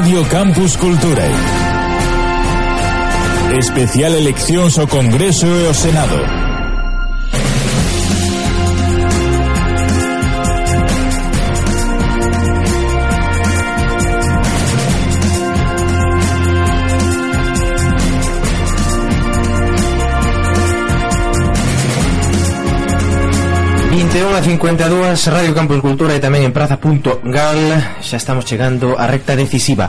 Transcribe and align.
Radio 0.00 0.24
Campus 0.30 0.76
Cultura. 0.76 1.24
Especial 3.58 4.14
eleccións 4.14 4.78
ao 4.78 4.86
Congreso 4.86 5.46
e 5.46 5.66
ao 5.66 5.74
Senado. 5.74 6.49
21.52 24.10 25.30
Radio 25.30 25.54
Campus 25.54 25.78
Cultura 25.78 26.18
e 26.18 26.20
tamén 26.20 26.42
en 26.42 26.50
praza.gal 26.50 27.62
Xa 28.02 28.18
estamos 28.18 28.42
chegando 28.42 28.98
á 28.98 29.06
recta 29.06 29.38
decisiva. 29.38 29.86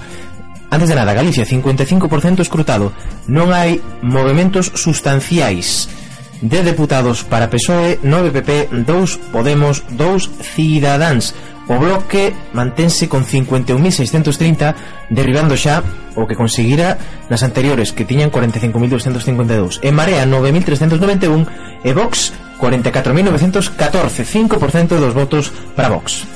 Antes 0.70 0.94
de 0.94 0.96
nada, 0.96 1.18
Galicia, 1.18 1.42
55% 1.42 2.46
escrutado. 2.46 2.94
Non 3.26 3.50
hai 3.50 3.82
movimentos 4.06 4.78
sustanciais 4.78 5.90
de 6.38 6.62
deputados 6.62 7.26
para 7.26 7.50
PSOE, 7.50 7.98
9 8.06 8.30
PP, 8.30 8.86
2 8.86 9.34
Podemos, 9.34 9.90
2 9.90 10.30
Cidadáns 10.54 11.34
O 11.72 11.80
bloque 11.80 12.34
mantense 12.54 13.08
con 13.08 13.24
51.630 13.24 14.76
derribando 15.10 15.56
xa 15.56 15.80
o 16.20 16.28
que 16.28 16.36
conseguira 16.36 17.00
nas 17.32 17.48
anteriores 17.48 17.96
que 17.96 18.04
tiñan 18.04 18.28
45.252. 18.28 19.80
En 19.80 19.94
Marea 19.96 20.28
9.391 20.28 21.48
e 21.86 21.92
Vox 21.94 22.36
44.914, 22.62 24.22
5% 24.22 25.02
dos 25.02 25.18
votos 25.18 25.50
para 25.76 25.90
Vox. 25.90 26.30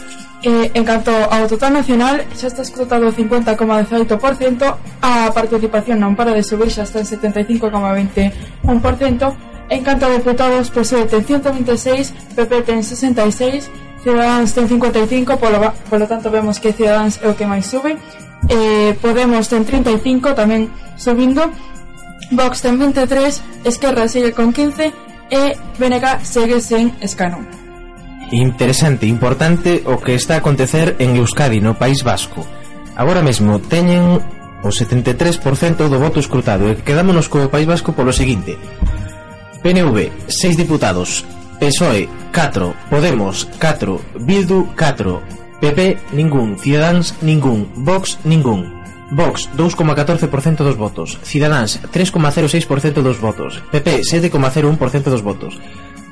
Eh, 0.45 0.69
en 0.73 0.85
canto 0.85 1.09
ao 1.09 1.49
total 1.49 1.73
nacional, 1.73 2.21
xa 2.37 2.53
está 2.53 2.61
escrutado 2.61 3.09
o 3.09 3.13
50,18%, 3.13 4.77
a 5.01 5.33
participación 5.33 5.97
non 5.97 6.13
para 6.13 6.37
de 6.37 6.45
subir 6.45 6.69
xa 6.69 6.85
está 6.85 7.01
en 7.01 7.09
75,21%, 7.09 9.33
en 9.69 9.81
canto 9.81 10.05
a 10.05 10.09
deputados, 10.13 10.69
pois 10.69 10.93
PSOE 10.93 11.09
ten 11.09 11.25
126, 11.25 12.37
PP 12.37 12.61
ten 12.61 12.85
66, 12.85 13.73
Ciudadanos 14.05 14.53
ten 14.53 14.69
55, 14.69 15.41
polo, 15.41 15.73
polo 15.89 16.05
tanto 16.05 16.29
vemos 16.29 16.61
que 16.61 16.77
Ciudadanos 16.77 17.17
é 17.25 17.25
o 17.25 17.33
que 17.33 17.49
máis 17.49 17.65
sube, 17.65 17.97
eh, 18.45 18.93
Podemos 19.01 19.49
ten 19.49 19.65
35, 19.65 20.37
tamén 20.37 20.69
subindo, 20.93 21.49
Vox 22.37 22.61
ten 22.61 22.77
23, 22.77 23.65
Esquerra 23.65 24.05
sigue 24.05 24.29
con 24.29 24.53
15, 24.53 24.93
e 25.29 25.57
Veneca 25.77 26.19
segue 26.23 26.61
sen 26.61 26.93
escano. 27.01 27.41
Interesante, 28.31 29.05
importante 29.05 29.83
o 29.85 30.01
que 30.01 30.15
está 30.15 30.35
a 30.35 30.41
acontecer 30.41 30.95
en 30.99 31.15
Euskadi, 31.15 31.61
no 31.61 31.77
País 31.77 32.01
Vasco. 32.01 32.41
Agora 32.95 33.21
mesmo 33.21 33.61
teñen 33.61 34.21
o 34.65 34.69
73% 34.73 35.85
do 35.85 35.97
voto 36.01 36.17
escrutado 36.17 36.65
e 36.71 36.79
quedámonos 36.81 37.29
co 37.29 37.51
País 37.53 37.69
Vasco 37.69 37.93
polo 37.93 38.09
seguinte. 38.09 38.57
PNV, 39.61 40.29
6 40.29 40.57
diputados. 40.57 41.25
PSOE, 41.59 42.09
4. 42.33 42.75
Podemos, 42.89 43.49
4. 43.59 44.01
Bildu, 44.21 44.69
4. 44.77 45.21
PP, 45.61 45.97
ningún. 46.13 46.59
Ciudadans, 46.59 47.15
ningún. 47.21 47.71
Vox, 47.75 48.19
ningún. 48.23 48.84
Vox, 49.11 49.49
2,14% 49.55 50.63
dos 50.63 50.77
votos. 50.77 51.19
Cidadáns, 51.23 51.79
3,06% 51.93 53.01
dos 53.01 53.19
votos. 53.19 53.61
PP, 53.71 54.01
7,01% 54.01 55.03
dos 55.09 55.21
votos. 55.21 55.59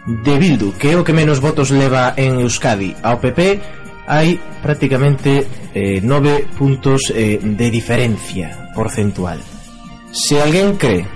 De 0.05 0.38
Bildu, 0.38 0.73
que 0.73 0.91
é 0.91 0.97
o 0.97 1.03
que 1.03 1.14
menos 1.14 1.39
votos 1.39 1.71
leva 1.71 2.14
en 2.17 2.44
Euskadi, 2.44 2.91
ao 3.02 3.23
PP 3.23 3.81
hai 4.03 4.36
prácticamente 4.59 5.47
eh, 5.71 6.03
9 6.03 6.59
puntos 6.59 7.08
eh, 7.16 7.39
de 7.39 7.67
diferencia 7.71 8.69
porcentual. 8.75 9.39
Se 10.11 10.44
alguén 10.44 10.75
cree 10.75 11.08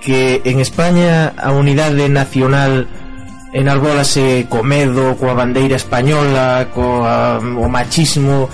que 0.00 0.40
en 0.44 0.62
España 0.62 1.34
a 1.34 1.50
unidade 1.50 2.08
nacional 2.08 2.86
enarbólase 3.50 4.46
co 4.46 4.62
medo, 4.62 5.18
coa 5.18 5.34
bandeira 5.34 5.74
española, 5.74 6.70
co 6.70 7.02
o 7.02 7.66
machismo, 7.66 8.46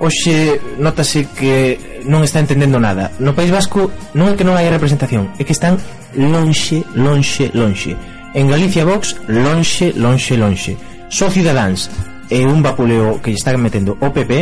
hoxe 0.00 0.58
notase 0.80 1.28
que 1.28 1.76
non 2.08 2.24
está 2.24 2.40
entendendo 2.40 2.80
nada. 2.80 3.12
No 3.20 3.36
País 3.36 3.52
Vasco 3.52 3.92
non 4.16 4.32
é 4.32 4.34
que 4.34 4.48
non 4.48 4.56
hai 4.56 4.66
representación, 4.72 5.28
é 5.36 5.44
que 5.44 5.52
están 5.52 5.76
lonxe, 6.16 6.80
lonxe, 6.96 7.52
lonxe. 7.52 7.92
En 8.32 8.48
Galicia 8.48 8.88
Vox, 8.88 9.20
lonxe, 9.28 9.92
lonxe, 9.92 10.40
lonxe. 10.40 10.72
Só 11.12 11.28
Cidadáns 11.28 11.92
é 12.32 12.40
un 12.48 12.64
vapuleo 12.64 13.20
que 13.20 13.36
está 13.36 13.52
metendo 13.60 14.00
o 14.00 14.08
PP 14.08 14.32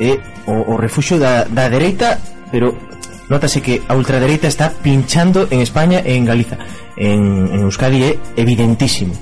é 0.00 0.18
o, 0.48 0.72
o 0.72 0.80
refuxo 0.80 1.20
da, 1.20 1.44
da 1.44 1.68
dereita, 1.68 2.18
pero 2.50 2.74
notase 3.30 3.62
que 3.62 3.84
a 3.86 3.94
ultradereita 3.94 4.48
está 4.48 4.74
pinchando 4.74 5.46
en 5.54 5.62
España 5.62 6.02
e 6.02 6.18
en 6.18 6.24
Galiza. 6.26 6.58
En, 6.96 7.46
en 7.54 7.60
Euskadi 7.62 8.02
é 8.02 8.12
evidentísimo. 8.34 9.14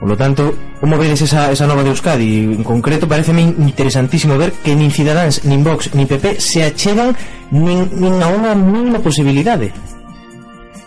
Por 0.00 0.08
lo 0.08 0.16
tanto, 0.16 0.56
como 0.84 0.98
vedes 0.98 1.22
esa, 1.22 1.50
esa 1.50 1.66
nova 1.66 1.80
de 1.80 1.88
Euskadi? 1.88 2.44
En 2.44 2.62
concreto, 2.62 3.08
parece 3.08 3.32
interesantísimo 3.32 4.36
ver 4.36 4.52
que 4.60 4.76
nin 4.76 4.92
Cidadáns, 4.92 5.40
nin 5.48 5.64
Vox, 5.64 5.88
nin 5.96 6.04
PP 6.04 6.36
se 6.44 6.60
achegan 6.60 7.16
nin, 7.48 7.88
nin 7.96 8.20
a 8.20 8.28
unha 8.28 8.52
mínima 8.52 9.00
posibilidade. 9.00 9.72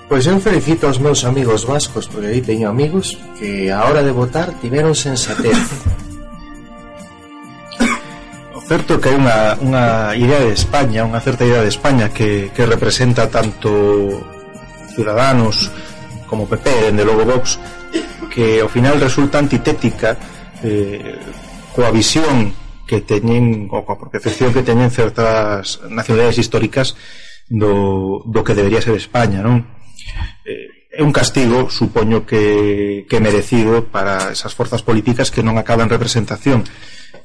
Pois 0.06 0.30
eu 0.30 0.38
felicito 0.38 0.86
aos 0.86 1.02
meus 1.02 1.26
amigos 1.26 1.66
vascos 1.66 2.06
porque 2.06 2.30
aí 2.30 2.46
teño 2.46 2.70
amigos 2.70 3.18
que 3.42 3.74
a 3.74 3.90
hora 3.90 4.06
de 4.06 4.14
votar 4.14 4.54
tiveron 4.62 4.94
sensatez. 4.94 5.58
o 8.54 8.62
certo 8.70 9.02
que 9.02 9.10
hai 9.10 9.18
unha, 9.18 9.58
unha 9.66 10.14
idea 10.14 10.46
de 10.46 10.54
España, 10.54 11.10
unha 11.10 11.26
certa 11.26 11.42
idea 11.42 11.66
de 11.66 11.74
España 11.74 12.14
que, 12.14 12.54
que 12.54 12.70
representa 12.70 13.34
tanto 13.34 14.14
Ciudadanos 14.94 15.74
como 16.30 16.46
PP, 16.46 16.94
dende 16.94 17.02
logo 17.02 17.26
Vox, 17.26 17.58
que 18.38 18.62
ao 18.62 18.70
final 18.70 19.02
resulta 19.02 19.42
antitética 19.42 20.14
eh, 20.62 21.18
coa 21.74 21.90
visión 21.90 22.54
que 22.86 23.02
teñen 23.02 23.66
ou 23.74 23.82
coa 23.82 23.98
percepción 23.98 24.54
que 24.54 24.62
teñen 24.62 24.94
certas 24.94 25.82
nacionalidades 25.90 26.38
históricas 26.38 26.94
do, 27.50 28.22
do 28.30 28.46
que 28.46 28.54
debería 28.54 28.78
ser 28.78 28.94
España 28.94 29.42
non? 29.42 29.66
Eh, 30.46 30.94
é 30.94 31.02
un 31.02 31.10
castigo 31.10 31.74
supoño 31.74 32.30
que, 32.30 33.10
que 33.10 33.18
merecido 33.18 33.90
para 33.90 34.30
esas 34.30 34.54
forzas 34.54 34.86
políticas 34.86 35.34
que 35.34 35.42
non 35.42 35.58
acaban 35.58 35.90
representación 35.90 36.62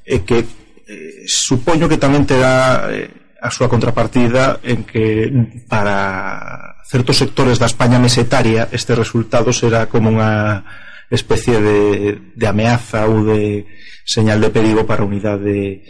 e 0.09 0.25
que 0.25 0.49
eh, 0.49 1.29
supoño 1.29 1.93
que 1.93 2.01
tamén 2.01 2.25
terá 2.25 2.89
eh, 2.89 3.37
a 3.37 3.53
súa 3.53 3.69
contrapartida 3.69 4.65
en 4.65 4.89
que 4.89 5.29
para 5.69 6.81
certos 6.89 7.21
sectores 7.21 7.61
da 7.61 7.69
España 7.69 8.01
mesetaria 8.01 8.73
este 8.73 8.97
resultado 8.97 9.53
será 9.53 9.93
como 9.93 10.09
unha 10.09 10.65
especie 11.13 11.61
de, 11.61 12.33
de 12.35 12.47
ameaza 12.49 13.05
ou 13.05 13.21
de 13.29 13.69
señal 14.09 14.41
de 14.41 14.49
perigo 14.49 14.89
para 14.89 15.05
a 15.05 15.09
unidade 15.09 15.85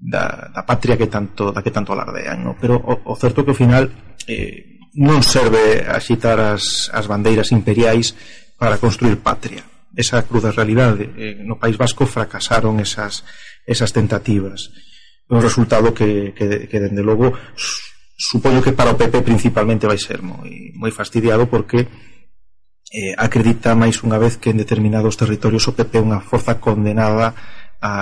da, 0.00 0.50
da 0.50 0.62
patria 0.64 0.96
que 0.96 1.06
tanto 1.06 1.52
da 1.52 1.60
que 1.60 1.70
tanto 1.70 1.92
alardean, 1.92 2.40
no? 2.40 2.52
pero 2.56 2.80
o, 2.80 3.12
o 3.12 3.14
certo 3.16 3.44
que 3.44 3.52
ao 3.52 3.60
final 3.60 3.92
eh, 4.24 4.80
non 4.96 5.20
serve 5.20 5.84
axitar 5.84 6.40
as, 6.40 6.88
as 6.96 7.04
bandeiras 7.04 7.52
imperiais 7.52 8.16
para 8.56 8.80
construir 8.80 9.20
patria. 9.20 9.62
Esa 9.94 10.26
cruda 10.26 10.50
realidade 10.50 11.12
eh, 11.14 11.38
no 11.44 11.60
País 11.60 11.76
Vasco 11.76 12.08
fracasaron 12.08 12.80
esas 12.80 13.22
esas 13.68 13.92
tentativas. 13.92 14.72
Un 15.28 15.40
resultado 15.40 15.92
que, 15.92 16.32
que, 16.36 16.68
que 16.68 16.78
dende 16.80 17.04
logo 17.04 17.36
supoño 18.16 18.62
que 18.62 18.72
para 18.72 18.94
o 18.94 18.98
PP 18.98 19.20
principalmente 19.26 19.90
vai 19.90 19.98
ser 19.98 20.22
moi 20.22 20.72
moi 20.78 20.92
fastidiado 20.94 21.50
porque 21.50 21.84
eh, 22.94 23.14
acredita 23.18 23.74
máis 23.74 23.98
unha 24.06 24.22
vez 24.22 24.38
que 24.38 24.54
en 24.54 24.62
determinados 24.62 25.18
territorios 25.18 25.66
o 25.66 25.74
PP 25.74 25.98
é 25.98 26.06
unha 26.06 26.22
forza 26.22 26.62
condenada 26.62 27.34
a 27.82 27.92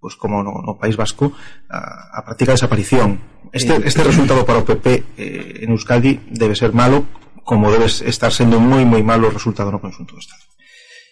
pois 0.00 0.16
como 0.16 0.40
no, 0.40 0.62
no 0.62 0.78
País 0.78 0.96
Vasco 0.96 1.34
a, 1.68 2.22
a 2.22 2.24
práctica 2.24 2.56
desaparición. 2.56 3.20
Este, 3.52 3.74
eh, 3.76 3.82
este 3.84 4.00
eh. 4.00 4.08
resultado 4.08 4.46
para 4.46 4.62
o 4.62 4.64
PP 4.64 4.86
eh, 5.18 5.66
en 5.66 5.74
Euskadi 5.74 6.22
debe 6.30 6.54
ser 6.54 6.72
malo 6.72 7.04
como 7.42 7.68
debe 7.74 7.90
estar 7.90 8.30
sendo 8.30 8.62
moi 8.62 8.86
moi 8.86 9.02
malo 9.02 9.26
o 9.26 9.34
resultado 9.34 9.74
no 9.74 9.82
conjunto 9.82 10.14
do 10.14 10.22
Estado. 10.22 10.46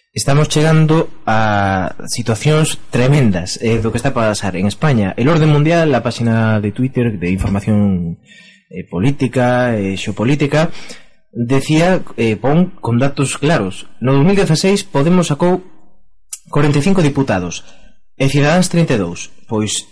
Estamos 0.09 0.49
chegando 0.49 1.21
a 1.29 1.93
situacións 2.09 2.81
tremendas 2.89 3.61
eh, 3.61 3.77
do 3.77 3.93
que 3.93 3.99
está 4.01 4.09
a 4.09 4.17
pasar 4.17 4.57
en 4.57 4.65
España. 4.65 5.13
El 5.19 5.29
Orden 5.29 5.53
Mundial, 5.53 5.93
a 5.93 6.01
páxina 6.01 6.57
de 6.57 6.73
Twitter 6.73 7.19
de 7.19 7.29
información 7.29 8.17
eh, 8.73 8.87
política, 8.89 9.77
eh, 9.77 9.93
xeopolítica, 9.99 10.73
decía 11.31 12.01
eh, 12.17 12.35
pon 12.35 12.73
con 12.81 12.97
datos 12.97 13.37
claros. 13.37 13.87
No 14.01 14.13
2016 14.13 14.83
Podemos 14.89 15.29
sacou 15.29 15.61
45 16.49 17.05
diputados 17.05 17.63
e 18.17 18.27
Cidadáns 18.27 18.67
32. 18.67 19.31
Pois 19.47 19.87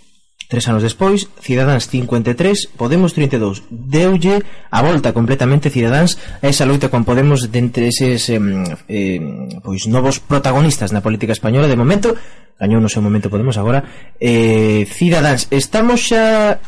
tres 0.48 0.64
anos 0.66 0.82
despois, 0.82 1.28
Cidadáns 1.40 1.88
53, 1.88 2.74
Podemos 2.76 3.14
32. 3.14 3.64
Deulle 3.70 4.42
a 4.70 4.82
volta 4.82 5.12
completamente 5.12 5.70
Cidadáns 5.70 6.18
a 6.42 6.48
esa 6.48 6.66
loita 6.66 6.90
con 6.90 7.06
Podemos 7.06 7.48
dentre 7.54 7.88
eses 7.88 8.28
eh, 8.28 8.40
eh, 8.90 9.20
pois 9.62 9.86
novos 9.86 10.18
protagonistas 10.18 10.90
na 10.90 11.04
política 11.04 11.32
española 11.32 11.70
de 11.70 11.78
momento. 11.78 12.18
Gañou 12.58 12.82
no 12.82 12.90
seu 12.90 13.00
momento 13.00 13.30
Podemos 13.30 13.56
agora. 13.56 14.12
Eh, 14.18 14.84
Cidadáns, 14.90 15.46
estamos 15.54 16.10
xa 16.10 16.58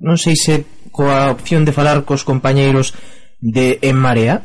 non 0.00 0.16
sei 0.16 0.38
se 0.38 0.64
coa 0.94 1.28
opción 1.28 1.68
de 1.68 1.76
falar 1.76 2.06
cos 2.08 2.24
compañeiros 2.24 2.96
de 3.40 3.78
En 3.82 3.96
Marea? 3.96 4.42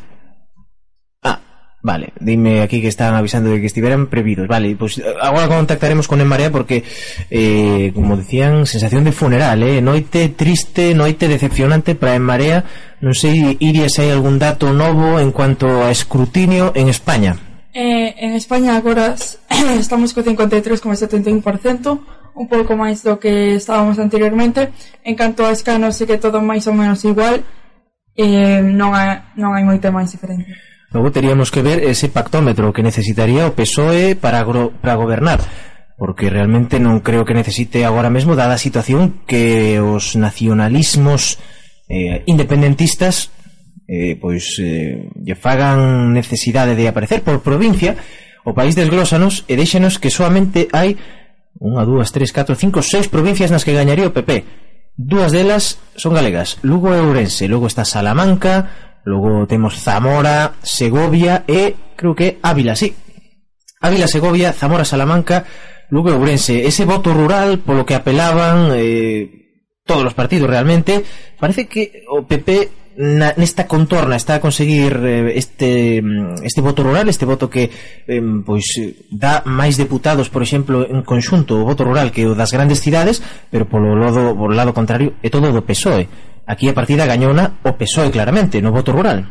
Ah, 1.22 1.40
vale, 1.82 2.14
dime 2.20 2.62
aquí 2.62 2.82
que 2.82 2.88
están 2.88 3.14
avisando 3.14 3.50
de 3.52 3.60
que 3.60 3.68
estiveran 3.68 4.08
previdos. 4.08 4.48
Vale, 4.48 4.76
pues 4.76 4.98
eh, 4.98 5.04
agora 5.22 5.48
contactaremos 5.48 6.08
con 6.08 6.22
En 6.22 6.28
Marea 6.28 6.52
porque, 6.52 6.84
eh, 7.30 7.92
como 7.94 8.18
decían, 8.18 8.66
sensación 8.66 9.04
de 9.04 9.12
funeral, 9.12 9.64
eh? 9.64 9.82
Noite 9.82 10.30
triste, 10.30 10.94
noite 10.94 11.28
decepcionante 11.28 11.96
para 11.96 12.16
En 12.16 12.24
Marea. 12.24 12.64
Non 13.04 13.14
sei, 13.14 13.60
Iria, 13.60 13.92
se 13.92 14.08
hai 14.08 14.10
algún 14.10 14.40
dato 14.40 14.72
novo 14.74 15.20
en 15.20 15.30
cuanto 15.30 15.84
a 15.84 15.92
escrutinio 15.92 16.72
en 16.74 16.90
España. 16.90 17.38
Eh, 17.76 18.16
en 18.18 18.34
España 18.34 18.80
agora 18.80 19.14
estamos 19.78 20.16
co 20.16 20.24
53,71%, 20.24 22.00
un 22.36 22.48
pouco 22.48 22.72
máis 22.80 23.04
do 23.04 23.20
que 23.20 23.60
estábamos 23.60 24.00
anteriormente. 24.00 24.72
En 25.04 25.14
canto 25.20 25.44
a 25.44 25.52
escanos, 25.52 26.00
sí 26.00 26.08
que 26.08 26.18
todo 26.18 26.40
máis 26.40 26.66
ou 26.72 26.74
menos 26.74 27.04
igual 27.04 27.44
eh, 28.16 28.64
non, 28.64 28.96
hai, 28.96 29.36
non 29.36 29.54
hai 29.54 29.64
moita 29.68 29.92
máis 29.92 30.12
diferencia. 30.12 30.56
Logo 30.96 31.12
teríamos 31.12 31.52
que 31.52 31.60
ver 31.60 31.84
ese 31.84 32.08
pactómetro 32.08 32.72
que 32.72 32.84
necesitaría 32.84 33.44
o 33.48 33.54
PSOE 33.54 34.16
para, 34.16 34.40
gro, 34.48 34.72
para 34.80 34.96
gobernar 34.96 35.44
porque 35.98 36.30
realmente 36.30 36.80
non 36.80 37.00
creo 37.00 37.24
que 37.24 37.38
necesite 37.38 37.88
agora 37.88 38.12
mesmo 38.12 38.36
dada 38.36 38.60
a 38.60 38.62
situación 38.62 39.24
que 39.24 39.80
os 39.80 40.20
nacionalismos 40.20 41.40
eh, 41.88 42.24
independentistas 42.28 43.32
eh, 43.88 44.20
pois 44.20 44.60
eh, 44.60 45.08
lle 45.16 45.36
fagan 45.40 46.12
necesidade 46.12 46.76
de 46.76 46.92
aparecer 46.92 47.24
por 47.24 47.40
provincia 47.40 47.96
o 48.44 48.52
país 48.52 48.76
desglósanos 48.76 49.48
e 49.48 49.56
deixanos 49.56 49.96
que 49.96 50.12
solamente 50.12 50.68
hai 50.76 51.00
unha, 51.56 51.88
dúas, 51.88 52.12
tres, 52.12 52.36
catro, 52.36 52.60
cinco, 52.60 52.84
seis 52.84 53.08
provincias 53.08 53.48
nas 53.48 53.64
que 53.64 53.72
gañaría 53.72 54.12
o 54.12 54.16
PP 54.16 54.44
Dúas 54.98 55.32
delas 55.32 55.78
son 55.96 56.16
galegas, 56.16 56.58
Lugo 56.64 56.96
e 56.96 57.00
Ourense, 57.04 57.52
logo 57.52 57.68
está 57.68 57.84
Salamanca, 57.84 59.02
logo 59.04 59.44
temos 59.44 59.76
Zamora, 59.84 60.56
Segovia 60.64 61.44
e 61.48 61.76
creo 62.00 62.16
que 62.16 62.40
Ávila, 62.42 62.76
sí. 62.80 62.96
Ávila, 63.82 64.08
Segovia, 64.08 64.54
Zamora, 64.54 64.88
Salamanca, 64.88 65.46
Lugo 65.92 66.10
e 66.10 66.16
Ourense. 66.16 66.64
Ese 66.64 66.88
voto 66.88 67.12
rural 67.14 67.60
polo 67.60 67.86
que 67.86 67.94
apelaban 67.94 68.72
eh, 68.72 69.46
todos 69.84 70.08
os 70.08 70.16
partidos 70.16 70.50
realmente, 70.50 71.04
parece 71.40 71.68
que 71.68 72.08
o 72.08 72.24
PP 72.24 72.85
na, 72.98 73.34
nesta 73.36 73.68
contorna 73.68 74.16
está 74.16 74.36
a 74.36 74.44
conseguir 74.44 74.96
eh, 75.04 75.34
este 75.36 76.02
mm, 76.02 76.44
este 76.44 76.62
voto 76.62 76.84
rural, 76.84 77.10
este 77.10 77.26
voto 77.26 77.50
que 77.50 77.68
pois, 77.68 78.08
eh, 78.08 78.22
pois 78.46 78.66
dá 79.12 79.44
máis 79.44 79.76
deputados, 79.76 80.32
por 80.32 80.42
exemplo, 80.42 80.88
en 80.88 81.04
conxunto 81.04 81.60
o 81.60 81.68
voto 81.68 81.84
rural 81.84 82.12
que 82.16 82.26
o 82.26 82.36
das 82.36 82.56
grandes 82.56 82.80
cidades, 82.80 83.20
pero 83.52 83.68
polo 83.68 83.96
lado, 83.96 84.32
polo 84.36 84.56
lado 84.56 84.72
contrario 84.72 85.20
é 85.20 85.30
todo 85.30 85.52
do 85.52 85.68
PSOE. 85.68 86.08
Aquí 86.48 86.70
a 86.72 86.78
partida 86.78 87.10
gañona 87.10 87.60
o 87.68 87.76
PSOE 87.76 88.14
claramente 88.14 88.64
no 88.64 88.72
voto 88.72 88.96
rural. 88.96 89.28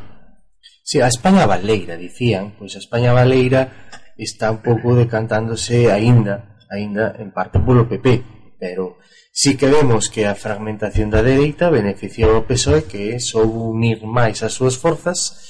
Si, 0.84 0.98
sí, 0.98 1.00
a 1.00 1.08
España 1.08 1.48
Baleira, 1.48 1.96
dicían, 1.96 2.52
pois 2.60 2.76
a 2.76 2.82
España 2.84 3.16
Baleira 3.16 3.88
está 4.20 4.52
un 4.52 4.60
pouco 4.60 4.92
decantándose 4.92 5.88
aínda, 5.88 6.60
aínda 6.68 7.16
en 7.16 7.32
parte 7.32 7.58
polo 7.58 7.88
PP, 7.88 8.60
pero 8.60 9.00
Si 9.36 9.56
queremos 9.56 10.10
que 10.14 10.30
a 10.30 10.38
fragmentación 10.38 11.10
da 11.10 11.18
dereita 11.18 11.66
beneficiou 11.66 12.38
ao 12.38 12.46
PSOE 12.46 12.86
que 12.86 13.10
é 13.10 13.18
unir 13.42 14.06
máis 14.06 14.46
as 14.46 14.54
súas 14.54 14.78
forzas 14.78 15.42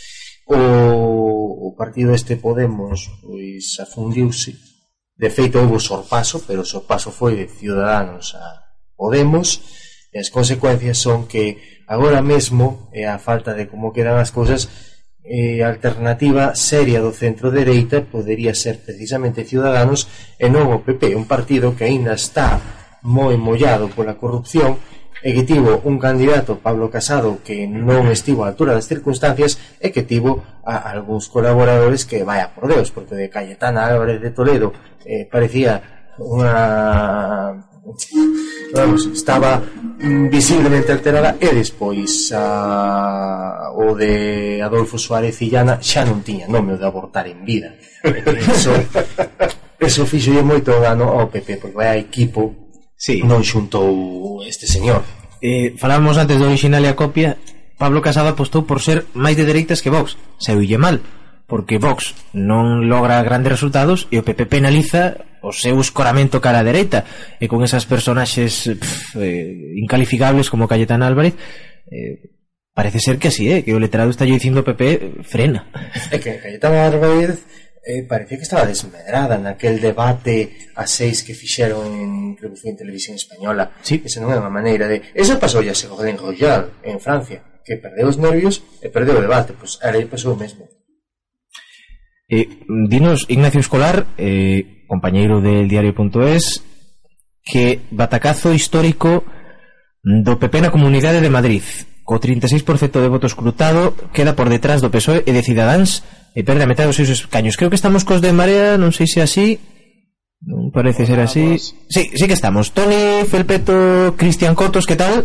o, 0.49 1.69
o 1.69 1.77
partido 1.77 2.17
este 2.17 2.41
Podemos 2.41 3.13
pois 3.21 3.77
afundiuse. 3.85 4.57
De 5.21 5.29
feito 5.29 5.61
houve 5.61 5.77
sorpaso 5.85 6.41
pero 6.49 6.65
o 6.65 6.71
sorpaso 6.73 7.13
foi 7.13 7.37
de 7.37 7.45
Ciudadanos 7.45 8.33
a 8.41 8.73
Podemos 8.97 9.61
e 10.09 10.17
as 10.17 10.33
consecuencias 10.33 10.97
son 10.97 11.29
que 11.29 11.85
agora 11.85 12.25
mesmo 12.25 12.89
e 12.89 13.05
a 13.05 13.21
falta 13.21 13.53
de 13.53 13.69
como 13.69 13.93
quedan 13.93 14.17
as 14.17 14.33
cousas 14.33 14.65
eh, 15.29 15.61
alternativa 15.61 16.57
seria 16.57 17.05
do 17.05 17.13
centro 17.13 17.53
dereita 17.53 18.01
podería 18.01 18.57
ser 18.57 18.81
precisamente 18.81 19.45
Ciudadanos 19.45 20.09
e 20.41 20.49
non 20.49 20.73
o 20.73 20.81
PP, 20.81 21.13
un 21.13 21.29
partido 21.29 21.77
que 21.77 21.85
aínda 21.85 22.17
está 22.17 22.81
moi 23.05 23.37
mollado 23.37 23.93
pola 23.93 24.17
corrupción 24.17 24.81
e 25.25 25.33
que 25.33 25.45
tivo 25.45 25.81
un 25.89 25.97
candidato, 25.97 26.61
Pablo 26.61 26.93
Casado, 26.93 27.41
que 27.41 27.65
non 27.65 28.13
estivo 28.13 28.45
a 28.45 28.53
altura 28.53 28.77
das 28.77 28.89
circunstancias 28.89 29.57
e 29.81 29.89
que 29.89 30.05
tivo 30.05 30.45
a 30.65 30.93
algúns 30.93 31.33
colaboradores 31.33 32.05
que, 32.05 32.25
vaya 32.25 32.53
por 32.53 32.69
Deus, 32.69 32.93
porque 32.93 33.17
de 33.17 33.33
Cayetana 33.33 33.89
Álvarez 33.89 34.21
de 34.21 34.33
Toledo 34.37 34.73
eh, 35.05 35.25
parecía 35.25 35.81
unha 36.21 37.57
vamos, 38.73 39.09
estaba 39.13 39.61
visiblemente 40.33 40.93
alterada 40.93 41.37
e 41.37 41.53
despois 41.53 42.33
a, 42.33 43.73
o 43.77 43.93
de 43.93 44.61
Adolfo 44.65 44.97
Suárez 44.97 45.37
Illana 45.45 45.81
xa 45.81 46.05
non 46.05 46.25
tiña 46.25 46.49
nome 46.49 46.77
o 46.77 46.81
de 46.81 46.85
abortar 46.89 47.29
en 47.29 47.45
vida. 47.45 47.77
Eso, 48.53 48.73
eso 49.81 50.05
fixo 50.05 50.37
moito 50.45 50.73
dano 50.81 51.13
ao 51.13 51.33
PP 51.33 51.61
porque 51.61 51.77
vai 51.77 51.89
a 51.93 52.01
equipo 52.01 52.64
sí. 53.05 53.21
non 53.21 53.45
xuntou 53.45 54.41
este 54.49 54.65
señor. 54.65 55.05
Eh, 55.45 55.77
falábamos 55.77 56.17
antes 56.17 56.41
do 56.41 56.49
original 56.49 56.81
e 56.81 56.89
a 56.89 56.97
copia, 56.97 57.37
Pablo 57.77 58.01
Casado 58.01 58.33
apostou 58.33 58.65
por 58.65 58.81
ser 58.81 59.05
máis 59.13 59.37
de 59.37 59.45
dereitas 59.45 59.85
que 59.85 59.93
Vox. 59.93 60.17
Saiulle 60.41 60.81
mal, 60.81 61.05
porque 61.45 61.77
Vox 61.77 62.17
non 62.33 62.89
logra 62.89 63.21
grandes 63.21 63.61
resultados 63.61 64.09
e 64.09 64.17
o 64.17 64.25
PP 64.25 64.49
penaliza 64.49 65.21
o 65.45 65.53
seu 65.53 65.77
escoramento 65.77 66.41
cara 66.41 66.65
a 66.65 66.67
dereita 66.67 67.05
e 67.37 67.45
con 67.45 67.61
esas 67.61 67.85
personaxes 67.85 68.73
pff, 68.73 69.21
eh, 69.21 69.77
incalificables 69.77 70.49
como 70.49 70.65
Cayetana 70.65 71.05
Álvarez 71.05 71.37
eh, 71.93 72.33
parece 72.73 72.99
ser 72.99 73.21
que 73.21 73.29
así, 73.29 73.53
eh, 73.53 73.63
que 73.63 73.77
o 73.77 73.79
letrado 73.79 74.09
está 74.09 74.25
yo 74.25 74.33
dicindo 74.33 74.65
PP 74.65 75.21
frena. 75.29 75.69
É 76.09 76.17
que 76.17 76.41
Cayetana 76.41 76.89
Álvarez 76.89 77.45
eh, 77.87 78.03
parecía 78.03 78.39
que 78.39 78.49
estaba 78.49 78.65
desmedrada 78.65 79.37
naquel 79.39 79.81
debate 79.81 80.73
a 80.75 80.89
seis 80.89 81.23
que 81.23 81.37
fixeron 81.37 81.85
en, 81.93 82.13
creo 82.35 82.51
que 82.51 82.61
foi 82.61 82.73
en 82.73 82.81
televisión 82.81 83.15
española. 83.15 83.77
Sí. 83.85 84.01
esa 84.01 84.25
non 84.25 84.33
é 84.33 84.41
unha 84.41 84.53
maneira 84.53 84.89
de 84.89 85.05
eso 85.13 85.37
pasou 85.37 85.61
ya 85.61 85.77
se 85.77 85.87
Golden 85.87 86.17
Royal 86.17 86.81
en 86.83 86.99
Francia 86.99 87.45
que 87.65 87.77
perdeu 87.77 88.09
os 88.09 88.21
nervios 88.21 88.65
e 88.81 88.89
perdeu 88.89 89.21
o 89.21 89.25
debate. 89.25 89.57
Pois 89.57 89.77
pues, 89.77 89.85
aí 89.85 90.05
pasou 90.09 90.33
o 90.33 90.41
mesmo. 90.41 90.69
Eh, 92.29 92.49
Dinos 92.89 93.29
Ignacio 93.29 93.61
Escolar 93.61 94.09
eh, 94.17 94.85
compañeiro 94.89 95.41
del 95.41 95.69
diario.es 95.69 96.65
que 97.45 97.81
batacazo 97.93 98.57
histórico 98.57 99.25
do 100.05 100.37
PP 100.41 100.65
na 100.65 100.73
Comunidade 100.73 101.21
de 101.21 101.33
Madrid. 101.33 101.65
Co 102.05 102.21
36% 102.21 103.01
de 103.01 103.09
votos 103.09 103.33
escrutado 103.33 103.97
queda 104.13 104.37
por 104.37 104.53
detrás 104.53 104.85
do 104.85 104.93
PSOE 104.93 105.25
e 105.25 105.33
de 105.33 105.45
Cidadáns. 105.45 106.05
Eh, 106.35 106.41
e 106.41 106.43
perde 106.43 106.67
a 106.67 106.71
metade 106.71 106.91
dos 106.91 106.99
seus 106.99 107.15
escaños. 107.15 107.55
Creo 107.55 107.71
que 107.71 107.79
estamos 107.79 108.03
cos 108.03 108.19
de 108.19 108.35
Marea, 108.35 108.75
non 108.75 108.91
sei 108.91 109.07
se 109.07 109.23
así, 109.23 109.63
non 110.43 110.75
parece 110.75 111.07
ser 111.07 111.23
así. 111.23 111.55
Sí, 111.63 112.11
sí 112.11 112.25
que 112.27 112.35
estamos. 112.35 112.75
Tony, 112.75 113.23
Felpeto, 113.25 114.19
Cristian 114.19 114.59
Cotos, 114.59 114.85
que 114.85 114.99
tal? 114.99 115.23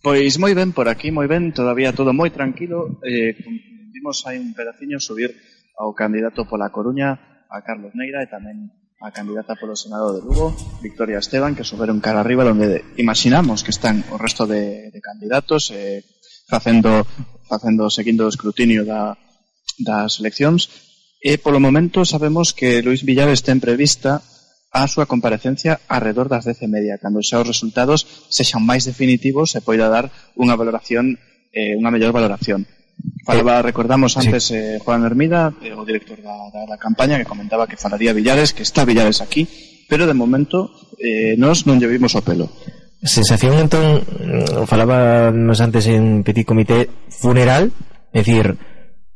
Pois 0.00 0.40
moi 0.40 0.56
ben 0.56 0.72
por 0.72 0.88
aquí, 0.88 1.12
moi 1.12 1.28
ben, 1.28 1.52
todavía 1.52 1.92
todo 1.92 2.16
moi 2.16 2.32
tranquilo. 2.32 2.98
Eh, 3.04 3.36
vimos 3.92 4.24
hai 4.24 4.40
un 4.40 4.56
pedaciño 4.56 4.96
subir 4.96 5.36
ao 5.76 5.92
candidato 5.92 6.48
pola 6.48 6.72
Coruña, 6.72 7.44
a 7.52 7.60
Carlos 7.60 7.92
Neira 7.92 8.24
e 8.24 8.32
tamén 8.32 8.72
a 8.98 9.14
candidata 9.14 9.54
polo 9.54 9.78
Senado 9.78 10.10
de 10.10 10.24
Lugo, 10.24 10.50
Victoria 10.82 11.22
Esteban, 11.22 11.54
que 11.54 11.62
suberon 11.62 12.02
cara 12.02 12.24
arriba 12.24 12.48
onde 12.48 12.82
imaginamos 12.98 13.62
que 13.62 13.70
están 13.70 14.02
o 14.10 14.18
resto 14.18 14.48
de, 14.48 14.90
de 14.90 15.00
candidatos 15.04 15.70
eh, 15.70 16.02
facendo 16.48 17.06
facendo 17.46 17.86
seguindo 17.92 18.26
o 18.26 18.32
escrutinio 18.32 18.82
da, 18.82 19.14
das 19.78 20.18
eleccións 20.20 20.68
e 21.18 21.38
polo 21.38 21.58
momento 21.58 22.06
sabemos 22.06 22.54
que 22.54 22.82
Luis 22.82 23.02
Villares 23.02 23.42
ten 23.42 23.58
prevista 23.58 24.22
a 24.70 24.86
súa 24.86 25.08
comparecencia 25.08 25.80
alrededor 25.88 26.28
das 26.28 26.44
10 26.44 26.66
e 26.66 26.68
media, 26.68 27.00
cando 27.00 27.24
xa 27.24 27.40
os 27.40 27.48
resultados 27.48 28.06
sexan 28.28 28.62
máis 28.62 28.84
definitivos 28.84 29.56
e 29.56 29.64
poida 29.64 29.88
dar 29.88 30.12
unha 30.36 30.54
valoración, 30.54 31.18
eh, 31.50 31.74
unha 31.74 31.90
mellor 31.90 32.12
valoración. 32.12 32.68
Falaba, 33.24 33.62
recordamos 33.62 34.18
antes, 34.18 34.50
sí. 34.50 34.58
eh, 34.58 34.78
Juan 34.82 35.06
Hermida, 35.06 35.54
eh, 35.62 35.72
o 35.72 35.86
director 35.86 36.18
da, 36.20 36.36
da, 36.52 36.66
da 36.68 36.76
campaña, 36.76 37.16
que 37.16 37.28
comentaba 37.28 37.66
que 37.66 37.80
falaría 37.80 38.12
Villares, 38.12 38.52
que 38.52 38.62
está 38.62 38.84
Villares 38.84 39.22
aquí, 39.22 39.48
pero 39.88 40.06
de 40.06 40.14
momento 40.14 40.70
eh, 41.00 41.34
nos 41.38 41.64
non 41.64 41.80
lle 41.80 41.88
vimos 41.88 42.12
o 42.14 42.22
pelo. 42.22 42.52
Sensación, 42.98 43.54
entón, 43.62 44.02
falaba 44.66 45.30
antes 45.30 45.86
en 45.86 46.26
Petit 46.26 46.44
Comité 46.44 46.90
Funeral, 47.08 47.70
é 48.10 48.20
dicir, 48.20 48.58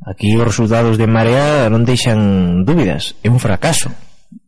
Aquí 0.05 0.35
os 0.35 0.43
resultados 0.43 0.99
de 0.99 1.07
Marea 1.07 1.71
non 1.71 1.87
deixan 1.87 2.67
dúbidas, 2.67 3.15
é 3.23 3.31
un 3.31 3.39
fracaso. 3.39 3.95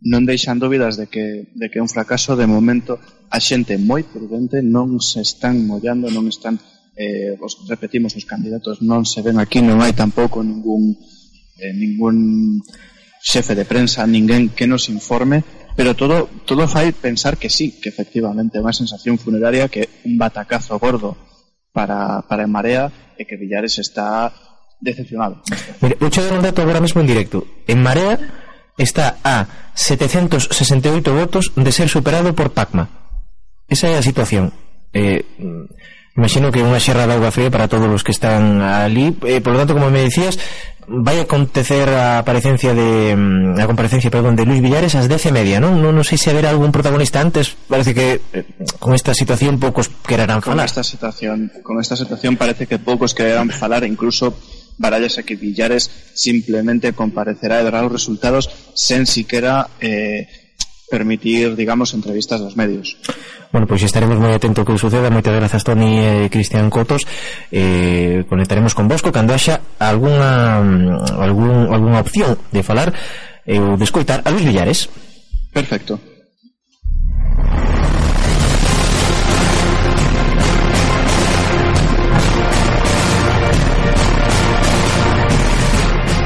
Non 0.02 0.26
deixan 0.26 0.58
dúbidas 0.58 0.98
de 0.98 1.06
que, 1.06 1.54
de 1.54 1.66
que 1.70 1.78
é 1.78 1.82
un 1.84 1.92
fracaso 1.92 2.34
de 2.34 2.50
momento 2.50 2.98
a 3.30 3.38
xente 3.38 3.78
moi 3.78 4.02
prudente 4.02 4.66
non 4.66 4.98
se 4.98 5.22
están 5.22 5.62
mollando, 5.62 6.10
non 6.10 6.26
están 6.26 6.58
eh, 6.98 7.38
os, 7.38 7.62
repetimos, 7.70 8.18
os 8.18 8.26
candidatos 8.26 8.82
non 8.82 9.06
se 9.06 9.22
ven 9.22 9.38
aquí, 9.38 9.62
non 9.62 9.78
hai 9.78 9.94
tampouco 9.94 10.42
ningún 10.42 10.98
eh, 11.62 11.70
ningún 11.70 12.58
xefe 13.22 13.54
de 13.54 13.62
prensa, 13.62 14.02
ninguén 14.10 14.50
que 14.50 14.66
nos 14.66 14.90
informe 14.90 15.46
pero 15.78 15.94
todo 15.94 16.30
todo 16.46 16.66
fai 16.66 16.90
pensar 16.90 17.38
que 17.38 17.50
sí, 17.50 17.78
que 17.78 17.90
efectivamente 17.90 18.58
é 18.58 18.62
unha 18.62 18.74
sensación 18.74 19.22
funeraria 19.22 19.70
que 19.70 20.02
un 20.06 20.18
batacazo 20.18 20.78
gordo 20.82 21.14
para, 21.74 22.22
para 22.26 22.46
en 22.46 22.50
marea 22.54 22.90
e 23.18 23.26
que 23.26 23.38
Villares 23.38 23.78
está 23.82 24.30
decepcionado. 24.84 25.40
Mire, 25.80 25.96
vou 25.96 26.12
dar 26.12 26.36
un 26.36 26.44
dato 26.44 26.60
agora 26.60 26.84
mesmo 26.84 27.00
en 27.00 27.08
directo. 27.08 27.48
En 27.64 27.80
Marea 27.80 28.20
está 28.76 29.16
a 29.24 29.72
768 29.74 31.14
votos 31.14 31.52
de 31.56 31.72
ser 31.72 31.88
superado 31.88 32.36
por 32.36 32.52
Pacma. 32.52 32.92
Esa 33.68 33.88
é 33.88 33.96
a 33.96 34.04
situación. 34.04 34.52
Eh, 34.92 35.24
imagino 36.14 36.52
que 36.52 36.62
unha 36.62 36.78
xerra 36.78 37.08
de 37.08 37.16
agua 37.16 37.34
fría 37.34 37.50
para 37.50 37.66
todos 37.66 37.88
os 37.88 38.04
que 38.04 38.12
están 38.12 38.60
ali. 38.60 39.16
Eh, 39.24 39.40
por 39.40 39.56
lo 39.56 39.64
tanto, 39.64 39.74
como 39.74 39.90
me 39.90 40.04
decías, 40.04 40.38
vai 40.86 41.20
acontecer 41.20 41.88
a 41.88 42.20
aparecencia 42.20 42.74
de 42.76 43.16
mm, 43.16 43.58
a 43.58 43.66
comparecencia, 43.66 44.10
perdón, 44.10 44.36
de 44.36 44.44
Luis 44.44 44.60
Villares 44.60 44.94
ás 44.94 45.08
10 45.08 45.26
e 45.26 45.32
media, 45.32 45.56
non? 45.58 45.80
Non, 45.80 45.96
non 45.96 46.04
sei 46.04 46.20
se 46.20 46.28
haberá 46.28 46.52
algún 46.52 46.70
protagonista 46.70 47.24
antes, 47.24 47.56
parece 47.66 47.96
que 47.96 48.20
eh, 48.20 48.44
con 48.78 48.92
esta 48.92 49.16
situación 49.16 49.56
poucos 49.56 49.88
quererán 50.04 50.44
falar. 50.44 50.68
Con 50.68 50.70
esta 50.70 50.84
situación, 50.84 51.50
con 51.64 51.80
esta 51.80 51.96
situación 51.96 52.36
parece 52.36 52.68
que 52.68 52.76
poucos 52.78 53.16
quererán 53.16 53.48
falar, 53.48 53.84
incluso 53.88 54.36
barallas 54.78 55.18
e 55.18 55.22
que 55.22 55.38
Villares 55.38 55.90
simplemente 56.14 56.92
comparecerá 56.92 57.60
e 57.60 57.66
dará 57.66 57.82
os 57.86 57.92
resultados 57.92 58.50
sen 58.74 59.06
siquera 59.06 59.70
eh, 59.78 60.26
permitir, 60.90 61.56
digamos, 61.56 61.94
entrevistas 61.94 62.40
aos 62.40 62.56
medios. 62.56 62.96
Bueno, 63.50 63.66
pois 63.66 63.82
pues 63.82 63.90
estaremos 63.90 64.18
moi 64.18 64.34
atento 64.34 64.66
que 64.66 64.74
suceda. 64.78 65.14
Moitas 65.14 65.34
grazas, 65.34 65.62
Toni 65.62 66.26
e 66.26 66.30
Cristian 66.30 66.70
Cotos. 66.70 67.06
Eh, 67.50 68.26
conectaremos 68.26 68.74
con 68.74 68.90
Bosco 68.90 69.14
cando 69.14 69.34
haxa 69.34 69.62
alguna, 69.78 70.58
mm, 70.58 71.22
algún, 71.22 71.70
alguna 71.70 72.02
opción 72.02 72.38
de 72.50 72.62
falar 72.62 72.90
ou 73.46 73.76
de 73.78 73.84
escoitar 73.84 74.22
a 74.24 74.30
Luis 74.30 74.46
Villares. 74.46 74.90
Perfecto. 75.54 76.13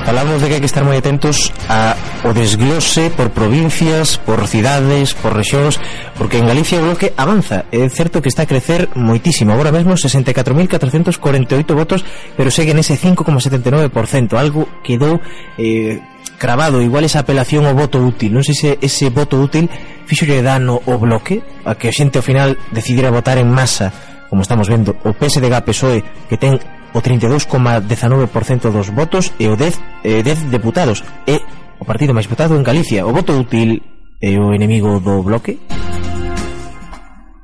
falamos 0.09 0.41
de 0.41 0.49
que 0.49 0.57
hai 0.57 0.65
que 0.65 0.71
estar 0.73 0.89
moi 0.89 0.97
atentos 0.97 1.53
a 1.69 1.93
o 2.25 2.33
desglose 2.33 3.13
por 3.13 3.29
provincias, 3.29 4.17
por 4.17 4.41
cidades, 4.49 5.13
por 5.13 5.37
rexións, 5.37 5.77
porque 6.17 6.41
en 6.41 6.49
Galicia 6.49 6.81
o 6.81 6.89
bloque 6.89 7.13
avanza. 7.13 7.69
É 7.69 7.85
certo 7.93 8.25
que 8.25 8.33
está 8.33 8.49
a 8.49 8.51
crecer 8.51 8.89
moitísimo. 8.97 9.53
Agora 9.53 9.69
mesmo 9.69 10.01
64.448 10.01 11.61
votos, 11.77 12.09
pero 12.41 12.49
segue 12.49 12.73
nese 12.73 12.97
5,79%. 12.97 13.93
Algo 14.41 14.81
quedou 14.81 15.21
eh, 15.61 16.01
cravado. 16.41 16.81
Igual 16.81 17.05
esa 17.05 17.21
apelación 17.21 17.69
ao 17.69 17.77
voto 17.77 18.01
útil. 18.01 18.33
Non 18.33 18.41
sei 18.41 18.57
se 18.57 18.69
ese 18.81 19.13
voto 19.13 19.37
útil 19.37 19.69
fixolle 20.09 20.41
dano 20.41 20.81
o 20.89 20.97
bloque 20.97 21.45
a 21.69 21.77
que 21.77 21.93
a 21.93 21.93
xente 21.93 22.17
ao 22.17 22.25
final 22.25 22.57
decidira 22.73 23.13
votar 23.13 23.37
en 23.37 23.53
masa 23.53 23.93
como 24.29 24.45
estamos 24.45 24.69
vendo, 24.69 24.93
o 25.09 25.17
PSDG 25.17 25.65
PSOE 25.65 26.05
que 26.29 26.37
ten 26.37 26.61
o 26.95 27.01
32,19% 27.01 28.71
dos 28.71 28.89
votos 28.89 29.33
e 29.39 29.49
o 29.49 29.57
10, 29.57 29.81
eh, 30.05 30.23
10 30.23 30.51
deputados 30.51 31.05
e 31.27 31.41
o 31.79 31.85
partido 31.85 32.15
máis 32.15 32.27
votado 32.27 32.57
en 32.57 32.65
Galicia. 32.65 33.07
O 33.07 33.13
voto 33.13 33.37
útil 33.37 33.83
é 34.21 34.35
o 34.39 34.55
enemigo 34.55 34.99
do 35.01 35.23
bloque? 35.23 35.59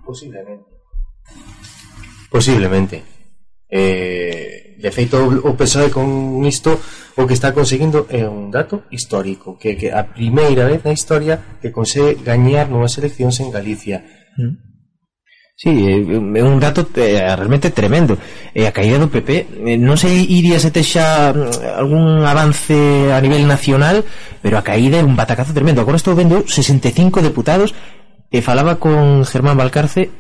Posiblemente. 0.05 0.69
Posiblemente. 2.31 2.97
Eh, 3.71 4.65
De 4.85 4.91
feito 4.91 5.17
o 5.17 5.57
PSOE 5.57 5.89
con 5.89 6.45
isto 6.45 6.77
o 7.17 7.25
que 7.25 7.33
está 7.33 7.57
conseguindo 7.57 8.05
é 8.13 8.29
un 8.29 8.53
dato 8.53 8.85
histórico 8.93 9.57
que, 9.57 9.81
que 9.81 9.89
a 9.89 10.05
primeira 10.13 10.69
vez 10.69 10.85
na 10.85 10.93
historia 10.93 11.57
que 11.57 11.73
consegue 11.73 12.21
gañar 12.21 12.69
novas 12.69 13.01
eleccións 13.01 13.41
en 13.41 13.49
Galicia. 13.49 14.05
Mm. 14.37 14.74
Sí, 15.56 15.70
é 15.70 16.42
un 16.42 16.58
dato 16.58 16.82
eh, 16.96 17.23
realmente 17.37 17.70
tremendo. 17.70 18.18
E 18.50 18.66
a 18.66 18.75
caída 18.75 18.99
do 18.99 19.06
PP 19.06 19.62
Non 19.78 19.94
sei 19.94 20.26
iría 20.26 20.58
se 20.58 20.75
texa 20.75 21.30
mm, 21.30 21.78
algún 21.78 22.26
avance 22.26 22.75
a 23.14 23.23
nivel 23.23 23.46
nacional 23.46 24.02
Pero 24.42 24.58
a 24.58 24.66
caída 24.66 24.99
é 24.99 25.06
un 25.06 25.14
batacazo 25.14 25.54
tremendo. 25.54 25.78
Agora 25.78 25.94
estou 25.94 26.18
vendo 26.18 26.42
65 26.42 27.23
deputados 27.23 27.70
E 28.34 28.42
falaba 28.42 28.82
con 28.82 29.23
Germán 29.23 29.54
Balcarce 29.54 30.11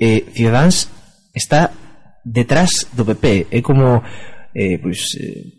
eh, 0.00 0.24
Ciudadans 0.32 0.88
está 1.36 1.76
detrás 2.24 2.88
do 2.96 3.04
PP 3.04 3.52
É 3.52 3.60
como 3.60 4.00
eh, 4.56 4.80
pois, 4.80 5.20
eh, 5.20 5.52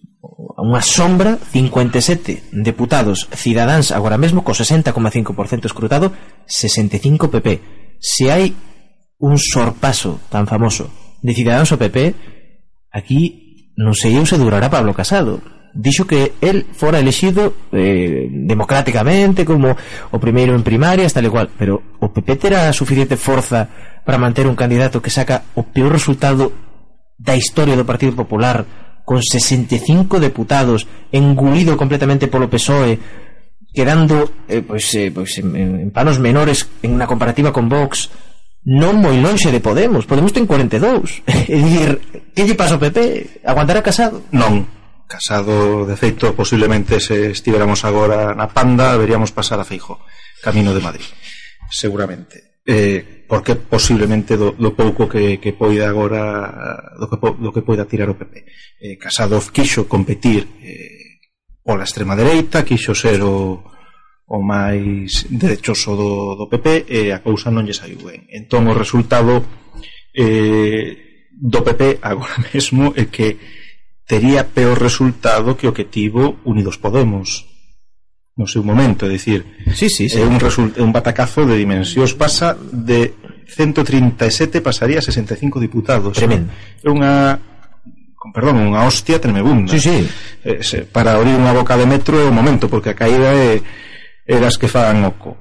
unha 0.58 0.82
sombra 0.82 1.38
57 1.38 2.50
deputados 2.50 3.30
Cidadáns 3.30 3.94
agora 3.94 4.18
mesmo 4.18 4.42
co 4.42 4.58
60,5% 4.58 5.70
escrutado 5.70 6.18
65 6.50 7.30
PP 7.30 7.48
Se 8.02 8.34
hai 8.34 8.73
un 9.20 9.38
sorpaso 9.38 10.20
tan 10.30 10.48
famoso 10.48 10.90
de 11.22 11.34
Ciudadanos 11.34 11.72
ao 11.72 11.80
PP, 11.80 11.98
aquí 12.92 13.74
non 13.80 13.98
sei 13.98 14.20
eu 14.20 14.26
se 14.28 14.38
durará 14.38 14.70
Pablo 14.70 14.94
Casado. 14.94 15.42
Dixo 15.74 16.06
que 16.06 16.38
el 16.46 16.70
fora 16.70 17.02
elexido 17.02 17.66
eh, 17.74 18.30
democráticamente 18.30 19.42
como 19.42 19.74
o 19.74 20.18
primeiro 20.22 20.54
en 20.54 20.62
primarias, 20.62 21.18
tal 21.18 21.26
e 21.26 21.34
cual, 21.34 21.50
pero 21.58 21.98
o 21.98 22.14
PP 22.14 22.38
terá 22.38 22.70
suficiente 22.70 23.18
forza 23.18 23.70
para 24.06 24.22
manter 24.22 24.46
un 24.46 24.54
candidato 24.54 25.02
que 25.02 25.10
saca 25.10 25.50
o 25.58 25.66
peor 25.66 25.90
resultado 25.90 26.54
da 27.18 27.34
historia 27.34 27.74
do 27.74 27.88
Partido 27.88 28.14
Popular 28.14 28.68
con 29.08 29.24
65 29.24 30.20
deputados 30.20 30.86
engulido 31.12 31.76
completamente 31.76 32.28
polo 32.28 32.52
PSOE 32.52 33.00
quedando 33.74 34.30
eh, 34.48 34.62
pois, 34.62 34.94
eh, 34.96 35.10
pois, 35.10 35.38
en, 35.40 35.56
en 35.58 35.90
panos 35.92 36.22
menores 36.22 36.70
en 36.86 36.96
unha 36.96 37.10
comparativa 37.10 37.50
con 37.50 37.68
Vox 37.68 38.14
non 38.64 38.96
moi 38.96 39.20
lonxe 39.20 39.52
de 39.52 39.60
Podemos 39.60 40.08
Podemos 40.08 40.32
ten 40.32 40.48
42 40.48 41.24
é 41.28 41.58
dicir, 41.60 42.00
que 42.32 42.48
lle 42.48 42.56
pasa 42.56 42.80
ao 42.80 42.84
PP? 42.84 43.44
Aguantará 43.44 43.84
Casado? 43.84 44.24
non, 44.32 44.64
Casado, 45.04 45.84
de 45.84 46.00
feito, 46.00 46.32
posiblemente 46.32 46.98
se 47.04 47.36
estivéramos 47.36 47.84
agora 47.84 48.32
na 48.32 48.48
panda 48.48 48.96
veríamos 48.96 49.36
pasar 49.36 49.60
a 49.60 49.68
Feijo 49.68 50.00
camino 50.40 50.72
de 50.72 50.80
Madrid 50.80 51.06
seguramente 51.68 52.56
eh, 52.64 53.28
porque 53.28 53.60
posiblemente 53.60 54.40
do, 54.40 54.56
do 54.56 54.72
pouco 54.72 55.12
que, 55.12 55.44
que 55.44 55.52
poida 55.52 55.92
agora 55.92 56.96
do 56.96 57.12
que, 57.12 57.18
do 57.20 57.52
que 57.52 57.68
poida 57.68 57.84
tirar 57.84 58.08
o 58.08 58.16
PP 58.16 58.48
eh, 58.80 58.96
Casado 58.96 59.44
quixo 59.52 59.92
competir 59.92 60.48
eh, 60.64 61.20
pola 61.60 61.84
extrema 61.84 62.16
dereita 62.16 62.64
quixo 62.64 62.96
ser 62.96 63.20
o, 63.20 63.60
o 64.34 64.42
máis 64.42 65.30
derechoso 65.30 65.94
do, 65.94 66.12
do 66.34 66.46
PP 66.50 66.90
e 66.90 67.14
a 67.14 67.22
cousa 67.22 67.54
non 67.54 67.62
lle 67.62 67.78
saiu 67.78 68.02
ben. 68.02 68.26
Entón 68.34 68.66
o 68.66 68.74
resultado 68.74 69.46
eh, 70.10 71.30
do 71.30 71.62
PP 71.62 72.02
agora 72.02 72.42
mesmo 72.50 72.98
é 72.98 73.14
que 73.14 73.38
tería 74.10 74.50
peor 74.50 74.82
resultado 74.82 75.54
que 75.54 75.70
o 75.70 75.76
que 75.76 75.86
tivo 75.86 76.42
Unidos 76.50 76.82
Podemos 76.82 77.46
no 78.34 78.50
seu 78.50 78.66
momento, 78.66 79.06
é 79.06 79.14
dicir, 79.14 79.46
sí, 79.78 79.86
sí, 79.94 80.10
sí. 80.10 80.18
é 80.18 80.26
un 80.26 80.42
resulta, 80.42 80.82
un 80.82 80.90
batacazo 80.90 81.46
de 81.46 81.54
dimensións 81.54 82.18
pasa 82.18 82.58
de 82.58 83.14
137 83.46 84.66
pasaría 84.66 84.98
a 84.98 85.06
65 85.06 85.62
diputados. 85.62 86.18
Tremendo. 86.18 86.50
É 86.82 86.90
unha 86.90 87.38
con 88.18 88.34
perdón, 88.34 88.66
unha 88.66 88.82
hostia 88.90 89.22
tremebunda. 89.22 89.70
Sí, 89.70 89.78
sí. 89.78 90.10
Eh, 90.42 90.66
se, 90.66 90.90
para 90.90 91.14
abrir 91.14 91.38
unha 91.38 91.54
boca 91.54 91.78
de 91.78 91.86
metro 91.86 92.18
é 92.18 92.26
o 92.26 92.34
momento 92.34 92.66
porque 92.66 92.90
a 92.90 92.98
caída 92.98 93.30
é 93.30 93.62
eras 94.26 94.42
das 94.42 94.58
que 94.58 94.68
fagan 94.68 95.04
oco. 95.06 95.38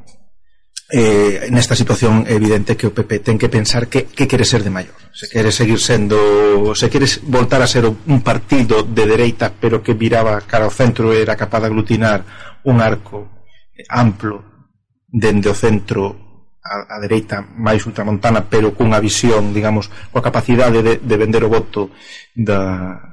Eh, 0.92 1.48
nesta 1.48 1.72
situación 1.72 2.28
é 2.28 2.36
evidente 2.36 2.76
que 2.76 2.84
o 2.84 2.92
PP 2.92 3.24
ten 3.24 3.40
que 3.40 3.48
pensar 3.48 3.88
que, 3.88 4.12
que 4.12 4.28
quere 4.28 4.44
ser 4.44 4.60
de 4.60 4.68
maior 4.68 4.92
se 5.08 5.24
quere 5.24 5.48
seguir 5.48 5.80
sendo 5.80 6.76
se 6.76 6.92
quere 6.92 7.08
voltar 7.32 7.64
a 7.64 7.66
ser 7.66 7.88
un 7.88 8.20
partido 8.20 8.84
de 8.84 9.08
dereita 9.08 9.48
pero 9.56 9.80
que 9.80 9.96
viraba 9.96 10.44
cara 10.44 10.68
ao 10.68 10.74
centro 10.74 11.08
e 11.16 11.24
era 11.24 11.32
capaz 11.32 11.64
de 11.64 11.72
aglutinar 11.72 12.20
un 12.68 12.84
arco 12.84 13.48
amplo 13.88 14.68
dende 15.08 15.48
o 15.48 15.56
centro 15.56 16.22
a, 16.60 16.96
a 16.96 16.96
dereita 17.00 17.42
máis 17.42 17.82
ultramontana 17.88 18.46
pero 18.46 18.72
cunha 18.72 19.02
visión, 19.02 19.50
digamos, 19.50 19.90
coa 20.14 20.22
capacidade 20.22 20.80
de, 20.80 21.02
de 21.02 21.16
vender 21.18 21.42
o 21.42 21.52
voto 21.52 21.90
da, 22.32 23.11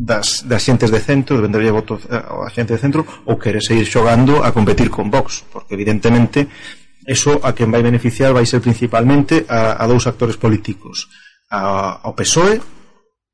das, 0.00 0.48
das 0.48 0.64
xentes 0.64 0.88
de 0.88 1.00
centro, 1.04 1.36
de 1.36 1.44
venderlle 1.44 1.68
voto 1.68 2.00
eh, 2.08 2.16
a 2.16 2.48
xente 2.48 2.72
de 2.72 2.80
centro, 2.80 3.04
ou 3.28 3.36
quere 3.36 3.60
seguir 3.60 3.84
xogando 3.84 4.40
a 4.40 4.48
competir 4.48 4.88
con 4.88 5.12
Vox, 5.12 5.44
porque 5.52 5.76
evidentemente 5.76 6.48
eso 7.04 7.36
a 7.44 7.52
quen 7.52 7.68
vai 7.68 7.84
beneficiar 7.84 8.32
vai 8.32 8.48
ser 8.48 8.64
principalmente 8.64 9.44
a, 9.44 9.76
a 9.76 9.84
dous 9.84 10.08
actores 10.08 10.40
políticos, 10.40 11.12
a, 11.52 12.00
ao 12.00 12.16
PSOE 12.16 12.79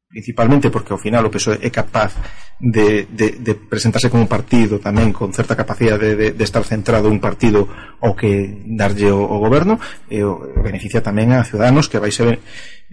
principalmente 0.09 0.71
porque 0.71 0.95
ao 0.95 1.03
final 1.03 1.27
o 1.27 1.33
PSOE 1.35 1.59
é 1.61 1.71
capaz 1.71 2.15
de, 2.61 3.05
de, 3.11 3.37
de 3.37 3.53
presentarse 3.55 4.09
como 4.09 4.25
partido 4.25 4.81
tamén 4.81 5.13
con 5.13 5.35
certa 5.37 5.53
capacidade 5.53 6.15
de, 6.15 6.15
de, 6.17 6.29
de 6.33 6.45
estar 6.47 6.65
centrado 6.65 7.13
un 7.13 7.21
partido 7.21 7.69
ao 8.01 8.17
que 8.17 8.65
darlle 8.65 9.13
o, 9.13 9.21
o 9.21 9.37
goberno 9.37 9.77
e 10.09 10.25
o, 10.25 10.41
beneficia 10.65 11.05
tamén 11.05 11.37
a 11.37 11.45
Ciudadanos 11.45 11.93
que 11.93 12.01
vai 12.01 12.09
ser 12.09 12.41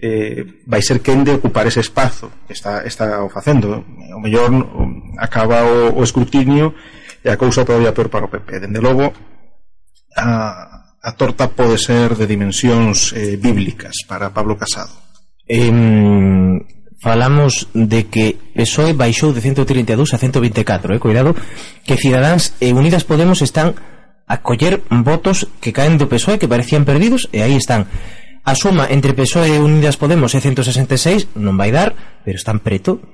eh, 0.02 0.66
vai 0.68 0.84
ser 0.84 1.00
quen 1.00 1.24
de 1.24 1.40
ocupar 1.40 1.64
ese 1.64 1.80
espazo 1.80 2.28
que 2.44 2.52
está, 2.52 2.84
está 2.84 3.24
o 3.24 3.30
facendo. 3.32 3.86
O 4.12 4.20
mellor 4.20 4.52
acaba 5.16 5.64
o, 5.64 5.96
o 5.96 6.02
escrutinio 6.04 6.76
e 7.24 7.32
a 7.32 7.40
cousa 7.40 7.64
todavía 7.64 7.96
peor 7.96 8.12
para 8.12 8.28
o 8.28 8.32
PP 8.32 8.68
dende 8.68 8.84
logo 8.84 9.16
a, 10.12 10.98
a 11.00 11.10
torta 11.16 11.48
pode 11.48 11.80
ser 11.80 12.12
de 12.12 12.28
dimensións 12.28 13.16
eh, 13.16 13.40
bíblicas 13.40 14.04
para 14.04 14.28
Pablo 14.28 14.60
Casado. 14.60 14.92
Eh, 15.48 15.72
falamos 17.04 17.68
de 17.76 18.08
que 18.08 18.40
PSOE 18.56 18.96
baixou 18.96 19.36
de 19.36 19.44
132 19.44 20.16
a 20.16 20.16
124, 20.16 20.96
eh, 20.96 20.98
cuidado, 20.98 21.36
que 21.84 22.00
Cidadáns 22.00 22.56
e 22.64 22.72
Unidas 22.72 23.04
Podemos 23.04 23.44
están 23.44 23.76
a 24.24 24.40
coller 24.40 24.80
votos 24.88 25.44
que 25.60 25.76
caen 25.76 26.00
do 26.00 26.08
PSOE 26.08 26.40
que 26.40 26.48
parecían 26.48 26.88
perdidos 26.88 27.28
e 27.28 27.44
aí 27.44 27.60
están. 27.60 27.92
A 28.40 28.56
suma 28.56 28.88
entre 28.88 29.12
PSOE 29.12 29.52
e 29.52 29.60
Unidas 29.60 30.00
Podemos 30.00 30.32
é 30.32 30.40
166, 30.40 31.36
non 31.36 31.60
vai 31.60 31.68
dar, 31.68 31.92
pero 32.24 32.40
están 32.40 32.64
preto. 32.64 33.04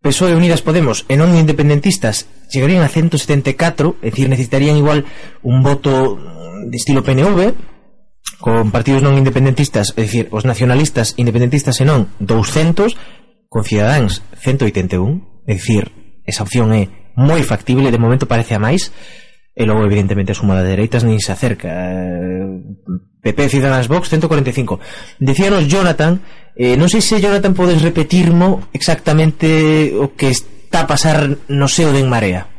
PSOE 0.00 0.32
e 0.32 0.38
Unidas 0.40 0.64
Podemos 0.64 1.04
e 1.04 1.20
non 1.20 1.36
independentistas 1.36 2.32
chegarían 2.48 2.80
a 2.80 2.88
174, 2.88 4.00
é 4.00 4.08
dicir, 4.08 4.32
necesitarían 4.32 4.80
igual 4.80 5.04
un 5.44 5.60
voto 5.60 6.16
de 6.64 6.76
estilo 6.80 7.04
PNV, 7.04 7.52
con 8.38 8.70
partidos 8.70 9.02
non 9.02 9.18
independentistas, 9.18 9.92
é 9.98 10.06
dicir, 10.06 10.30
os 10.30 10.46
nacionalistas 10.46 11.18
independentistas 11.18 11.82
e 11.82 11.84
non 11.84 12.06
200, 12.22 12.94
con 13.50 13.66
Cidadáns 13.66 14.22
181, 14.38 15.44
é 15.46 15.54
dicir, 15.58 15.90
esa 16.22 16.46
opción 16.46 16.70
é 16.70 17.12
moi 17.18 17.42
factible, 17.42 17.90
de 17.90 17.98
momento 17.98 18.30
parece 18.30 18.54
a 18.54 18.62
máis, 18.62 18.94
e 19.58 19.66
logo 19.66 19.82
evidentemente 19.82 20.30
a 20.30 20.38
suma 20.38 20.54
da 20.54 20.62
dereitas 20.62 21.02
nin 21.02 21.18
se 21.18 21.34
acerca. 21.34 21.66
Eh, 21.66 22.46
PP 23.18 23.50
Ciudadanos 23.50 23.90
Vox 23.90 24.06
145. 24.06 24.78
Decíanos 25.18 25.66
Jonathan, 25.66 26.22
eh, 26.54 26.78
non 26.78 26.86
sei 26.86 27.02
se 27.02 27.18
Jonathan 27.18 27.58
podes 27.58 27.82
repetirmo 27.82 28.70
exactamente 28.70 29.90
o 29.98 30.14
que 30.14 30.30
está 30.30 30.86
a 30.86 30.90
pasar 30.90 31.34
no 31.50 31.66
seo 31.66 31.90
de 31.90 32.06
En 32.06 32.08
Marea. 32.08 32.57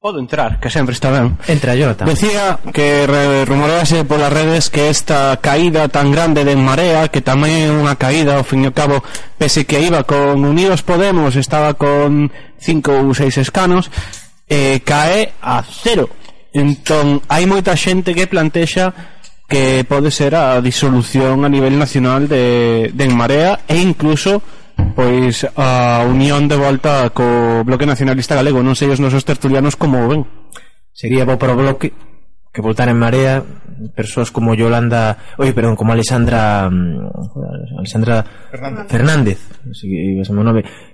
Podo 0.00 0.20
entrar, 0.20 0.60
que 0.60 0.70
sempre 0.70 0.94
está 0.94 1.10
ben. 1.10 1.36
Entra 1.48 1.74
Jonathan. 1.74 2.06
Decía 2.06 2.60
que 2.72 3.02
rumorease 3.44 4.04
polas 4.04 4.32
redes 4.32 4.70
que 4.70 4.90
esta 4.90 5.36
caída 5.42 5.88
tan 5.88 6.12
grande 6.12 6.44
de 6.46 6.54
Marea, 6.54 7.10
que 7.10 7.18
tamén 7.18 7.66
é 7.66 7.74
unha 7.74 7.98
caída, 7.98 8.38
ao 8.38 8.46
fin 8.46 8.62
e 8.62 8.70
ao 8.70 8.78
cabo, 8.78 9.02
pese 9.42 9.66
que 9.66 9.82
iba 9.82 10.06
con 10.06 10.46
Unidos 10.46 10.86
Podemos, 10.86 11.34
estaba 11.34 11.74
con 11.74 12.30
cinco 12.62 12.94
ou 12.94 13.10
seis 13.10 13.42
escanos, 13.42 13.90
eh, 14.46 14.86
cae 14.86 15.34
a 15.42 15.66
cero. 15.66 16.06
Entón, 16.54 17.18
hai 17.26 17.50
moita 17.50 17.74
xente 17.74 18.14
que 18.14 18.30
plantexa 18.30 18.94
que 19.50 19.82
pode 19.82 20.14
ser 20.14 20.38
a 20.38 20.62
disolución 20.62 21.42
a 21.42 21.50
nivel 21.50 21.74
nacional 21.74 22.30
de, 22.30 22.94
de 22.94 23.02
En 23.02 23.18
Marea 23.18 23.66
e 23.66 23.82
incluso 23.82 24.46
pois 24.94 25.46
a 25.56 26.04
unión 26.06 26.48
de 26.48 26.56
volta 26.56 27.10
co 27.10 27.62
Bloque 27.64 27.86
Nacionalista 27.86 28.34
Galego. 28.34 28.62
Non 28.62 28.74
sei 28.74 28.90
os 28.90 29.02
nosos 29.02 29.22
tertulianos 29.22 29.78
como 29.78 30.06
ven. 30.10 30.26
Sería 30.90 31.22
bo 31.22 31.38
para 31.38 31.54
o 31.54 31.60
Bloque 31.60 31.94
que 32.52 32.62
voltar 32.62 32.88
en 32.88 32.98
Marea 32.98 33.44
persoas 33.94 34.30
como 34.30 34.54
Yolanda 34.54 35.18
oi, 35.38 35.52
perdón, 35.52 35.76
como 35.76 35.92
Alexandra 35.92 36.66
mm, 36.66 37.78
Alexandra 37.78 38.24
Fernández, 38.50 38.88
Fernández 38.90 39.38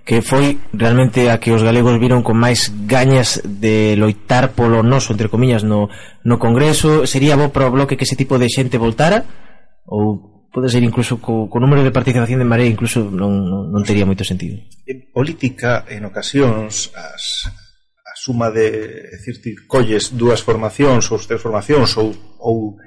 que 0.05 0.21
foi 0.21 0.61
realmente 0.77 1.33
a 1.33 1.41
que 1.41 1.57
os 1.57 1.65
galegos 1.65 1.97
viron 1.97 2.21
con 2.21 2.37
máis 2.37 2.69
gañas 2.85 3.41
de 3.41 3.97
loitar 3.97 4.53
polo 4.53 4.85
noso, 4.85 5.17
entre 5.17 5.33
comillas 5.33 5.65
no, 5.65 5.89
no 6.21 6.37
Congreso, 6.37 7.09
sería 7.09 7.41
bo 7.41 7.49
para 7.49 7.71
o 7.71 7.73
Bloque 7.73 7.97
que 7.97 8.05
ese 8.05 8.19
tipo 8.19 8.37
de 8.37 8.53
xente 8.53 8.77
voltara? 8.77 9.25
Ou 9.89 10.34
pode 10.55 10.71
ser 10.71 10.87
incluso 10.87 11.19
co, 11.19 11.51
co 11.51 11.59
número 11.59 11.83
de 11.83 11.91
participación 11.91 12.39
de 12.39 12.47
Marea 12.47 12.71
incluso 12.71 13.03
non, 13.11 13.43
non, 13.51 13.75
non 13.75 13.83
tería 13.83 14.07
moito 14.07 14.23
sentido. 14.23 14.63
En 14.87 15.11
política, 15.11 15.83
en 15.91 16.07
ocasións, 16.07 16.95
as, 16.95 17.51
a 18.07 18.15
suma 18.15 18.55
de, 18.55 19.11
decir, 19.19 19.43
colles 19.67 20.15
dúas 20.15 20.47
formacións 20.47 21.11
ou 21.11 21.19
tres 21.19 21.43
formacións 21.43 21.99
ou, 21.99 22.15
ou 22.39 22.79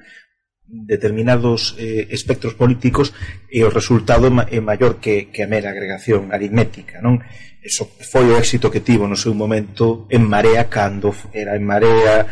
determinados 0.67 1.75
eh, 1.75 2.07
espectros 2.15 2.55
políticos 2.55 3.11
e 3.51 3.63
o 3.67 3.71
resultado 3.71 4.31
é 4.31 4.59
maior 4.63 5.03
que, 5.03 5.27
que 5.27 5.43
a 5.43 5.51
mera 5.51 5.71
agregación 5.71 6.31
aritmética 6.31 6.99
non 6.99 7.23
eso 7.63 7.87
foi 7.87 8.27
o 8.31 8.35
éxito 8.35 8.67
que 8.67 8.83
tivo 8.83 9.07
no 9.07 9.15
seu 9.15 9.31
momento 9.31 10.07
en 10.11 10.27
Marea 10.27 10.67
cando 10.67 11.15
era 11.31 11.55
en 11.55 11.63
Marea 11.63 12.27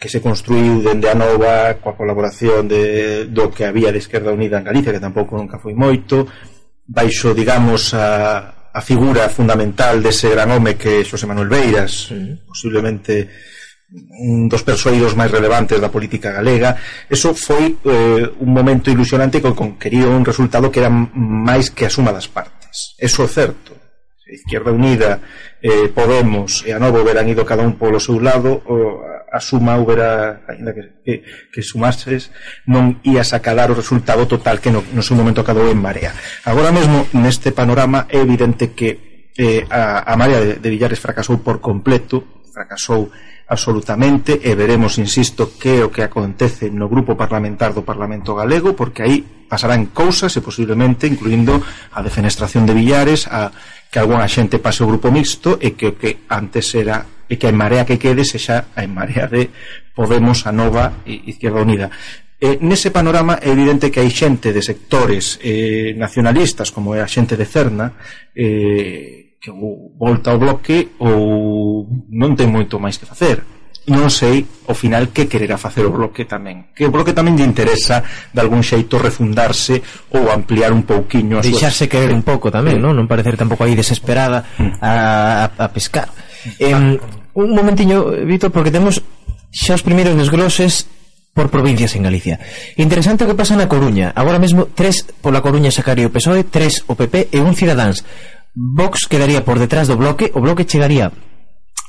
que 0.00 0.08
se 0.08 0.20
construiu 0.20 0.82
dende 0.82 1.06
a 1.06 1.14
nova 1.14 1.78
coa 1.78 1.94
colaboración 1.94 2.66
de, 2.66 3.30
do 3.30 3.54
que 3.54 3.64
había 3.64 3.94
de 3.94 4.02
Esquerda 4.02 4.34
Unida 4.34 4.58
en 4.58 4.66
Galicia 4.66 4.90
que 4.90 5.02
tampouco 5.02 5.38
nunca 5.38 5.62
foi 5.62 5.72
moito 5.72 6.26
baixo, 6.86 7.34
digamos, 7.34 7.94
a, 7.94 8.70
a 8.74 8.80
figura 8.82 9.28
fundamental 9.28 10.02
dese 10.02 10.30
gran 10.30 10.50
home 10.50 10.74
que 10.74 11.00
é 11.00 11.06
Xosé 11.06 11.26
Manuel 11.26 11.48
Beiras 11.48 12.10
sí. 12.10 12.36
posiblemente 12.46 13.30
un 14.18 14.50
dos 14.50 14.66
persoeiros 14.66 15.14
máis 15.14 15.30
relevantes 15.30 15.78
da 15.78 15.94
política 15.94 16.34
galega. 16.34 16.74
Eso 17.06 17.32
foi 17.38 17.78
eh, 17.86 18.26
un 18.42 18.50
momento 18.50 18.90
ilusionante 18.90 19.38
con, 19.38 19.54
con 19.54 19.78
querido 19.78 20.10
un 20.10 20.26
resultado 20.26 20.74
que 20.74 20.82
era 20.82 20.90
máis 20.90 21.70
que 21.70 21.86
a 21.86 21.90
suma 21.90 22.10
das 22.10 22.26
partes. 22.26 22.98
Eso 22.98 23.22
é 23.22 23.30
certo. 23.30 23.85
Izquierda 24.26 24.72
Unida, 24.72 25.20
eh, 25.62 25.88
Podemos 25.94 26.66
e 26.66 26.74
a 26.74 26.82
Novo 26.82 27.06
verán 27.06 27.30
ido 27.30 27.46
cada 27.46 27.62
un 27.62 27.78
polo 27.78 28.02
seu 28.02 28.18
lado, 28.18 28.58
o, 28.66 28.98
a 29.30 29.38
suma 29.38 29.78
houbera, 29.78 30.42
ainda 30.50 30.74
que, 30.74 30.82
que, 31.04 31.14
que 31.52 31.62
sumases, 31.62 32.34
non 32.66 32.98
ia 33.06 33.22
sacalar 33.22 33.70
o 33.70 33.78
resultado 33.78 34.26
total 34.26 34.58
que 34.58 34.74
no, 34.74 34.82
no 34.82 35.02
seu 35.02 35.14
momento 35.14 35.46
acabou 35.46 35.70
en 35.70 35.78
Marea. 35.78 36.10
Agora 36.42 36.74
mesmo, 36.74 37.06
neste 37.14 37.54
panorama, 37.54 38.10
é 38.10 38.18
evidente 38.18 38.74
que 38.74 39.30
eh, 39.38 39.62
a, 39.70 40.02
a 40.02 40.18
Marea 40.18 40.42
de, 40.42 40.52
de 40.58 40.68
Villares 40.74 40.98
fracasou 40.98 41.38
por 41.38 41.62
completo, 41.62 42.42
fracasou 42.50 43.14
absolutamente, 43.46 44.34
e 44.42 44.58
veremos, 44.58 44.98
insisto, 44.98 45.54
que 45.54 45.78
é 45.78 45.86
o 45.86 45.94
que 45.94 46.02
acontece 46.02 46.66
no 46.66 46.90
grupo 46.90 47.14
parlamentar 47.14 47.70
do 47.70 47.86
Parlamento 47.86 48.34
Galego, 48.34 48.74
porque 48.74 49.06
aí 49.06 49.22
pasarán 49.46 49.94
cousas 49.94 50.34
e 50.34 50.42
posiblemente 50.42 51.06
incluindo 51.06 51.62
a 51.94 52.02
defenestración 52.02 52.66
de 52.66 52.74
Villares, 52.74 53.30
a 53.30 53.54
que 53.96 54.04
algunha 54.04 54.28
xente 54.28 54.60
pase 54.60 54.84
o 54.84 54.90
grupo 54.92 55.08
mixto 55.08 55.56
e 55.56 55.72
que 55.72 55.88
o 55.88 55.96
que 55.96 56.28
antes 56.28 56.68
era 56.76 57.00
e 57.24 57.40
que 57.40 57.48
a 57.48 57.56
marea 57.56 57.88
que 57.88 57.96
quede 57.96 58.28
sexa 58.28 58.68
a 58.76 58.84
marea 58.84 59.24
de 59.24 59.48
Podemos, 59.96 60.44
a 60.44 60.52
Nova 60.52 61.00
e 61.08 61.32
Izquierda 61.32 61.64
Unida. 61.64 61.88
Eh, 62.36 62.60
nese 62.60 62.92
panorama 62.92 63.40
é 63.40 63.48
evidente 63.48 63.88
que 63.88 64.04
hai 64.04 64.12
xente 64.12 64.52
de 64.52 64.60
sectores 64.60 65.40
eh, 65.40 65.96
nacionalistas 65.96 66.76
como 66.76 66.92
é 66.92 67.00
a 67.00 67.08
xente 67.08 67.40
de 67.40 67.48
Cerna 67.48 67.96
eh, 68.36 69.40
que 69.40 69.48
ou 69.48 69.96
volta 69.96 70.28
ao 70.28 70.36
bloque 70.36 71.00
ou 71.00 71.88
non 72.12 72.36
ten 72.36 72.52
moito 72.52 72.76
máis 72.76 73.00
que 73.00 73.08
facer 73.08 73.55
non 73.86 74.10
sei 74.10 74.42
ao 74.66 74.74
final 74.74 75.14
que 75.14 75.30
quererá 75.30 75.54
facer 75.54 75.86
o 75.86 75.94
bloque 75.94 76.26
tamén 76.26 76.74
que 76.74 76.86
o 76.86 76.90
bloque 76.90 77.14
tamén 77.14 77.38
lle 77.38 77.46
interesa 77.46 78.02
de 78.34 78.40
algún 78.42 78.66
xeito 78.66 78.98
refundarse 78.98 79.78
ou 80.10 80.30
ampliar 80.30 80.74
un 80.74 80.82
pouquiño 80.82 81.38
a 81.38 81.44
deixarse 81.44 81.86
súa... 81.86 81.92
querer 81.92 82.10
un 82.10 82.26
pouco 82.26 82.50
tamén, 82.50 82.78
sí. 82.78 82.82
non? 82.82 82.98
non 82.98 83.06
parecer 83.06 83.38
tampouco 83.38 83.62
aí 83.62 83.78
desesperada 83.78 84.42
mm. 84.58 84.82
a, 84.82 84.92
a, 85.54 85.64
a 85.64 85.66
pescar 85.70 86.10
eh, 86.58 86.98
un 87.36 87.50
momentiño, 87.52 88.04
Víctor, 88.24 88.50
porque 88.50 88.70
temos 88.70 89.02
xa 89.52 89.76
os 89.76 89.84
primeiros 89.84 90.16
desgloses 90.16 90.88
por 91.36 91.52
provincias 91.52 91.92
en 91.94 92.08
Galicia. 92.08 92.40
Interesante 92.80 93.24
o 93.24 93.28
que 93.28 93.36
pasa 93.36 93.60
na 93.60 93.68
Coruña. 93.68 94.08
Agora 94.16 94.40
mesmo 94.40 94.72
tres 94.72 95.04
pola 95.20 95.44
Coruña 95.44 95.68
sacaría 95.68 96.08
o 96.08 96.14
PSOE, 96.14 96.48
tres 96.48 96.80
o 96.88 96.96
PP 96.96 97.28
e 97.28 97.38
un 97.44 97.52
Cidadáns. 97.52 98.08
Vox 98.56 99.04
quedaría 99.04 99.44
por 99.44 99.60
detrás 99.60 99.84
do 99.84 100.00
bloque, 100.00 100.32
o 100.32 100.40
bloque 100.40 100.64
chegaría 100.64 101.12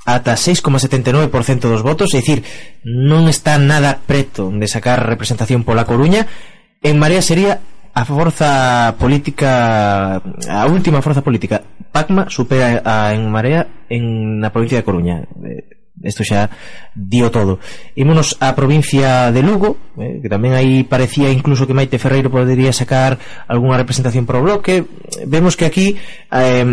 ata 0.08 0.40
6,79% 0.40 1.68
dos 1.68 1.84
votos, 1.84 2.16
é 2.16 2.24
dicir, 2.24 2.48
non 2.88 3.28
está 3.28 3.60
nada 3.60 4.00
preto 4.08 4.48
de 4.48 4.68
sacar 4.72 5.04
representación 5.04 5.68
pola 5.68 5.84
Coruña. 5.84 6.32
En 6.80 6.96
Marea 6.96 7.20
sería 7.20 7.60
a 7.92 8.08
forza 8.08 8.96
política 8.96 10.24
a 10.24 10.64
última 10.72 11.04
forza 11.04 11.20
política. 11.20 11.60
Pacma 11.92 12.32
supera 12.32 12.80
a 12.88 13.12
En 13.12 13.28
Marea 13.28 13.68
en 13.92 14.40
na 14.40 14.56
provincia 14.56 14.80
de 14.80 14.88
Coruña. 14.88 15.28
Eh, 15.44 15.77
isto 16.04 16.22
xa 16.22 16.50
dio 16.94 17.30
todo. 17.34 17.58
Ímonos 17.98 18.38
á 18.38 18.54
provincia 18.54 19.32
de 19.34 19.42
Lugo 19.42 19.78
eh, 19.98 20.22
que 20.22 20.30
tamén 20.30 20.54
aí 20.54 20.86
parecía 20.86 21.34
incluso 21.34 21.66
que 21.66 21.74
Maite 21.74 21.98
Ferreiro 21.98 22.30
podería 22.30 22.70
sacar 22.70 23.18
algunha 23.50 23.82
representación 23.82 24.30
pro 24.30 24.42
bloque. 24.42 24.86
Vemos 25.26 25.58
que 25.58 25.66
aquí 25.66 25.98
eh, 26.30 26.66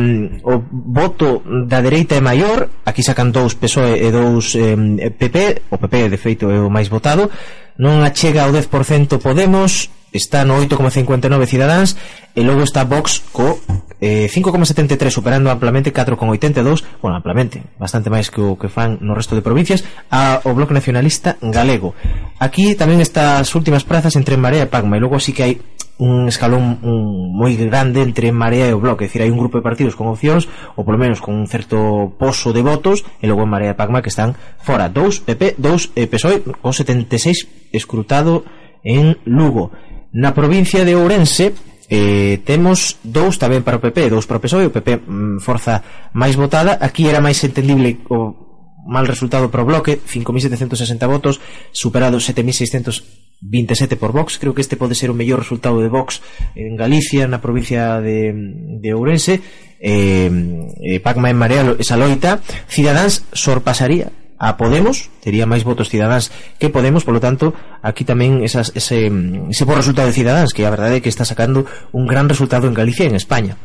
o 0.44 0.54
voto 0.68 1.40
da 1.64 1.80
dereita 1.80 2.16
é 2.16 2.22
maior. 2.24 2.68
Aquí 2.84 3.00
sacan 3.00 3.32
dous 3.32 3.56
PSOE 3.56 4.00
e 4.00 4.08
dous 4.12 4.52
eh, 4.56 4.76
PP 5.08 5.68
o 5.72 5.76
PP 5.80 6.12
de 6.12 6.18
feito 6.20 6.52
é 6.52 6.60
o 6.60 6.68
máis 6.68 6.92
votado. 6.92 7.32
Non 7.80 8.04
achega 8.06 8.46
ao 8.46 8.54
10% 8.54 9.18
Podemos 9.18 9.90
está 10.14 10.46
no 10.46 10.54
8,59 10.62 11.50
Cidadáns 11.50 11.98
e 12.38 12.46
logo 12.46 12.62
está 12.62 12.86
Vox 12.86 13.18
co 13.34 13.58
eh, 14.04 14.28
5,73 14.28 15.08
superando 15.08 15.48
amplamente 15.48 15.88
4,82 15.88 16.84
bueno, 17.00 17.16
amplamente, 17.16 17.64
bastante 17.80 18.12
máis 18.12 18.28
que 18.28 18.44
o 18.44 18.60
que 18.60 18.68
fan 18.68 19.00
no 19.00 19.16
resto 19.16 19.32
de 19.32 19.40
provincias 19.40 19.80
a, 20.12 20.44
o 20.44 20.52
Bloque 20.52 20.76
Nacionalista 20.76 21.40
Galego. 21.40 21.96
Aquí 22.36 22.76
tamén 22.76 23.00
estas 23.00 23.48
últimas 23.56 23.88
prazas 23.88 24.12
entre 24.20 24.36
Marea 24.36 24.68
e 24.68 24.72
Pagma 24.72 25.00
e 25.00 25.02
logo 25.02 25.16
así 25.16 25.32
que 25.32 25.48
hai 25.48 25.54
un 25.96 26.28
escalón 26.28 26.84
un, 26.84 27.32
moi 27.32 27.56
grande 27.56 28.04
entre 28.04 28.28
Marea 28.28 28.68
e 28.68 28.76
o 28.76 28.82
Bloque, 28.82 29.06
é 29.06 29.08
dicir, 29.08 29.24
hai 29.24 29.32
un 29.32 29.40
grupo 29.40 29.56
de 29.56 29.64
partidos 29.64 29.96
con 29.96 30.10
opcións, 30.10 30.50
ou 30.74 30.84
polo 30.84 30.98
menos 31.00 31.22
con 31.22 31.32
un 31.38 31.46
certo 31.46 32.12
pozo 32.18 32.52
de 32.52 32.66
votos, 32.66 33.06
e 33.22 33.30
logo 33.30 33.46
en 33.46 33.50
Marea 33.50 33.72
e 33.72 33.78
Pagma 33.78 34.02
que 34.02 34.10
están 34.10 34.34
fora, 34.60 34.90
dous 34.90 35.22
PP, 35.22 35.56
dous 35.56 35.94
eh, 35.94 36.10
PSOE, 36.10 36.42
con 36.60 36.74
76 36.74 37.72
escrutado 37.72 38.42
en 38.82 39.16
Lugo. 39.24 39.70
Na 40.10 40.34
provincia 40.34 40.82
de 40.82 40.98
Ourense, 40.98 41.54
Eh, 41.88 42.40
temos 42.44 42.96
dous 43.04 43.36
tamén 43.36 43.60
para 43.60 43.76
o 43.76 43.82
PP, 43.82 44.08
dous 44.08 44.24
para 44.24 44.40
o 44.40 44.42
PSOE, 44.42 44.68
o 44.68 44.74
PP 44.74 45.04
mm, 45.04 45.38
forza 45.44 45.84
máis 46.16 46.36
votada, 46.36 46.80
aquí 46.80 47.04
era 47.04 47.20
máis 47.20 47.40
entendible 47.44 48.00
o 48.08 48.44
mal 48.84 49.04
resultado 49.08 49.50
para 49.52 49.64
o 49.64 49.68
bloque, 49.68 50.00
5.760 50.00 51.08
votos, 51.08 51.40
superado 51.72 52.20
7.627 52.20 53.96
por 53.96 54.12
Vox, 54.12 54.38
creo 54.38 54.54
que 54.54 54.60
este 54.60 54.76
pode 54.76 54.96
ser 54.96 55.12
o 55.12 55.16
mellor 55.16 55.40
resultado 55.40 55.80
de 55.80 55.92
Vox 55.92 56.20
en 56.56 56.76
Galicia, 56.76 57.28
na 57.28 57.40
provincia 57.40 58.00
de, 58.00 58.32
de 58.80 58.90
Ourense, 58.96 59.40
eh, 59.80 60.32
eh, 60.80 61.00
Pacma 61.00 61.28
en 61.28 61.36
Marea, 61.36 61.64
esa 61.76 62.00
loita, 62.00 62.40
Cidadáns 62.68 63.28
sorpasaría 63.32 64.23
a 64.44 64.60
Podemos, 64.60 65.08
tería 65.24 65.48
máis 65.48 65.64
votos 65.64 65.88
Cidadáns 65.88 66.28
que 66.60 66.68
Podemos, 66.68 67.08
polo 67.08 67.24
tanto, 67.24 67.56
aquí 67.80 68.04
tamén 68.04 68.44
esas, 68.44 68.76
ese, 68.76 69.08
ese 69.48 69.64
bo 69.64 69.72
resultado 69.72 70.12
de 70.12 70.16
Cidadáns, 70.16 70.52
que 70.52 70.68
a 70.68 70.74
verdade 70.74 71.00
é 71.00 71.02
que 71.02 71.08
está 71.08 71.24
sacando 71.24 71.64
un 71.96 72.04
gran 72.04 72.28
resultado 72.28 72.68
en 72.68 72.76
Galicia 72.76 73.08
e 73.08 73.10
en 73.10 73.16
España 73.16 73.56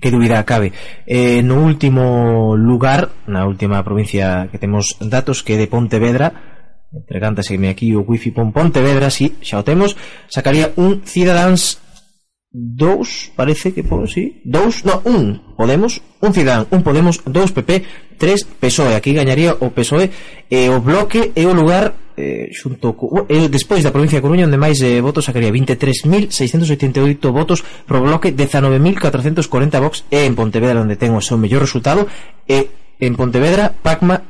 que 0.00 0.10
dúbida 0.10 0.44
cabe. 0.44 0.72
Eh, 1.06 1.40
no 1.40 1.64
último 1.64 2.52
lugar, 2.52 3.16
na 3.24 3.48
última 3.48 3.80
provincia 3.80 4.48
que 4.52 4.60
temos 4.60 4.96
datos, 5.00 5.40
que 5.40 5.56
é 5.56 5.60
de 5.60 5.72
Pontevedra, 5.72 6.32
entregántaseme 6.92 7.68
aquí 7.68 7.92
o 7.96 8.04
wifi 8.04 8.32
pon 8.32 8.52
Pontevedra, 8.52 9.08
si 9.08 9.36
xa 9.40 9.60
o 9.60 9.64
temos, 9.64 9.96
sacaría 10.28 10.72
un 10.76 11.00
Cidadáns 11.04 11.80
dous, 12.56 13.30
parece 13.36 13.74
que 13.74 13.84
po, 13.84 14.06
sí, 14.06 14.40
dous, 14.44 14.84
no, 14.86 15.02
un. 15.04 15.42
Podemos, 15.56 16.00
un 16.22 16.32
Cidán, 16.32 16.66
un 16.70 16.82
Podemos, 16.82 17.20
dous 17.26 17.52
PP, 17.52 17.84
tres 18.16 18.48
PSOE. 18.48 18.96
Aquí 18.96 19.12
gañaría 19.12 19.52
o 19.60 19.68
PSOE 19.76 20.08
e 20.48 20.64
eh, 20.64 20.72
o 20.72 20.80
bloque 20.80 21.36
é 21.36 21.44
o 21.44 21.52
lugar 21.52 21.92
eh, 22.16 22.48
xunto 22.56 22.96
co, 22.96 23.28
eh, 23.28 23.52
despois 23.52 23.84
da 23.84 23.92
provincia 23.92 24.16
de 24.16 24.24
Coruña 24.24 24.48
onde 24.48 24.56
máis 24.56 24.80
eh, 24.80 25.04
votos 25.04 25.28
sacaría. 25.28 25.52
23.688 25.52 27.20
votos 27.28 27.60
pro 27.84 28.00
bloque 28.00 28.32
19.440 28.32 29.76
vox 29.76 30.08
e 30.08 30.24
en 30.24 30.32
Pontevedra 30.32 30.80
onde 30.80 30.96
ten 30.96 31.12
o 31.12 31.20
seu 31.20 31.36
mellor 31.36 31.60
resultado 31.60 32.08
e 32.48 32.72
en 33.04 33.20
Pontevedra 33.20 33.76
Pacma 33.84 34.24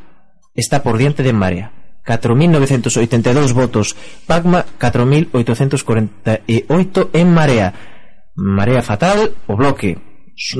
está 0.59 0.83
por 0.83 0.99
diante 0.99 1.23
de 1.23 1.31
Marea. 1.31 1.71
4.982 2.03 3.55
votos. 3.55 3.95
Pacma 4.27 4.67
4.848 4.83 6.43
en 7.15 7.29
Marea. 7.31 7.96
Marea 8.37 8.85
Fatal, 8.85 9.33
o 9.49 9.57
Bloque 9.57 9.97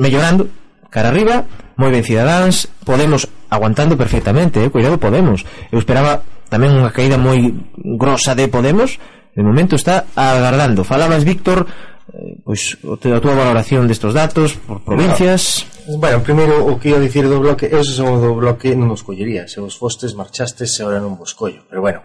mellorando 0.01 0.49
cara 0.89 1.13
arriba, 1.13 1.45
moi 1.77 1.93
ben 1.93 2.01
Cidadáns, 2.01 2.67
Podemos 2.81 3.29
aguantando 3.53 3.95
perfectamente, 3.95 4.59
eh? 4.59 4.73
cuidado 4.73 4.97
Podemos. 4.97 5.45
Eu 5.69 5.77
esperaba 5.77 6.25
tamén 6.49 6.73
unha 6.73 6.89
caída 6.89 7.21
moi 7.21 7.53
grosa 7.77 8.33
de 8.33 8.49
Podemos, 8.49 8.97
de 9.37 9.43
momento 9.45 9.77
está 9.77 10.09
agardando. 10.17 10.81
Falabas 10.81 11.21
Víctor 11.21 11.69
eh, 12.09 12.41
pois 12.41 12.79
a 12.81 13.21
túa 13.21 13.35
valoración 13.37 13.85
destos 13.85 14.17
datos 14.17 14.57
por 14.57 14.81
provincias. 14.81 15.67
Bueno, 15.85 16.17
bueno 16.17 16.25
primeiro 16.25 16.55
o 16.65 16.79
que 16.81 16.95
ia 16.95 16.99
dicir 17.03 17.29
do 17.29 17.37
bloque, 17.37 17.69
eu 17.69 17.83
se 17.85 17.93
son 17.93 18.17
do 18.17 18.33
bloque 18.33 18.73
non 18.73 18.89
os 18.89 19.05
collería, 19.05 19.45
se 19.45 19.61
os 19.61 19.77
fostes 19.77 20.17
marchastes, 20.17 20.73
se 20.73 20.81
ahora 20.81 21.03
non 21.03 21.19
vos 21.19 21.35
collo, 21.37 21.67
pero 21.69 21.83
bueno, 21.83 22.01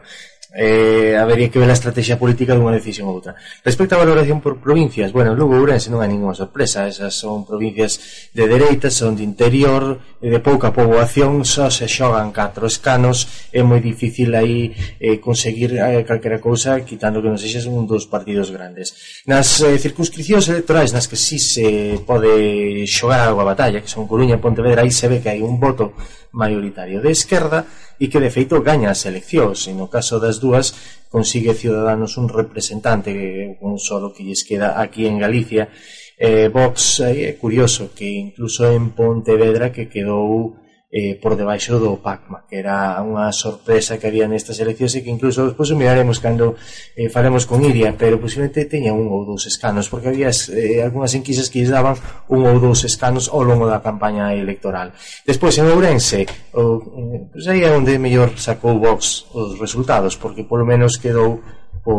eh, 0.55 1.17
habería 1.17 1.51
que 1.51 1.59
ver 1.59 1.71
a 1.71 1.77
estrategia 1.77 2.21
política 2.21 2.53
dunha 2.53 2.77
decisión 2.77 3.09
ou 3.09 3.17
outra. 3.17 3.37
Respecto 3.65 3.97
á 3.97 4.03
valoración 4.05 4.45
por 4.45 4.61
provincias, 4.61 5.09
bueno, 5.13 5.33
Lugo 5.33 5.57
Ourense 5.57 5.89
non 5.89 6.05
hai 6.05 6.13
ninguna 6.13 6.37
sorpresa, 6.37 6.85
esas 6.85 7.17
son 7.17 7.49
provincias 7.49 8.29
de 8.37 8.45
dereita, 8.45 8.93
son 8.93 9.17
de 9.17 9.25
interior, 9.25 9.97
de 10.21 10.39
pouca 10.45 10.71
poboación, 10.77 11.49
só 11.49 11.73
se 11.73 11.89
xogan 11.89 12.37
catro 12.37 12.69
escanos, 12.69 13.49
é 13.49 13.65
moi 13.65 13.81
difícil 13.81 14.37
aí 14.37 14.77
eh, 15.01 15.17
conseguir 15.19 15.73
eh, 15.81 16.05
calquera 16.05 16.37
cousa, 16.37 16.85
quitando 16.85 17.25
que 17.25 17.33
non 17.33 17.41
sexas 17.41 17.65
un 17.65 17.89
dos 17.89 18.05
partidos 18.05 18.53
grandes. 18.53 19.25
Nas 19.25 19.65
eh, 19.65 19.81
circunscripcións 19.81 20.53
electorais 20.53 20.93
nas 20.93 21.09
que 21.09 21.17
sí 21.17 21.41
se 21.41 21.97
pode 22.05 22.85
xogar 22.85 23.25
algo 23.25 23.41
a 23.41 23.49
batalla, 23.57 23.81
que 23.81 23.89
son 23.89 24.05
Coruña 24.05 24.37
e 24.37 24.45
Pontevedra, 24.45 24.85
aí 24.85 24.93
se 24.93 25.09
ve 25.09 25.25
que 25.25 25.33
hai 25.33 25.41
un 25.41 25.57
voto 25.57 25.97
maioritario 26.33 27.01
de 27.01 27.13
esquerda, 27.13 27.65
e 28.03 28.11
que 28.11 28.19
de 28.19 28.35
feito 28.35 28.59
gaña 28.67 28.91
as 28.91 29.07
eleccións 29.07 29.71
e 29.71 29.73
no 29.79 29.87
caso 29.87 30.19
das 30.19 30.43
dúas 30.43 30.75
consigue 31.07 31.55
Ciudadanos 31.55 32.19
un 32.19 32.27
representante 32.27 33.15
un 33.63 33.79
solo 33.79 34.11
que 34.11 34.27
lles 34.27 34.43
queda 34.43 34.83
aquí 34.83 35.07
en 35.07 35.23
Galicia. 35.23 35.71
Eh, 36.19 36.51
Vox 36.51 36.99
eh, 36.99 37.07
é 37.07 37.13
eh, 37.31 37.35
curioso 37.39 37.95
que 37.95 38.11
incluso 38.11 38.67
en 38.67 38.91
Pontevedra 38.91 39.71
que 39.71 39.87
quedou 39.87 40.59
eh, 40.93 41.17
por 41.17 41.41
debaixo 41.41 41.81
do 41.81 41.97
PACMA, 42.05 42.45
que 42.45 42.61
era 42.61 43.01
unha 43.01 43.33
sorpresa 43.33 43.97
que 43.97 44.13
había 44.13 44.29
nestas 44.29 44.61
eleccións 44.61 44.93
e 44.93 45.01
que 45.01 45.09
incluso 45.09 45.49
despois 45.49 45.73
miraremos 45.73 46.21
cando 46.21 46.61
eh, 46.93 47.09
faremos 47.09 47.49
con 47.49 47.65
Iria, 47.65 47.97
pero 47.97 48.21
posiblemente 48.21 48.69
teña 48.69 48.93
un 48.93 49.09
ou 49.09 49.25
dous 49.25 49.49
escanos, 49.49 49.89
porque 49.89 50.13
había 50.13 50.29
eh, 50.29 50.85
algunhas 50.85 51.17
enquisas 51.17 51.49
que 51.49 51.65
lles 51.65 51.73
daban 51.73 51.97
un 52.29 52.45
ou 52.45 52.61
dous 52.61 52.85
escanos 52.85 53.33
ao 53.33 53.41
longo 53.41 53.65
da 53.65 53.81
campaña 53.81 54.37
electoral. 54.37 54.93
Despois, 55.25 55.57
en 55.57 55.73
Ourense, 55.73 56.29
o, 56.53 56.85
pois 57.33 57.49
aí 57.49 57.65
é 57.65 57.73
onde 57.73 57.97
mellor 57.97 58.37
sacou 58.37 58.77
Vox 58.77 59.33
os 59.33 59.57
resultados, 59.57 60.21
porque 60.21 60.45
polo 60.45 60.69
menos 60.69 61.01
quedou 61.01 61.41
por, 61.81 61.97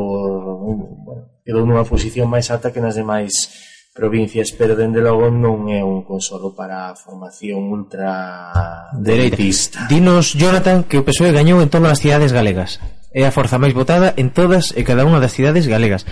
bueno, 1.01 1.33
quedou 1.41 1.65
nunha 1.65 1.81
posición 1.81 2.29
máis 2.29 2.53
alta 2.53 2.69
que 2.69 2.77
nas 2.77 2.93
demais 2.93 3.72
provincias, 3.93 4.51
pero 4.51 4.75
dende 4.75 4.99
logo 4.99 5.29
non 5.29 5.69
é 5.69 5.85
un 5.85 6.01
consolo 6.01 6.57
para 6.57 6.89
a 6.89 6.97
formación 6.97 7.69
ultra 7.69 8.89
dereitista. 8.97 9.85
Dinos, 9.85 10.33
Jonathan, 10.33 10.83
que 10.89 10.97
o 10.97 11.05
PSOE 11.05 11.29
gañou 11.29 11.61
en 11.61 11.69
todas 11.69 11.93
as 11.93 12.01
cidades 12.01 12.33
galegas. 12.33 12.81
É 13.13 13.21
a 13.29 13.31
forza 13.31 13.61
máis 13.61 13.77
votada 13.77 14.17
en 14.17 14.33
todas 14.33 14.73
e 14.73 14.81
cada 14.81 15.05
unha 15.05 15.21
das 15.21 15.37
cidades 15.37 15.69
galegas. 15.69 16.09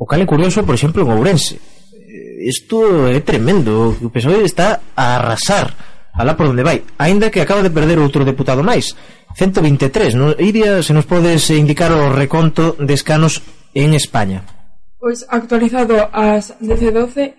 O 0.00 0.08
cal 0.08 0.24
é 0.24 0.26
curioso, 0.26 0.64
por 0.64 0.72
exemplo, 0.72 1.04
en 1.04 1.12
Ourense. 1.12 1.60
Eh, 1.60 2.48
isto 2.48 3.04
é 3.04 3.20
tremendo, 3.20 3.92
o 4.00 4.08
PSOE 4.08 4.48
está 4.48 4.80
a 4.96 5.20
arrasar 5.20 5.76
alá 6.16 6.34
por 6.34 6.48
onde 6.48 6.64
vai, 6.64 6.82
aínda 6.98 7.30
que 7.30 7.44
acaba 7.44 7.62
de 7.62 7.70
perder 7.70 8.00
outro 8.00 8.24
deputado 8.24 8.64
máis, 8.64 8.96
123. 9.36 10.16
No, 10.16 10.32
Iria, 10.40 10.80
se 10.82 10.96
nos 10.96 11.04
podes 11.04 11.52
indicar 11.52 11.92
o 11.92 12.10
reconto 12.10 12.74
de 12.80 12.96
escanos 12.96 13.44
en 13.76 13.94
España 13.94 14.59
pois 15.00 15.24
actualizado 15.28 15.96
ás 16.12 16.54
10.12, 16.60 17.34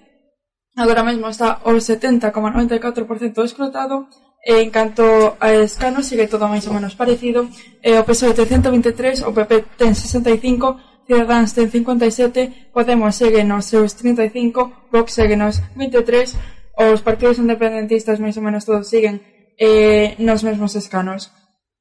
agora 0.76 1.06
mesmo 1.06 1.30
está 1.30 1.62
o 1.63 1.78
70,94% 1.78 3.45
escrotado 3.45 4.10
e 4.41 4.58
en 4.58 4.74
canto 4.74 5.38
a 5.38 5.54
escano 5.62 6.02
sigue 6.02 6.26
todo 6.26 6.50
máis 6.50 6.65
ou 6.65 6.74
menos 6.74 6.97
parecido 6.97 7.45
eh, 7.86 7.93
e 7.93 8.02
o 8.02 8.04
PSOE 8.04 8.34
ten 8.34 8.50
123 8.50 9.21
o 9.21 9.32
PP 9.32 9.78
ten 9.78 9.93
65 9.93 10.91
Ciudadanos 11.12 11.54
ten 11.54 11.69
57, 11.69 12.71
Podemos 12.71 13.15
segue 13.15 13.43
nos 13.43 13.65
seus 13.65 13.95
35, 14.00 14.88
Vox 14.91 15.12
segue 15.13 15.36
nos 15.36 15.60
23, 15.76 16.38
os 16.78 17.02
partidos 17.02 17.36
independentistas 17.36 18.24
máis 18.24 18.39
ou 18.39 18.45
menos 18.47 18.63
todos 18.63 18.88
siguen 18.88 19.19
eh, 19.60 20.15
nos 20.24 20.39
mesmos 20.47 20.71
escanos. 20.80 21.34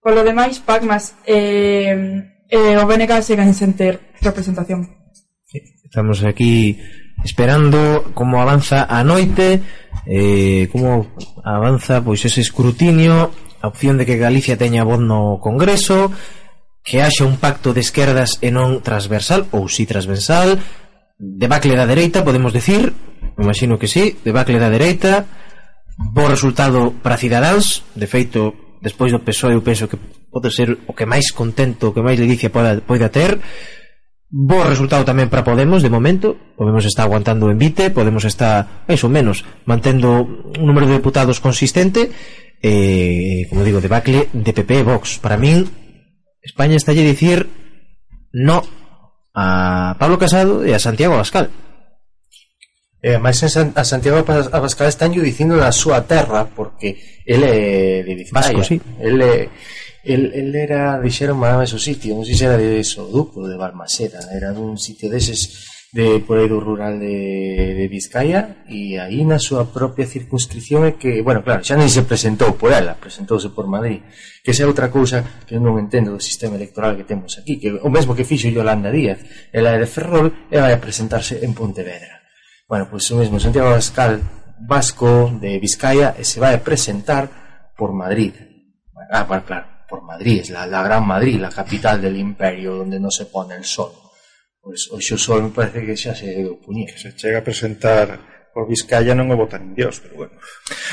Polo 0.03 0.25
demais, 0.25 0.59
PACMAS 0.59 1.15
eh, 1.31 2.27
eh, 2.51 2.75
o 2.81 2.85
BNK 2.91 3.23
siguen 3.23 3.55
sen 3.55 3.79
ter 3.79 4.19
representación. 4.19 5.00
Estamos 5.91 6.23
aquí 6.23 6.79
esperando 7.25 8.13
como 8.15 8.41
avanza 8.41 8.87
a 8.87 9.03
noite, 9.03 9.59
eh, 10.07 10.71
como 10.71 11.11
avanza 11.43 11.99
pois 11.99 12.23
ese 12.23 12.39
escrutinio, 12.47 13.35
a 13.59 13.67
opción 13.67 13.99
de 13.99 14.07
que 14.07 14.15
Galicia 14.15 14.55
teña 14.55 14.87
voz 14.87 15.03
no 15.03 15.43
Congreso, 15.43 16.15
que 16.87 17.03
haxa 17.03 17.27
un 17.27 17.43
pacto 17.43 17.75
de 17.75 17.83
esquerdas 17.83 18.39
e 18.39 18.55
non 18.55 18.87
transversal, 18.87 19.51
ou 19.51 19.67
si 19.67 19.83
transversal, 19.83 20.63
debacle 21.19 21.75
da 21.75 21.91
dereita, 21.91 22.23
podemos 22.23 22.55
decir, 22.55 22.95
imagino 23.35 23.75
que 23.75 23.91
sí, 23.91 24.15
debacle 24.23 24.63
da 24.63 24.71
dereita, 24.71 25.27
bo 25.99 26.31
resultado 26.31 26.95
para 27.03 27.19
Cidadáns, 27.19 27.83
de 27.99 28.07
feito, 28.07 28.79
despois 28.79 29.11
do 29.11 29.27
PSOE 29.27 29.59
eu 29.59 29.67
penso 29.67 29.91
que 29.91 29.99
pode 30.31 30.55
ser 30.55 30.87
o 30.87 30.95
que 30.95 31.03
máis 31.03 31.35
contento, 31.35 31.91
o 31.91 31.95
que 31.99 31.99
máis 31.99 32.15
le 32.15 32.31
poda, 32.47 32.79
poida 32.79 33.11
ter, 33.11 33.43
Bo 34.31 34.63
resultado 34.63 35.03
tamén 35.03 35.27
para 35.27 35.43
Podemos, 35.43 35.83
de 35.83 35.91
momento. 35.91 36.39
Podemos 36.55 36.87
está 36.87 37.03
aguantando 37.03 37.51
en 37.51 37.59
vite, 37.59 37.91
Podemos 37.91 38.23
está, 38.23 38.87
máis 38.87 39.03
ou 39.03 39.11
menos, 39.11 39.43
mantendo 39.67 40.23
un 40.55 40.65
número 40.71 40.87
de 40.87 41.03
deputados 41.03 41.43
consistente. 41.43 42.15
Eh, 42.63 43.51
como 43.51 43.67
digo, 43.67 43.83
debacle 43.83 44.31
de 44.31 44.53
PP 44.55 44.71
e 44.71 44.87
Vox. 44.87 45.19
Para 45.19 45.35
min, 45.35 45.67
España 46.47 46.79
está 46.79 46.95
a 46.95 47.03
dicir 47.03 47.51
no 48.31 48.63
a 49.35 49.99
Pablo 49.99 50.15
Casado 50.23 50.63
e 50.63 50.79
a 50.79 50.79
Santiago 50.79 51.19
Abascal. 51.19 51.51
Eh, 53.03 53.19
máis 53.19 53.43
a 53.43 53.83
Santiago 53.83 54.23
Abascal 54.23 54.87
están 54.87 55.11
dicindo 55.11 55.59
na 55.59 55.75
súa 55.75 56.07
terra 56.07 56.47
porque 56.47 57.03
ele 57.27 57.51
é 57.51 58.07
de 58.07 58.15
Vizcaya. 58.15 58.55
Vasco, 58.55 58.63
sí. 58.63 58.77
Ele 59.03 59.51
El, 60.03 60.33
el 60.33 60.55
era, 60.57 60.97
dixeron 61.01 61.37
máis 61.37 61.77
o 61.77 61.81
sitio, 61.81 62.17
non 62.17 62.25
sei 62.25 62.37
se 62.37 62.49
era 62.49 62.57
de 62.57 62.81
Soduco, 62.81 63.45
de 63.45 63.61
Balmaseda, 63.61 64.21
era 64.33 64.57
dun 64.57 64.81
sitio 64.81 65.13
deses 65.13 65.69
de 65.93 66.23
por 66.23 66.39
aí 66.39 66.47
do 66.47 66.63
rural 66.63 67.03
de, 67.03 67.75
de 67.75 67.85
Vizcaya 67.91 68.63
e 68.71 68.95
aí 68.95 69.27
na 69.27 69.43
súa 69.43 69.67
propia 69.67 70.07
circunscripción 70.07 70.87
é 70.87 70.95
que, 70.95 71.19
bueno, 71.19 71.43
claro, 71.43 71.67
xa 71.67 71.75
nem 71.75 71.91
se 71.91 72.07
presentou 72.07 72.55
por 72.55 72.71
ela, 72.71 72.95
presentouse 72.95 73.51
por 73.51 73.67
Madrid 73.67 73.99
que 74.41 74.55
esa 74.55 74.63
é 74.63 74.71
outra 74.71 74.89
cousa 74.89 75.45
que 75.45 75.59
eu 75.59 75.61
non 75.61 75.77
entendo 75.83 76.15
do 76.15 76.23
sistema 76.23 76.55
electoral 76.55 76.95
que 76.95 77.05
temos 77.05 77.37
aquí, 77.37 77.59
que 77.59 77.75
o 77.75 77.91
mesmo 77.91 78.15
que 78.15 78.25
fixo 78.25 78.49
Yolanda 78.49 78.95
Díaz, 78.95 79.21
ela 79.51 79.75
é 79.75 79.79
de 79.83 79.91
Ferrol 79.91 80.31
e 80.47 80.57
vai 80.57 80.73
a 80.73 80.81
presentarse 80.81 81.43
en 81.43 81.53
Pontevedra. 81.53 82.23
Bueno, 82.71 82.87
pois 82.87 83.05
pues, 83.05 83.11
o 83.11 83.19
mesmo 83.19 83.43
Santiago 83.43 83.75
Abascal 83.75 84.23
vasco 84.63 85.33
de 85.41 85.59
Vizcaya 85.59 86.15
e 86.15 86.23
se 86.23 86.39
vai 86.39 86.55
a 86.55 86.63
presentar 86.63 87.75
por 87.75 87.93
Madrid. 87.93 88.33
Ah, 89.11 89.25
bueno, 89.25 89.43
claro, 89.43 89.67
por 89.91 90.03
Madrid, 90.03 90.41
es 90.43 90.51
la, 90.51 90.67
la, 90.67 90.85
gran 90.85 91.05
Madrid, 91.05 91.41
la 91.41 91.51
capital 91.51 92.01
del 92.01 92.17
imperio 92.17 92.77
donde 92.77 93.01
no 93.01 93.11
se 93.11 93.27
pone 93.27 93.57
el 93.57 93.65
sol. 93.65 93.91
Pois 94.63 94.89
hoxe 94.93 95.15
o 95.15 95.19
sol 95.19 95.43
me 95.43 95.51
parece 95.51 95.83
que 95.83 95.97
xa 95.97 96.15
se 96.15 96.31
deu 96.31 96.61
puñer. 96.63 96.95
Se 96.95 97.17
chega 97.17 97.41
a 97.41 97.47
presentar 97.49 98.07
por 98.53 98.69
Vizcaya 98.69 99.17
non 99.17 99.33
o 99.33 99.35
votan 99.35 99.73
en 99.73 99.75
Dios, 99.75 99.99
pero 100.05 100.15
bueno. 100.27 100.35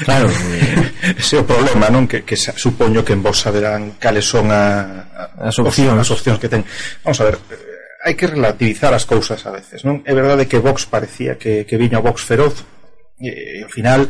Claro, 0.08 0.32
ese 1.22 1.38
é 1.38 1.44
o 1.44 1.46
problema, 1.46 1.92
non? 1.92 2.08
Que, 2.08 2.24
que 2.24 2.40
supoño 2.40 3.04
que 3.04 3.14
en 3.14 3.22
vos 3.22 3.38
saberán 3.38 4.00
cales 4.02 4.26
son 4.26 4.50
a, 4.50 5.06
a, 5.12 5.52
as, 5.52 5.60
opcións. 5.60 6.00
as 6.00 6.10
opcións 6.10 6.40
que 6.40 6.50
ten. 6.50 6.64
Vamos 7.04 7.20
a 7.20 7.28
ver, 7.28 7.38
eh, 7.52 8.08
hai 8.08 8.16
que 8.16 8.32
relativizar 8.32 8.96
as 8.96 9.04
cousas 9.04 9.44
a 9.44 9.52
veces, 9.52 9.84
non? 9.84 10.00
É 10.08 10.16
verdade 10.16 10.48
que 10.48 10.64
Vox 10.64 10.88
parecía 10.88 11.36
que, 11.36 11.68
que 11.68 11.76
viña 11.76 12.00
o 12.00 12.06
Vox 12.08 12.24
feroz 12.24 12.64
e, 13.20 13.62
e 13.62 13.68
ao 13.68 13.72
final 13.74 14.08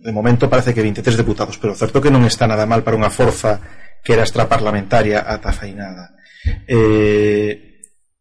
de 0.00 0.12
momento 0.12 0.48
parece 0.48 0.72
que 0.72 0.82
23 0.82 1.16
deputados, 1.16 1.60
pero 1.60 1.76
certo 1.76 2.00
que 2.00 2.10
non 2.10 2.24
está 2.24 2.48
nada 2.48 2.64
mal 2.64 2.80
para 2.80 2.96
unha 2.96 3.12
forza 3.12 3.60
que 4.00 4.16
era 4.16 4.24
extraparlamentaria 4.24 5.22
ata 5.28 5.52
fainada. 5.52 6.16
Eh, 6.64 7.70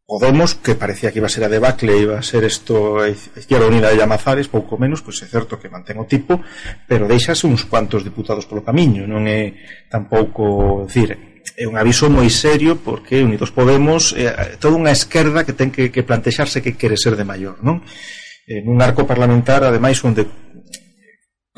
Podemos, 0.09 0.55
que 0.55 0.73
parecía 0.73 1.11
que 1.11 1.19
iba 1.19 1.27
a 1.27 1.29
ser 1.29 1.43
a 1.43 1.53
debacle, 1.53 1.93
iba 1.95 2.17
a 2.17 2.25
ser 2.25 2.43
isto 2.43 2.97
a 2.97 3.07
Izquierda 3.07 3.69
Unida 3.69 3.93
de 3.93 3.97
Llamazares, 4.01 4.49
pouco 4.49 4.73
menos, 4.73 5.05
pois 5.05 5.21
é 5.21 5.29
certo 5.29 5.61
que 5.61 5.69
mantén 5.69 6.01
o 6.01 6.09
tipo, 6.09 6.41
pero 6.89 7.05
deixase 7.05 7.45
uns 7.45 7.69
cuantos 7.69 8.01
deputados 8.01 8.49
polo 8.49 8.65
camiño, 8.65 9.05
non 9.05 9.29
é 9.29 9.53
tampouco, 9.85 10.89
decir, 10.89 11.13
é 11.53 11.69
un 11.69 11.77
aviso 11.77 12.09
moi 12.09 12.25
serio 12.33 12.81
porque 12.81 13.21
Unidos 13.21 13.53
Podemos 13.53 14.17
é 14.17 14.57
toda 14.57 14.81
unha 14.81 14.89
esquerda 14.89 15.45
que 15.45 15.53
ten 15.53 15.69
que, 15.69 15.93
que 15.93 16.01
plantexarse 16.01 16.65
que 16.65 16.73
quere 16.73 16.97
ser 16.97 17.13
de 17.13 17.29
maior 17.29 17.61
non? 17.61 17.85
en 18.49 18.65
un 18.65 18.81
arco 18.81 19.05
parlamentar 19.05 19.61
ademais 19.61 20.01
onde 20.01 20.25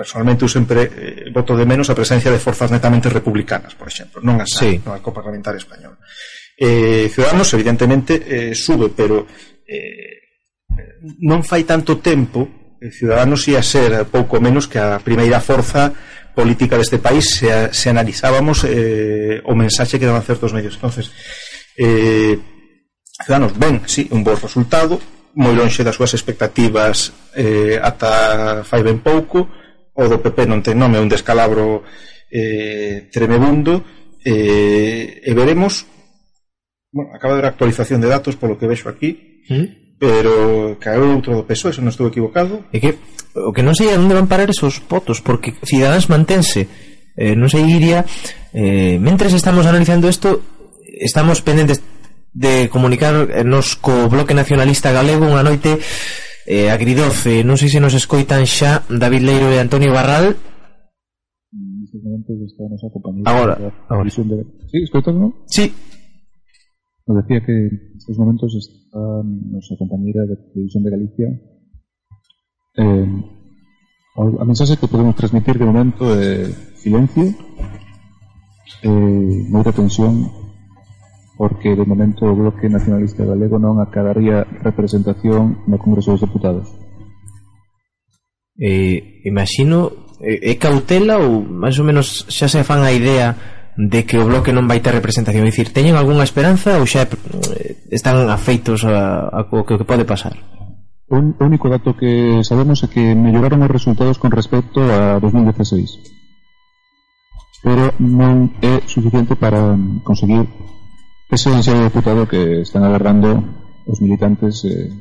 personalmente 0.01 0.41
eu 0.41 0.49
sempre 0.49 0.89
eh, 0.89 1.29
voto 1.29 1.53
de 1.53 1.61
menos 1.61 1.93
a 1.93 1.97
presencia 1.97 2.33
de 2.33 2.41
forzas 2.41 2.73
netamente 2.73 3.05
republicanas, 3.05 3.77
por 3.77 3.85
exemplo, 3.85 4.17
non 4.25 4.41
a 4.41 4.49
SAE, 4.49 4.81
sí. 4.81 4.81
non 4.81 4.97
a 4.97 5.01
Parlamentaria 5.05 5.61
español. 5.61 6.01
Eh, 6.57 7.05
Ciudadanos, 7.13 7.53
evidentemente, 7.53 8.17
eh, 8.25 8.57
sube, 8.57 8.89
pero 8.89 9.29
eh, 9.61 10.41
non 11.21 11.45
fai 11.45 11.69
tanto 11.69 12.01
tempo 12.01 12.73
eh, 12.81 12.89
Ciudadanos 12.89 13.45
ia 13.45 13.61
ser 13.61 14.09
pouco 14.09 14.41
menos 14.41 14.65
que 14.65 14.81
a 14.81 14.97
primeira 14.97 15.37
forza 15.37 15.93
política 16.33 16.81
deste 16.81 16.97
país 16.97 17.37
se, 17.37 17.69
se 17.69 17.87
analizábamos 17.93 18.65
eh, 18.65 19.37
o 19.45 19.53
mensaxe 19.53 20.01
que 20.01 20.09
daban 20.09 20.25
certos 20.25 20.49
medios. 20.49 20.81
entonces 20.81 21.13
eh, 21.77 22.41
Ciudadanos, 23.21 23.53
ben, 23.53 23.85
sí, 23.85 24.09
un 24.09 24.25
bo 24.25 24.33
resultado, 24.33 24.97
moi 25.37 25.53
lonxe 25.53 25.85
das 25.85 25.95
súas 25.95 26.11
expectativas 26.17 27.13
eh, 27.37 27.79
ata 27.79 28.65
fai 28.67 28.81
ben 28.83 28.99
pouco, 28.99 29.60
o 30.05 30.11
do 30.11 30.21
PP 30.21 30.49
non 30.49 30.65
ten 30.65 30.77
nome, 30.77 30.97
é 30.97 31.03
un 31.03 31.11
descalabro 31.11 31.85
eh, 32.31 33.09
tremebundo 33.13 33.85
eh, 34.21 35.21
e 35.21 35.31
veremos. 35.37 35.85
Bueno, 36.91 37.15
acaba 37.15 37.37
de 37.37 37.45
ver 37.45 37.49
actualización 37.49 38.01
de 38.03 38.11
datos 38.11 38.35
polo 38.35 38.59
que 38.59 38.67
vexo 38.67 38.91
aquí 38.91 39.31
¿Mm? 39.47 39.81
pero 40.01 40.77
caeu 40.81 41.13
outro 41.13 41.37
do 41.37 41.45
PSOE, 41.45 41.77
se 41.77 41.81
non 41.85 41.93
estou 41.93 42.09
equivocado. 42.09 42.65
E 42.73 42.81
que 42.81 42.97
o 43.37 43.53
que 43.53 43.61
non 43.61 43.77
sei 43.77 43.93
a 43.93 44.01
onde 44.01 44.17
van 44.17 44.25
parar 44.25 44.49
esos 44.49 44.81
votos 44.89 45.21
porque 45.21 45.53
Ciudadanos 45.61 46.09
mantense. 46.09 46.65
Eh, 47.13 47.37
non 47.37 47.53
sei 47.53 47.69
iría 47.69 48.01
eh, 48.49 48.97
mentres 48.97 49.37
estamos 49.37 49.69
analizando 49.69 50.09
isto 50.09 50.41
estamos 50.81 51.45
pendentes 51.45 51.85
de 52.33 52.65
comunicarnos 52.73 53.29
eh, 53.29 53.77
co 53.77 54.09
Bloque 54.09 54.33
Nacionalista 54.33 54.89
Galego 54.89 55.29
unha 55.29 55.45
noite 55.45 55.77
eh, 56.47 56.69
agridoce 56.71 57.43
non 57.45 57.57
sei 57.59 57.69
se 57.69 57.79
nos 57.83 57.93
escoitan 57.93 58.45
xa 58.47 58.81
David 58.89 59.23
Leiro 59.27 59.47
e 59.53 59.59
Antonio 59.61 59.91
Barral 59.93 60.33
Agora, 63.27 63.53
agora. 63.89 64.07
Sí, 64.71 64.77
escoitas, 64.87 65.13
non? 65.15 65.31
sí, 65.51 65.65
Nos 67.07 67.17
decía 67.25 67.43
que 67.43 67.51
en 67.51 67.97
estes 67.97 68.15
momentos 68.17 68.53
está 68.55 69.01
nosa 69.25 69.73
compañera 69.75 70.23
de 70.29 70.35
Televisión 70.53 70.83
de 70.85 70.91
Galicia 70.95 71.27
eh, 72.77 73.09
a- 74.15 74.45
mensaxe 74.47 74.77
que 74.79 74.87
podemos 74.87 75.15
transmitir 75.19 75.57
de 75.59 75.65
momento 75.67 76.07
é 76.15 76.47
silencio 76.79 77.35
eh, 78.87 79.35
moita 79.51 79.75
tensión 79.75 80.23
porque 81.41 81.75
de 81.75 81.85
momento 81.85 82.29
o 82.29 82.35
Bloque 82.35 82.69
Nacionalista 82.69 83.25
Galego 83.25 83.57
non 83.57 83.81
acadaría 83.81 84.45
representación 84.61 85.65
no 85.65 85.81
Congreso 85.81 86.13
dos 86.13 86.21
Deputados. 86.21 86.69
Eh, 88.61 89.25
imagino, 89.25 89.89
eh, 90.21 90.37
é 90.37 90.53
eh, 90.53 90.61
cautela 90.61 91.17
ou 91.17 91.41
máis 91.41 91.81
ou 91.81 91.85
menos 91.89 92.29
xa 92.29 92.45
se 92.45 92.61
fan 92.61 92.85
a 92.85 92.93
idea 92.93 93.33
de 93.73 94.05
que 94.05 94.21
o 94.21 94.29
Bloque 94.29 94.53
non 94.53 94.69
vai 94.69 94.85
ter 94.85 94.93
representación? 94.93 95.41
É 95.41 95.49
dicir, 95.49 95.73
teñen 95.73 95.97
algunha 95.97 96.21
esperanza 96.21 96.77
ou 96.77 96.85
xa 96.85 97.09
eh, 97.09 97.89
están 97.89 98.21
afeitos 98.29 98.85
a, 98.85 99.33
a, 99.33 99.49
que 99.49 99.81
pode 99.81 100.05
pasar? 100.05 100.37
Un, 101.09 101.33
o 101.41 101.49
único 101.49 101.73
dato 101.73 101.97
que 101.97 102.45
sabemos 102.45 102.85
é 102.85 102.87
que 102.93 103.17
melloraron 103.17 103.65
os 103.65 103.73
resultados 103.73 104.21
con 104.21 104.29
respecto 104.29 104.77
a 104.85 105.17
2016 105.17 106.21
pero 107.65 107.93
non 107.97 108.49
é 108.61 108.81
suficiente 108.85 109.33
para 109.37 109.77
conseguir 110.01 110.45
Ese 111.31 111.47
ansiado 111.47 111.79
o 111.79 111.87
deputado 111.87 112.27
que 112.27 112.59
están 112.59 112.83
agarrando 112.83 113.39
os 113.87 114.03
militantes 114.03 114.67
eh, 114.67 114.91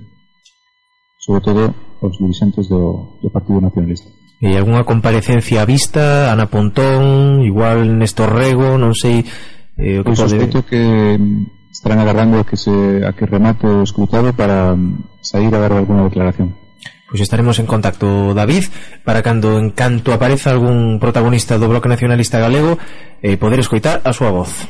sobre 1.18 1.42
todo 1.42 1.74
os 2.00 2.16
dirigentes 2.16 2.70
do, 2.70 3.18
do 3.20 3.28
Partido 3.28 3.60
Nacionalista. 3.60 4.08
E 4.40 4.56
algunha 4.56 4.88
comparecencia 4.88 5.68
vista, 5.68 6.32
Ana 6.32 6.48
Pontón, 6.48 7.44
igual 7.44 7.84
Néstor 7.84 8.32
Rego, 8.32 8.80
non 8.80 8.96
sei 8.96 9.20
eh, 9.76 10.00
o 10.00 10.06
que 10.06 10.16
pois 10.16 10.22
pode... 10.22 10.38
Sospeito 10.38 10.64
que 10.64 10.80
estarán 11.68 12.00
agarrando 12.00 12.40
a 12.40 12.46
que, 12.48 12.56
se, 12.56 13.04
a 13.04 13.12
que 13.12 13.28
remate 13.28 13.68
o 13.68 13.84
escrutado 13.84 14.32
para 14.32 14.72
mm, 14.72 15.20
sair 15.20 15.52
a 15.52 15.60
dar 15.60 15.76
alguna 15.76 16.08
declaración. 16.08 16.56
Pois 17.10 17.20
estaremos 17.20 17.58
en 17.58 17.68
contacto, 17.68 18.32
David, 18.32 18.70
para 19.04 19.20
cando 19.20 19.58
en 19.58 19.76
canto 19.76 20.14
apareza 20.14 20.54
algún 20.54 21.02
protagonista 21.02 21.58
do 21.58 21.68
Bloque 21.68 21.90
Nacionalista 21.90 22.40
Galego 22.40 22.80
eh, 23.20 23.36
poder 23.36 23.60
escoitar 23.60 24.00
a 24.06 24.14
súa 24.16 24.32
voz. 24.32 24.64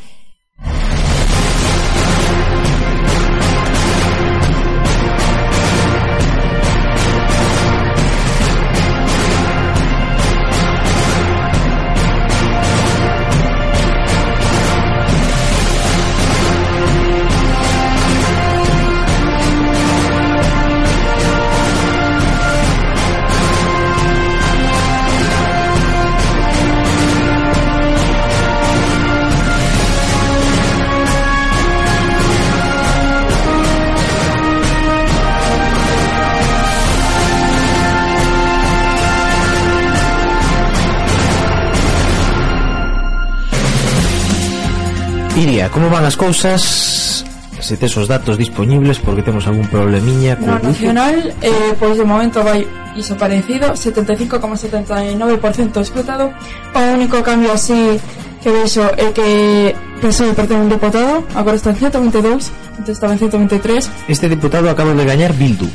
María, 45.60 45.72
como 45.72 45.90
van 45.90 46.04
as 46.08 46.16
cousas? 46.16 47.22
Se 47.60 47.76
tes 47.76 47.92
os 48.00 48.08
datos 48.08 48.40
disponibles 48.40 48.96
porque 49.04 49.20
temos 49.20 49.44
algún 49.44 49.68
problemiña 49.68 50.40
co... 50.40 50.48
No 50.48 50.56
nacional, 50.56 51.36
eh, 51.44 51.76
pois 51.76 52.00
de 52.00 52.06
momento 52.08 52.40
vai 52.40 52.64
iso 52.96 53.12
parecido 53.20 53.76
75,79% 53.76 55.84
escrutado. 55.84 56.32
O 56.72 56.80
único 56.96 57.20
cambio 57.20 57.52
así 57.52 58.00
que 58.40 58.48
vexo 58.48 58.88
é 58.96 59.12
que 59.12 59.76
PSOE 60.00 60.32
perdeu 60.32 60.56
un 60.56 60.72
deputado 60.72 61.28
Agora 61.36 61.60
está 61.60 61.76
entón 61.76 62.08
en 62.08 62.16
122, 62.16 62.80
antes 62.80 62.96
estaba 62.96 63.12
en 63.12 63.20
123 63.20 64.08
Este 64.08 64.32
deputado 64.32 64.72
acaba 64.72 64.96
de 64.96 65.04
gañar 65.04 65.36
Bildu. 65.36 65.68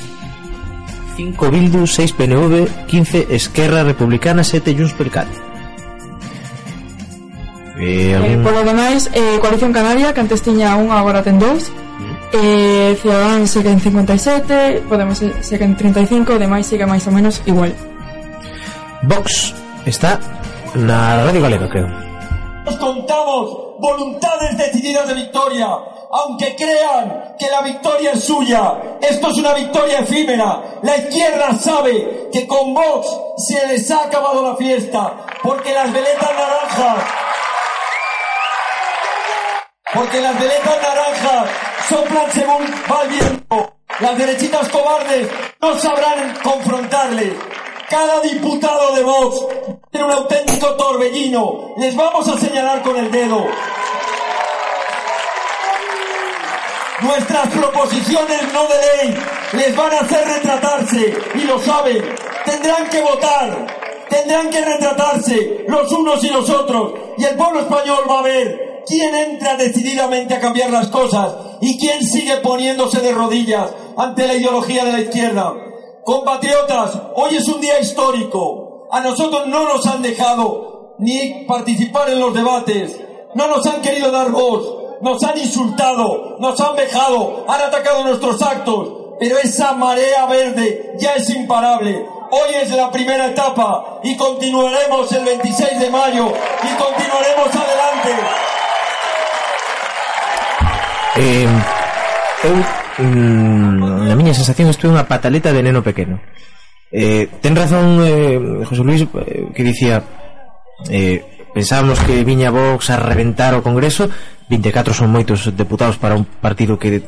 5 1.13 1.53
Bildu, 1.53 1.85
6 1.85 2.17
PNV, 2.17 2.89
15 2.89 3.29
Esquerra 3.29 3.85
Republicana, 3.85 4.41
7 4.41 4.73
Junts 4.73 4.97
per 4.97 5.13
Cat. 5.13 5.29
Eh, 7.77 8.11
Eh, 8.11 8.15
algún... 8.15 8.43
polo 8.43 8.63
demais, 8.63 9.09
eh, 9.13 9.38
Coalición 9.41 9.71
Canaria, 9.73 10.13
que 10.13 10.21
antes 10.21 10.41
tiña 10.41 10.75
un, 10.75 10.91
agora 10.91 11.21
ten 11.23 11.39
dous. 11.39 11.71
eh, 12.33 12.97
Ciudadanos 13.01 13.49
segue 13.49 13.71
en 13.71 13.79
57 13.79 14.83
Podemos 14.89 15.21
segue 15.41 15.63
en 15.63 15.77
35 15.77 16.35
Demais 16.39 16.65
sigue 16.67 16.83
máis 16.85 17.05
ou 17.07 17.13
menos 17.13 17.39
igual 17.45 17.71
Vox 19.03 19.53
está 19.85 20.19
na 20.75 21.23
Radio 21.23 21.41
Galega, 21.41 21.69
creo. 21.69 21.88
Nos 22.65 22.75
contamos 22.81 23.77
voluntades 23.79 24.57
decididas 24.57 25.07
de 25.07 25.13
victoria, 25.13 25.69
aunque 26.11 26.55
crean 26.57 27.35
que 27.39 27.47
la 27.49 27.61
victoria 27.61 28.11
es 28.11 28.23
suya. 28.25 28.73
Esto 28.99 29.29
es 29.29 29.38
una 29.38 29.53
victoria 29.53 29.99
efímera. 29.99 30.79
La 30.81 30.97
izquierda 30.97 31.53
sabe 31.55 32.27
que 32.33 32.47
con 32.47 32.73
Vox 32.73 33.07
se 33.47 33.61
les 33.67 33.89
ha 33.91 34.05
acabado 34.09 34.41
la 34.43 34.55
fiesta, 34.57 35.13
porque 35.43 35.71
las 35.71 35.93
veletas 35.93 36.31
naranjas 36.33 37.05
porque 39.95 40.19
las 40.19 40.38
veletas 40.38 40.81
naranjas 40.81 41.49
soplan 41.88 42.31
según 42.34 42.65
va 42.91 43.03
el 43.03 43.10
viento. 43.10 43.73
Las 44.01 44.17
derechitas 44.17 44.67
cobardes 44.69 45.29
no 45.62 45.79
sabrán 45.79 46.36
confrontarles. 46.43 47.34
Cada 47.89 48.19
diputado 48.19 48.93
de 48.95 49.03
Vox 49.03 49.45
tiene 49.91 50.05
un 50.05 50.12
auténtico 50.12 50.75
torbellino. 50.75 51.75
Les 51.77 51.95
vamos 51.95 52.27
a 52.27 52.38
señalar 52.38 52.81
con 52.81 52.97
el 52.97 53.10
dedo. 53.10 53.45
Nuestras 57.01 57.47
proposiciones 57.49 58.53
no 58.53 58.67
de 58.67 58.75
ley 59.08 59.17
les 59.53 59.75
van 59.75 59.93
a 59.93 59.99
hacer 59.99 60.27
retratarse 60.27 61.17
y 61.36 61.41
lo 61.41 61.60
saben. 61.60 62.15
Tendrán 62.43 62.89
que 62.89 63.01
votar, 63.01 63.67
tendrán 64.10 64.49
que 64.49 64.63
retratarse 64.63 65.65
los 65.67 65.91
unos 65.91 66.23
y 66.23 66.29
los 66.29 66.49
otros 66.49 66.93
y 67.17 67.23
el 67.23 67.36
pueblo 67.36 67.62
español 67.62 68.03
va 68.10 68.19
a 68.19 68.23
ver 68.23 68.64
quién 68.85 69.15
entra 69.15 69.55
decididamente 69.55 70.33
a 70.33 70.39
cambiar 70.39 70.71
las 70.71 70.87
cosas 70.87 71.33
y 71.61 71.77
quién 71.77 72.03
sigue 72.03 72.37
poniéndose 72.37 73.01
de 73.01 73.11
rodillas 73.11 73.71
ante 73.97 74.27
la 74.27 74.35
ideología 74.35 74.85
de 74.85 74.91
la 74.91 75.01
izquierda. 75.01 75.53
Compatriotas, 76.03 77.01
hoy 77.15 77.35
es 77.35 77.47
un 77.47 77.61
día 77.61 77.79
histórico. 77.79 78.87
A 78.91 79.01
nosotros 79.01 79.47
no 79.47 79.63
nos 79.63 79.85
han 79.87 80.01
dejado 80.01 80.95
ni 80.99 81.45
participar 81.45 82.09
en 82.09 82.19
los 82.19 82.33
debates, 82.33 82.99
no 83.33 83.47
nos 83.47 83.65
han 83.65 83.81
querido 83.81 84.11
dar 84.11 84.31
voz, 84.31 85.01
nos 85.01 85.21
han 85.23 85.37
insultado, 85.37 86.37
nos 86.39 86.59
han 86.61 86.75
vejado, 86.75 87.45
han 87.47 87.61
atacado 87.61 88.03
nuestros 88.03 88.41
actos, 88.41 88.89
pero 89.19 89.37
esa 89.39 89.73
marea 89.73 90.25
verde 90.25 90.95
ya 90.99 91.15
es 91.15 91.29
imparable. 91.29 92.05
Hoy 92.31 92.55
es 92.61 92.71
la 92.71 92.91
primera 92.91 93.27
etapa 93.27 93.99
y 94.03 94.15
continuaremos 94.17 95.11
el 95.11 95.25
26 95.25 95.79
de 95.79 95.89
mayo 95.89 96.27
y 96.27 96.75
continuaremos 96.75 97.47
adelante. 97.47 98.64
eh, 101.17 101.47
eu 102.43 102.56
mm, 103.04 104.08
na 104.08 104.15
miña 104.15 104.36
sensación 104.36 104.69
isto 104.69 104.88
é 104.88 104.93
unha 104.93 105.08
pataleta 105.08 105.56
de 105.56 105.63
neno 105.63 105.82
pequeno. 105.82 106.19
Eh, 106.91 107.28
ten 107.41 107.56
razón 107.56 107.99
eh, 108.04 108.39
José 108.67 108.84
Luis 108.84 109.01
eh, 109.04 109.51
que 109.51 109.63
dicía 109.63 110.04
eh, 110.91 111.49
pensábamos 111.56 111.99
que 112.04 112.23
viña 112.23 112.51
Vox 112.51 112.91
a 112.91 112.99
reventar 112.99 113.56
o 113.56 113.63
Congreso. 113.63 114.12
24 114.47 114.93
son 114.93 115.10
moitos 115.10 115.49
deputados 115.58 115.97
para 115.97 116.13
un 116.13 116.28
partido 116.28 116.78
que 116.78 117.01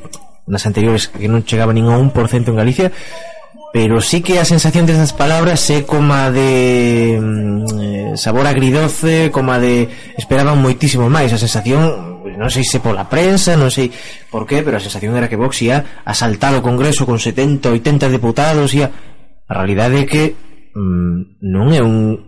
nas 0.48 0.66
anteriores 0.66 1.12
que 1.12 1.30
non 1.30 1.46
chegaba 1.46 1.76
nin 1.76 1.86
a 1.92 2.00
1% 2.00 2.10
en 2.50 2.58
Galicia 2.58 2.90
pero 3.74 4.02
sí 4.02 4.22
que 4.22 4.40
a 4.40 4.46
sensación 4.46 4.88
desas 4.88 5.14
palabras 5.14 5.62
é 5.70 5.84
coma 5.84 6.32
de 6.32 7.20
mm, 7.20 7.62
eh, 7.78 8.12
sabor 8.18 8.48
agridoce, 8.48 9.30
coma 9.30 9.60
de 9.60 9.92
esperaban 10.18 10.58
moitísimo 10.58 11.12
máis, 11.12 11.30
a 11.30 11.38
sensación 11.38 12.17
non 12.36 12.52
sei 12.52 12.68
se 12.68 12.84
pola 12.84 13.08
prensa, 13.08 13.56
non 13.56 13.72
sei 13.72 13.88
por 14.28 14.44
qué, 14.44 14.66
pero 14.66 14.76
a 14.76 14.84
sensación 14.84 15.16
era 15.16 15.32
que 15.32 15.40
Vox 15.40 15.64
ia 15.64 16.04
asaltar 16.04 16.52
o 16.58 16.66
Congreso 16.66 17.08
con 17.08 17.22
70, 17.22 17.72
80 17.72 18.12
deputados, 18.12 18.76
ia... 18.76 18.92
A 19.48 19.54
realidade 19.64 20.04
é 20.04 20.06
que 20.10 20.36
mm, 20.76 21.40
non 21.48 21.72
é 21.72 21.80
un, 21.80 22.20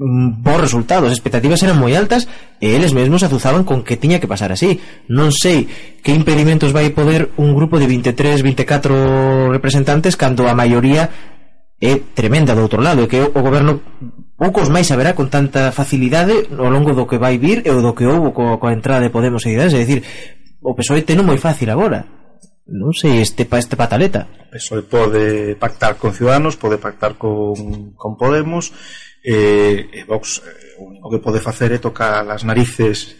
un 0.00 0.40
bo 0.40 0.56
resultado, 0.56 1.04
as 1.04 1.12
expectativas 1.12 1.60
eran 1.60 1.76
moi 1.76 1.92
altas 1.92 2.24
e 2.56 2.72
eles 2.72 2.96
mesmos 2.96 3.20
azuzaban 3.20 3.68
con 3.68 3.84
que 3.84 4.00
tiña 4.00 4.16
que 4.16 4.30
pasar 4.30 4.48
así. 4.48 4.80
Non 5.12 5.28
sei 5.36 5.68
que 6.00 6.16
impedimentos 6.16 6.72
vai 6.72 6.88
poder 6.96 7.36
un 7.36 7.52
grupo 7.52 7.76
de 7.76 7.84
23, 7.84 8.40
24 8.40 9.52
representantes 9.52 10.16
cando 10.16 10.48
a 10.48 10.56
maioría 10.56 11.12
é 11.82 11.98
tremenda 12.14 12.54
do 12.54 12.62
outro 12.62 12.78
lado, 12.78 13.04
e 13.04 13.10
que 13.10 13.20
o 13.20 13.40
goberno 13.42 13.82
poucos 14.42 14.66
máis 14.74 14.90
haberá 14.90 15.14
con 15.14 15.30
tanta 15.30 15.70
facilidade 15.70 16.50
ao 16.58 16.66
longo 16.66 16.98
do 16.98 17.06
que 17.06 17.14
vai 17.14 17.38
vir 17.38 17.62
e 17.62 17.70
do 17.70 17.94
que 17.94 18.02
houve 18.02 18.34
co, 18.34 18.58
coa 18.58 18.74
entrada 18.74 19.06
de 19.06 19.14
Podemos 19.14 19.46
e 19.46 19.54
Ideas, 19.54 19.70
é 19.70 19.86
dicir, 19.86 20.02
o 20.58 20.74
PSOE 20.74 21.06
teno 21.06 21.22
moi 21.22 21.38
fácil 21.38 21.70
agora. 21.70 22.02
Non 22.66 22.90
sei, 22.90 23.22
este 23.22 23.46
pa 23.46 23.62
este 23.62 23.78
pataleta. 23.78 24.26
O 24.26 24.58
PSOE 24.58 24.82
pode 24.82 25.54
pactar 25.62 25.94
con 25.94 26.10
Ciudadanos, 26.10 26.58
pode 26.58 26.82
pactar 26.82 27.14
con, 27.14 27.94
con 27.94 28.18
Podemos, 28.18 28.74
eh, 29.22 29.86
e 29.94 30.02
Vox 30.10 30.42
eh, 30.42 30.82
o 30.82 30.90
único 30.90 31.06
que 31.06 31.22
pode 31.22 31.38
facer 31.38 31.70
é 31.70 31.78
tocar 31.78 32.26
as 32.26 32.42
narices 32.42 33.14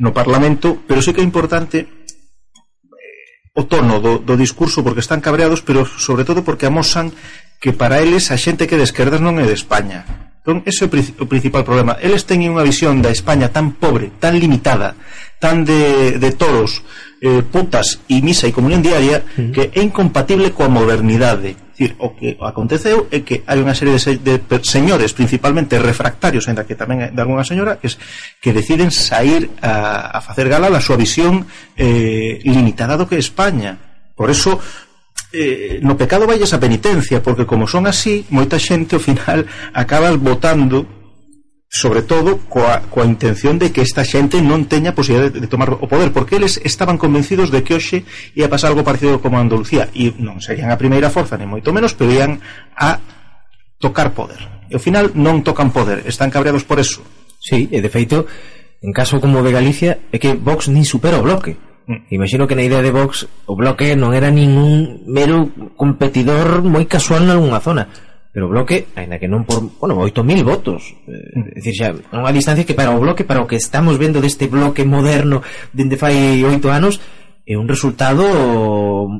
no 0.00 0.16
Parlamento, 0.16 0.80
pero 0.88 1.04
sei 1.04 1.12
que 1.12 1.20
é 1.20 1.28
importante 1.28 1.84
eh, 1.84 3.60
o 3.60 3.68
tono 3.68 4.00
do, 4.00 4.24
do 4.24 4.40
discurso 4.40 4.80
porque 4.80 5.04
están 5.04 5.20
cabreados, 5.20 5.60
pero 5.60 5.84
sobre 5.84 6.24
todo 6.24 6.40
porque 6.40 6.64
amosan 6.64 7.12
que 7.60 7.76
para 7.76 8.00
eles 8.00 8.32
a 8.32 8.40
xente 8.40 8.64
que 8.64 8.80
de 8.80 8.88
esquerdas 8.88 9.20
non 9.20 9.36
é 9.36 9.44
de 9.44 9.52
España 9.52 10.31
Entón, 10.42 10.66
ese 10.66 10.90
é 10.90 11.22
o 11.22 11.26
principal 11.30 11.62
problema. 11.62 12.02
Eles 12.02 12.26
teñen 12.26 12.50
unha 12.50 12.66
visión 12.66 12.98
da 12.98 13.14
España 13.14 13.54
tan 13.54 13.78
pobre, 13.78 14.10
tan 14.18 14.34
limitada, 14.34 14.98
tan 15.38 15.62
de, 15.62 16.18
de 16.18 16.30
toros, 16.34 16.82
eh, 17.22 17.46
putas 17.46 18.02
e 18.10 18.18
misa 18.18 18.50
e 18.50 18.52
comunión 18.52 18.82
diaria, 18.82 19.22
que 19.54 19.70
é 19.70 19.78
incompatible 19.78 20.50
coa 20.50 20.66
modernidade. 20.66 21.54
Dicir, 21.70 21.94
o 22.02 22.18
que 22.18 22.34
aconteceu 22.42 23.06
é 23.14 23.22
que 23.22 23.46
hai 23.46 23.62
unha 23.62 23.78
serie 23.78 23.94
de, 23.94 24.02
se, 24.02 24.18
de 24.18 24.42
señores, 24.66 25.14
principalmente 25.14 25.78
refractarios, 25.78 26.50
ainda 26.50 26.66
que 26.66 26.74
tamén 26.74 27.14
de 27.14 27.20
algunha 27.22 27.46
señora, 27.46 27.78
que, 27.78 27.86
es, 27.86 28.02
que 28.42 28.50
deciden 28.50 28.90
sair 28.90 29.46
a, 29.62 30.10
a 30.10 30.18
facer 30.26 30.50
gala 30.50 30.66
da 30.66 30.82
súa 30.82 30.98
visión 30.98 31.46
eh, 31.78 32.42
limitada 32.42 32.98
do 32.98 33.06
que 33.06 33.14
é 33.14 33.22
España. 33.22 33.78
Por 34.18 34.26
eso 34.26 34.58
eh, 35.32 35.80
no 35.82 35.96
pecado 35.96 36.28
vai 36.28 36.38
esa 36.38 36.60
penitencia, 36.60 37.24
porque 37.24 37.48
como 37.48 37.66
son 37.66 37.88
así, 37.88 38.28
moita 38.28 38.60
xente 38.60 38.94
ao 38.94 39.02
final 39.02 39.48
acabas 39.72 40.20
votando 40.20 40.84
sobre 41.72 42.04
todo 42.04 42.36
coa, 42.52 42.84
coa 42.92 43.08
intención 43.08 43.56
de 43.56 43.72
que 43.72 43.80
esta 43.80 44.04
xente 44.04 44.44
non 44.44 44.68
teña 44.68 44.92
posibilidade 44.92 45.40
de, 45.40 45.40
de 45.40 45.48
tomar 45.48 45.72
o 45.72 45.88
poder, 45.88 46.12
porque 46.12 46.36
eles 46.36 46.60
estaban 46.60 47.00
convencidos 47.00 47.48
de 47.48 47.64
que 47.64 47.72
hoxe 47.72 48.04
ia 48.36 48.52
pasar 48.52 48.76
algo 48.76 48.84
parecido 48.84 49.24
como 49.24 49.40
a 49.40 49.44
Andalucía, 49.44 49.88
e 49.96 50.12
non 50.20 50.36
serían 50.44 50.68
a 50.68 50.76
primeira 50.76 51.08
forza, 51.08 51.40
ni 51.40 51.48
moito 51.48 51.72
menos, 51.72 51.96
pero 51.96 52.12
ian 52.12 52.44
a 52.76 53.00
tocar 53.80 54.12
poder. 54.12 54.68
E 54.68 54.76
ao 54.76 54.84
final 54.84 55.16
non 55.16 55.40
tocan 55.40 55.72
poder, 55.72 56.04
están 56.04 56.28
cabreados 56.28 56.68
por 56.68 56.76
eso. 56.76 57.00
Sí, 57.40 57.72
e 57.72 57.80
de 57.80 57.88
feito, 57.88 58.28
en 58.84 58.92
caso 58.92 59.16
como 59.16 59.40
de 59.40 59.56
Galicia, 59.56 59.96
é 60.12 60.20
que 60.20 60.36
Vox 60.36 60.68
nin 60.68 60.84
supera 60.84 61.16
o 61.16 61.24
bloque 61.24 61.56
Imagino 62.10 62.46
que 62.46 62.54
na 62.54 62.62
idea 62.62 62.82
de 62.82 62.94
Vox 62.94 63.26
o 63.46 63.58
Bloque 63.58 63.94
non 63.98 64.14
era 64.14 64.30
ningún 64.30 65.02
mero 65.06 65.50
competidor 65.74 66.62
moi 66.62 66.86
casual 66.86 67.26
nalgúna 67.26 67.58
zona 67.58 67.84
pero 68.32 68.48
o 68.48 68.48
Bloque, 68.48 68.88
aínda 68.96 69.20
que 69.20 69.28
non 69.28 69.44
por, 69.44 69.60
bueno, 69.76 70.00
8000 70.00 70.40
votos. 70.40 70.96
Eh, 71.04 71.36
mm. 71.36 71.52
é 71.52 71.60
dicir, 71.60 71.76
xa 71.76 72.16
unha 72.16 72.32
distancia 72.32 72.64
que 72.64 72.72
para 72.72 72.96
o 72.96 72.98
Bloque, 72.98 73.28
para 73.28 73.44
o 73.44 73.46
que 73.46 73.60
estamos 73.60 74.00
vendo 74.00 74.24
deste 74.24 74.48
Bloque 74.48 74.88
moderno 74.88 75.44
dende 75.76 76.00
fai 76.00 76.40
8 76.40 76.64
anos, 76.72 76.96
é 77.44 77.60
un 77.60 77.68
resultado 77.68 78.24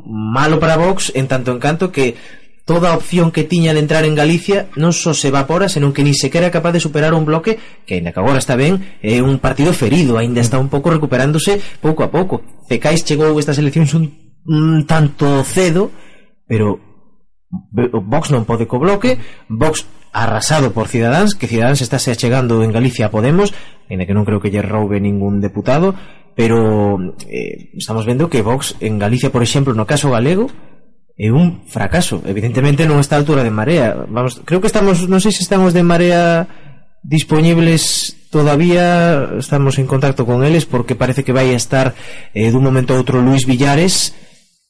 malo 0.09 0.57
para 0.57 0.81
Vox 0.81 1.13
en 1.13 1.29
tanto 1.29 1.53
en 1.53 1.61
canto 1.61 1.93
que 1.93 2.17
toda 2.65 2.93
a 2.93 2.97
opción 2.97 3.31
que 3.31 3.45
tiña 3.45 3.75
de 3.75 3.81
entrar 3.81 4.05
en 4.05 4.15
Galicia 4.15 4.71
non 4.79 4.95
só 4.95 5.11
se 5.15 5.35
evapora, 5.35 5.67
senón 5.67 5.91
que 5.91 6.07
ni 6.07 6.15
sequera 6.15 6.47
é 6.47 6.55
capaz 6.55 6.73
de 6.73 6.85
superar 6.85 7.11
un 7.15 7.27
bloque 7.27 7.59
que, 7.87 7.99
ainda 7.99 8.15
que 8.15 8.21
agora 8.23 8.39
está 8.39 8.55
ben, 8.55 8.79
é 9.03 9.19
un 9.19 9.43
partido 9.43 9.75
ferido, 9.75 10.15
aínda 10.15 10.39
está 10.39 10.63
un 10.63 10.71
pouco 10.71 10.95
recuperándose 10.95 11.59
pouco 11.83 12.07
a 12.07 12.13
pouco. 12.13 12.47
Cecais 12.71 13.03
chegou 13.03 13.35
estas 13.39 13.59
eleccións 13.59 13.95
un, 13.99 14.15
un 14.47 14.87
tanto 14.87 15.43
cedo, 15.43 15.91
pero 16.47 16.79
Vox 17.51 18.31
non 18.31 18.49
pode 18.49 18.65
co 18.71 18.81
bloque, 18.81 19.19
Vox 19.51 19.85
arrasado 20.13 20.73
por 20.73 20.89
Cidadáns, 20.89 21.35
que 21.35 21.49
Cidadáns 21.51 21.83
está 21.83 21.99
se 21.99 22.13
achegando 22.15 22.63
en 22.63 22.71
Galicia 22.71 23.11
a 23.11 23.13
Podemos, 23.13 23.53
en 23.91 24.01
que 24.07 24.15
non 24.15 24.25
creo 24.25 24.41
que 24.41 24.55
lle 24.55 24.63
roube 24.63 25.03
ningún 25.03 25.43
deputado, 25.43 25.99
pero 26.39 26.97
eh, 27.29 27.75
estamos 27.77 28.07
vendo 28.07 28.31
que 28.31 28.41
Vox 28.41 28.77
en 28.81 29.03
Galicia, 29.03 29.29
por 29.35 29.43
exemplo, 29.43 29.75
no 29.75 29.85
caso 29.85 30.15
galego, 30.15 30.49
é 31.17 31.31
un 31.31 31.69
fracaso. 31.69 32.23
Evidentemente 32.25 32.89
non 32.89 32.99
está 32.99 33.17
a 33.17 33.23
altura 33.23 33.45
de 33.45 33.53
Marea. 33.53 34.09
Vamos, 34.09 34.41
creo 34.45 34.61
que 34.61 34.71
estamos, 34.71 35.05
non 35.07 35.21
sei 35.21 35.33
se 35.33 35.45
estamos 35.45 35.77
de 35.77 35.85
Marea 35.85 36.49
disponibles 37.03 38.15
todavía, 38.31 39.29
estamos 39.37 39.79
en 39.79 39.87
contacto 39.87 40.25
con 40.25 40.45
eles 40.45 40.65
porque 40.65 40.97
parece 40.97 41.25
que 41.25 41.37
vai 41.37 41.53
a 41.53 41.61
estar 41.61 41.93
eh, 42.33 42.49
dun 42.49 42.65
momento 42.65 42.95
a 42.95 43.01
outro 43.01 43.21
Luis 43.21 43.45
Villares. 43.45 44.17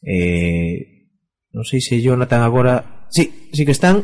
Eh, 0.03 1.09
non 1.55 1.63
sei 1.63 1.79
se 1.79 2.01
Jonathan 2.03 2.43
agora, 2.43 3.07
sí, 3.13 3.51
sí 3.53 3.63
que 3.63 3.77
están. 3.77 4.03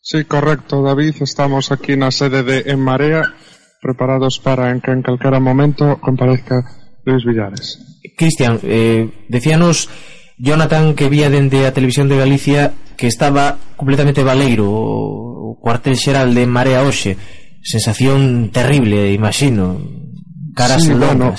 Sí, 0.00 0.22
correcto, 0.24 0.86
David, 0.86 1.18
estamos 1.20 1.74
aquí 1.74 1.98
na 1.98 2.14
sede 2.14 2.46
de 2.46 2.70
En 2.70 2.78
Marea 2.80 3.34
preparados 3.82 4.38
para 4.38 4.70
en 4.70 4.80
que 4.80 4.90
en 4.90 5.02
calquera 5.02 5.38
momento 5.38 5.98
comparezca 6.00 6.64
Luis 7.04 7.24
Villares. 7.24 7.78
Cristian, 8.16 8.58
eh, 8.62 9.26
decíanos 9.28 9.90
Jonathan 10.38 10.94
que 10.94 11.08
vía 11.08 11.30
dende 11.30 11.66
a 11.66 11.72
televisión 11.72 12.08
de 12.08 12.20
Galicia 12.20 12.74
que 12.96 13.06
estaba 13.06 13.56
completamente 13.76 14.22
baleiro 14.22 14.68
o 14.68 15.56
cuartel 15.60 15.96
xeral 15.96 16.36
de 16.36 16.44
Marea 16.46 16.84
Oxe 16.84 17.16
sensación 17.66 18.50
terrible, 18.52 19.12
imagino. 19.12 19.80
Caras 20.54 20.84
sí, 20.84 20.94
bueno, 20.94 21.34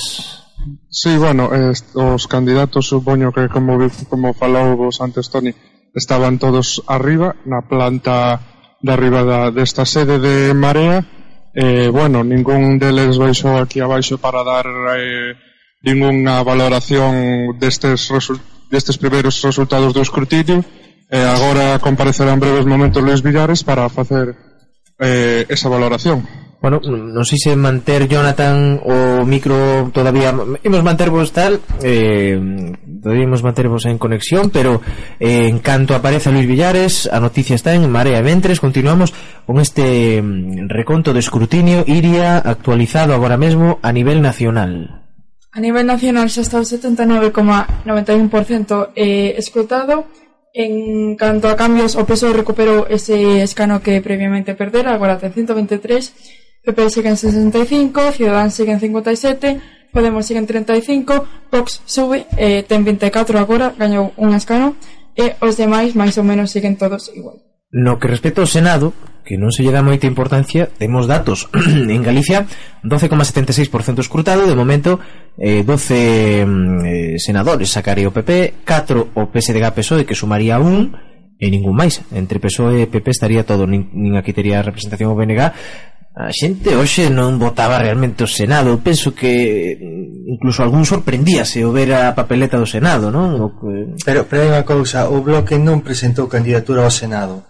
Sí, 0.89 1.15
bueno, 1.15 1.49
eh, 1.53 1.73
os 1.95 2.27
candidatos 2.27 2.87
supoño 2.87 3.31
que 3.31 3.47
como, 3.49 3.77
como 4.09 4.33
falou 4.33 4.75
vos 4.75 4.99
antes 4.99 5.29
Toni 5.29 5.53
estaban 5.93 6.39
todos 6.39 6.83
arriba 6.87 7.35
na 7.45 7.61
planta 7.63 8.41
de 8.81 8.91
arriba 8.91 9.23
da, 9.23 9.51
desta 9.51 9.85
sede 9.85 10.19
de 10.19 10.53
Marea. 10.53 11.05
Eh, 11.53 11.89
bueno, 11.93 12.23
ningún 12.23 12.79
deles 12.81 13.17
baixou 13.17 13.57
aquí 13.61 13.79
abaixo 13.79 14.17
para 14.17 14.43
dar 14.43 14.67
eh, 14.97 15.37
ningunha 15.85 16.43
valoración 16.43 17.55
destes 17.61 18.09
resultados 18.09 18.56
destes 18.69 18.97
primeiros 18.97 19.41
resultados 19.41 19.93
do 19.93 20.01
escrutinio 20.03 20.63
e 21.07 21.19
agora 21.23 21.79
comparecerá 21.79 22.35
en 22.35 22.43
breves 22.43 22.67
momentos 22.67 22.99
Luis 22.99 23.23
Villares 23.23 23.63
para 23.63 23.87
facer 23.87 24.35
eh, 24.99 25.45
esa 25.47 25.69
valoración. 25.69 26.27
Bueno, 26.57 26.81
non 26.81 27.21
sei 27.21 27.37
se 27.37 27.53
manter 27.53 28.09
Jonathan 28.09 28.81
o 28.81 29.21
micro 29.29 29.93
todavía. 29.93 30.33
Imos 30.65 30.81
mantervos 30.81 31.29
tal 31.29 31.61
eh, 31.85 32.33
todavía 32.81 33.29
imos 33.29 33.45
mantervos 33.45 33.85
en 33.85 34.01
conexión 34.01 34.49
pero 34.49 34.81
eh, 35.21 35.45
en 35.45 35.61
canto 35.61 35.93
aparece 35.93 36.33
Luis 36.33 36.49
Villares 36.49 37.05
a 37.13 37.21
noticia 37.21 37.53
está 37.53 37.77
en 37.77 37.85
Marea 37.85 38.25
Ventres. 38.25 38.59
Continuamos 38.59 39.13
con 39.45 39.61
este 39.61 40.19
mm, 40.19 40.65
reconto 40.67 41.13
de 41.13 41.21
escrutinio. 41.21 41.85
Iria 41.85 42.41
actualizado 42.41 43.13
agora 43.13 43.37
mesmo 43.37 43.77
a 43.85 43.93
nivel 43.93 44.25
nacional. 44.25 45.06
A 45.57 45.59
nivel 45.59 45.89
nacional 45.89 46.29
xa 46.29 46.45
está 46.45 46.61
o 46.61 46.69
79,91% 46.69 48.93
eh, 48.93 49.33
escrutado. 49.41 50.05
En 50.53 51.17
canto 51.17 51.49
a 51.49 51.57
cambios, 51.57 51.97
o 51.97 52.05
PSOE 52.05 52.37
recuperou 52.37 52.85
ese 52.85 53.41
escano 53.41 53.81
que 53.81 53.97
previamente 54.05 54.53
perdera, 54.53 54.93
agora 54.93 55.17
ten 55.17 55.33
123, 55.33 56.61
PP 56.61 56.79
segue 56.93 57.09
en 57.09 57.17
65, 57.17 58.13
Ciudadanos 58.13 58.53
segue 58.53 58.77
en 58.77 58.81
57, 58.85 59.89
Podemos 59.89 60.29
segue 60.29 60.45
en 60.45 60.45
35, 60.45 61.49
Vox 61.49 61.81
sube, 61.89 62.29
eh, 62.37 62.61
ten 62.61 62.85
24 62.85 63.41
agora, 63.41 63.73
gañou 63.73 64.13
un 64.13 64.37
escano, 64.37 64.77
e 65.17 65.33
os 65.41 65.57
demais 65.57 65.97
máis 65.97 66.13
ou 66.21 66.25
menos 66.25 66.53
siguen 66.53 66.77
todos 66.77 67.09
igual. 67.17 67.41
No 67.73 67.97
que 67.97 68.05
respecta 68.05 68.45
ao 68.45 68.47
Senado, 68.47 68.93
que 69.27 69.35
non 69.35 69.51
se 69.51 69.59
lle 69.59 69.75
dá 69.75 69.83
moita 69.83 70.07
importancia, 70.07 70.71
temos 70.71 71.03
datos. 71.03 71.51
en 71.67 71.99
Galicia, 71.99 72.47
12,76% 72.87 73.99
escrutado, 73.99 74.47
de 74.47 74.55
momento, 74.55 75.03
eh, 75.35 75.67
12 75.67 76.47
mm, 76.47 76.79
eh, 76.87 77.19
senadores 77.19 77.67
sacaría 77.67 78.07
o 78.07 78.15
PP, 78.15 78.63
4 78.63 79.19
o 79.19 79.21
PSDG-PSOE, 79.27 80.07
que 80.07 80.15
sumaría 80.15 80.63
un, 80.63 80.95
e 81.35 81.51
ningún 81.51 81.75
máis. 81.75 81.99
Entre 82.15 82.39
PSOE 82.39 82.87
e 82.87 82.89
PP 82.89 83.11
estaría 83.11 83.43
todo, 83.43 83.67
nin, 83.67 83.91
nin 83.91 84.15
aquí 84.15 84.31
tería 84.31 84.63
representación 84.63 85.11
o 85.11 85.19
BNG, 85.19 85.43
A 86.17 86.33
xente 86.33 86.73
hoxe 86.73 87.13
non 87.13 87.37
votaba 87.37 87.77
realmente 87.77 88.25
o 88.25 88.29
Senado 88.29 88.81
Penso 88.81 89.13
que 89.13 89.77
mm, 89.77 90.33
incluso 90.33 90.65
algún 90.65 90.81
sorprendíase 90.81 91.61
o 91.61 91.69
ver 91.69 91.93
a 91.93 92.17
papeleta 92.17 92.57
do 92.57 92.65
Senado 92.65 93.13
non? 93.13 93.37
O 93.37 93.53
que... 93.53 93.93
Pero, 94.01 94.25
pero 94.25 94.41
hai 94.41 94.49
unha 94.49 94.65
cousa 94.65 95.13
O 95.13 95.21
Bloque 95.21 95.61
non 95.61 95.85
presentou 95.85 96.25
candidatura 96.25 96.81
ao 96.81 96.89
Senado 96.89 97.45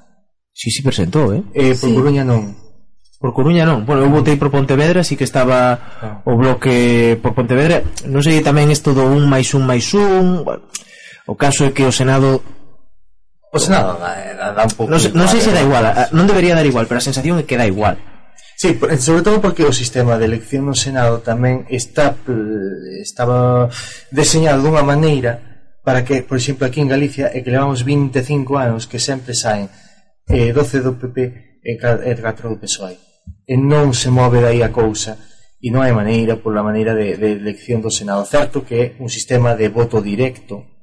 Si, 0.57 0.73
si 0.73 0.81
presentou, 0.81 1.37
eh? 1.37 1.45
eh 1.53 1.77
por 1.77 1.85
sí. 1.85 1.93
Coruña 1.93 2.25
non. 2.25 2.57
Por 3.21 3.29
Coruña 3.29 3.61
non. 3.61 3.85
Bueno, 3.85 4.01
eu 4.01 4.09
votei 4.09 4.41
por 4.41 4.49
Pontevedra, 4.49 5.05
así 5.05 5.13
que 5.13 5.21
estaba 5.21 5.77
ah. 6.01 6.25
o 6.25 6.33
bloque 6.33 7.13
por 7.21 7.37
Pontevedra. 7.37 7.85
Non 8.09 8.25
sei 8.25 8.41
tamén 8.41 8.73
isto 8.73 8.97
do 8.97 9.05
un 9.05 9.29
máis 9.29 9.53
un 9.53 9.69
máis 9.69 9.85
un. 9.93 10.41
Bueno, 10.41 10.65
o 11.29 11.37
caso 11.37 11.61
é 11.61 11.69
que 11.69 11.85
o 11.85 11.93
Senado 11.93 12.41
O 13.53 13.59
Senado 13.61 14.01
da, 14.01 14.17
da, 14.33 14.47
da 14.57 14.63
un 14.65 14.73
pouco 14.73 14.89
Non, 14.89 14.97
non 15.13 15.29
sei 15.29 15.45
se 15.45 15.53
dá 15.53 15.61
igual, 15.61 15.85
a, 15.85 15.93
¿eh? 15.93 15.97
ah, 16.01 16.09
non 16.17 16.25
debería 16.25 16.57
dar 16.57 16.65
igual, 16.65 16.89
pero 16.89 16.97
a 16.97 17.05
sensación 17.05 17.37
é 17.37 17.45
que 17.45 17.53
dá 17.53 17.69
igual. 17.69 18.01
Sí, 18.57 18.73
eh, 18.73 18.97
sobre 18.97 19.21
todo 19.21 19.37
porque 19.37 19.61
o 19.61 19.69
sistema 19.69 20.17
de 20.17 20.25
elección 20.25 20.65
no 20.65 20.73
Senado 20.73 21.21
tamén 21.21 21.69
está 21.69 22.17
eh, 22.25 23.05
estaba 23.05 23.69
deseñado 24.09 24.65
dunha 24.65 24.81
maneira 24.81 25.37
para 25.85 26.01
que, 26.01 26.25
por 26.25 26.41
exemplo, 26.41 26.65
aquí 26.65 26.81
en 26.81 26.89
Galicia 26.89 27.29
é 27.29 27.45
que 27.45 27.53
levamos 27.53 27.85
25 27.85 28.57
anos 28.57 28.89
que 28.89 28.97
sempre 28.97 29.37
saen 29.37 29.69
e 30.28 30.51
12 30.51 30.84
do 30.84 30.93
PP 30.99 31.61
e 31.63 31.78
4 31.80 32.49
do 32.49 32.57
PSOE. 32.59 32.97
E 33.47 33.55
non 33.55 33.95
se 33.95 34.09
move 34.11 34.43
dai 34.43 34.61
a 34.61 34.69
cousa 34.69 35.17
e 35.59 35.71
non 35.71 35.82
hai 35.82 35.95
maneira 35.95 36.38
pola 36.38 36.61
maneira 36.61 36.93
de, 36.93 37.15
de 37.15 37.39
elección 37.39 37.80
do 37.80 37.89
Senado. 37.89 38.28
Certo 38.28 38.67
que 38.67 38.75
é 38.75 38.86
un 38.99 39.07
sistema 39.07 39.55
de 39.55 39.71
voto 39.71 40.03
directo 40.03 40.78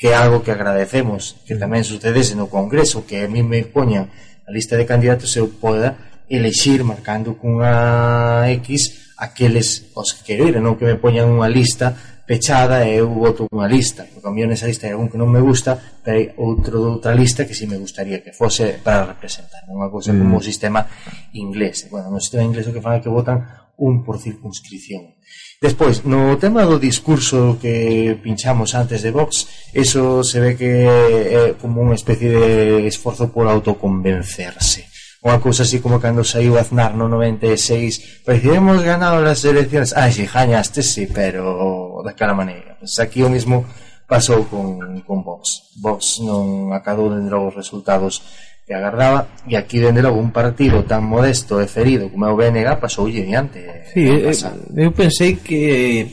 que 0.00 0.10
é 0.10 0.14
algo 0.14 0.42
que 0.42 0.50
agradecemos 0.50 1.44
que 1.46 1.54
tamén 1.60 1.86
sucedese 1.86 2.34
no 2.34 2.48
Congreso 2.48 3.06
que 3.06 3.22
a 3.22 3.28
mí 3.28 3.44
me 3.44 3.62
poñan 3.68 4.08
a 4.44 4.50
lista 4.50 4.74
de 4.74 4.88
candidatos 4.88 5.36
eu 5.36 5.46
poda 5.60 6.24
elexir 6.26 6.82
marcando 6.82 7.36
cunha 7.36 8.48
X 8.64 9.12
aqueles 9.20 9.92
os 9.92 10.16
que 10.16 10.32
quero 10.32 10.48
ir, 10.48 10.56
non 10.56 10.80
que 10.80 10.88
me 10.88 10.96
poñan 10.96 11.28
unha 11.28 11.52
lista 11.52 12.19
pechada 12.30 12.86
e 12.86 13.02
eu 13.02 13.10
voto 13.10 13.50
unha 13.50 13.66
lista, 13.66 14.06
porque 14.06 14.30
a 14.30 14.30
mí 14.30 14.46
nesa 14.46 14.70
lista 14.70 14.86
hai 14.86 14.94
algún 14.94 15.10
que 15.10 15.18
non 15.18 15.26
me 15.26 15.42
gusta, 15.42 15.74
pero 15.74 16.14
hai 16.14 16.30
outro 16.38 16.78
doutra 16.78 17.10
lista 17.10 17.42
que 17.42 17.58
si 17.58 17.66
me 17.66 17.74
gustaría 17.74 18.22
que 18.22 18.30
fose 18.30 18.78
para 18.78 19.02
representar, 19.02 19.66
unha 19.66 19.90
cousa 19.90 20.14
mm. 20.14 20.18
como 20.22 20.38
o 20.38 20.42
mm. 20.42 20.46
sistema 20.46 20.86
inglés. 21.34 21.90
Bueno, 21.90 22.06
no 22.06 22.22
sistema 22.22 22.46
inglés 22.46 22.70
o 22.70 22.74
que 22.74 22.78
fan 22.78 22.94
é 22.94 23.02
que 23.02 23.10
votan 23.10 23.42
un 23.82 24.06
por 24.06 24.22
circunscripción. 24.22 25.18
Despois, 25.58 26.06
no 26.06 26.38
tema 26.38 26.62
do 26.62 26.78
discurso 26.78 27.58
que 27.58 28.14
pinchamos 28.22 28.78
antes 28.78 29.02
de 29.02 29.10
Vox, 29.10 29.50
eso 29.74 30.22
se 30.22 30.38
ve 30.38 30.54
que 30.54 30.86
é 30.86 31.58
como 31.58 31.82
unha 31.82 31.98
especie 31.98 32.30
de 32.30 32.86
esforzo 32.86 33.34
por 33.34 33.50
autoconvencerse. 33.50 34.89
Unha 35.20 35.36
cousa 35.36 35.68
así 35.68 35.84
como 35.84 36.00
cando 36.00 36.24
saiu 36.24 36.56
Aznar 36.56 36.96
no 36.96 37.04
96 37.04 38.24
Parecíamos 38.24 38.80
ganado 38.80 39.20
as 39.20 39.44
elecciones 39.44 39.92
Ah, 39.92 40.08
si, 40.08 40.24
gañaste, 40.24 40.80
si, 40.80 41.04
pero 41.04 42.00
daquela 42.00 42.32
maneira. 42.32 42.80
Pois 42.80 42.96
aquí 42.96 43.20
o 43.20 43.28
mismo 43.28 43.68
pasou 44.08 44.48
con, 44.48 45.00
con 45.04 45.22
Vox. 45.22 45.76
Vox 45.78 46.24
non 46.24 46.72
acadou 46.72 47.12
dentro 47.12 47.46
os 47.46 47.54
resultados 47.54 48.24
que 48.66 48.74
agardaba 48.74 49.28
e 49.46 49.54
aquí 49.54 49.82
dende 49.82 50.00
logo 50.00 50.18
un 50.18 50.32
partido 50.32 50.86
tan 50.86 51.02
modesto 51.04 51.60
e 51.60 51.66
ferido 51.66 52.08
como 52.08 52.26
é 52.26 52.30
o 52.30 52.38
BNG 52.38 52.80
pasou 52.80 53.06
diante. 53.10 53.90
Sí, 53.92 54.06
eh, 54.06 54.34
eu 54.78 54.90
pensei 54.94 55.42
que 55.42 55.60
eh, 56.00 56.04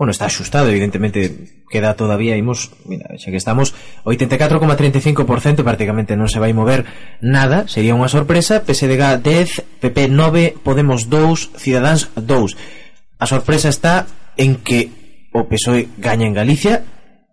bueno, 0.00 0.10
está 0.10 0.26
axustado 0.26 0.68
evidentemente 0.72 1.59
queda 1.70 1.94
todavía, 1.94 2.34
imos, 2.34 2.74
mira, 2.84 3.14
xa 3.14 3.30
que 3.30 3.38
estamos 3.38 3.72
84,35% 4.02 5.62
prácticamente 5.62 6.18
non 6.18 6.26
se 6.26 6.42
vai 6.42 6.50
mover 6.50 6.84
nada, 7.22 7.70
sería 7.70 7.94
unha 7.94 8.10
sorpresa, 8.10 8.66
PSDG 8.66 9.22
10, 9.22 9.80
PP 9.80 10.10
9, 10.10 10.58
Podemos 10.66 11.06
2, 11.06 11.54
Ciudadans 11.54 12.10
2. 12.18 13.22
A 13.22 13.26
sorpresa 13.30 13.70
está 13.70 14.10
en 14.34 14.58
que 14.58 14.90
o 15.30 15.46
PSOE 15.46 15.86
gaña 15.96 16.26
en 16.26 16.34
Galicia, 16.34 16.82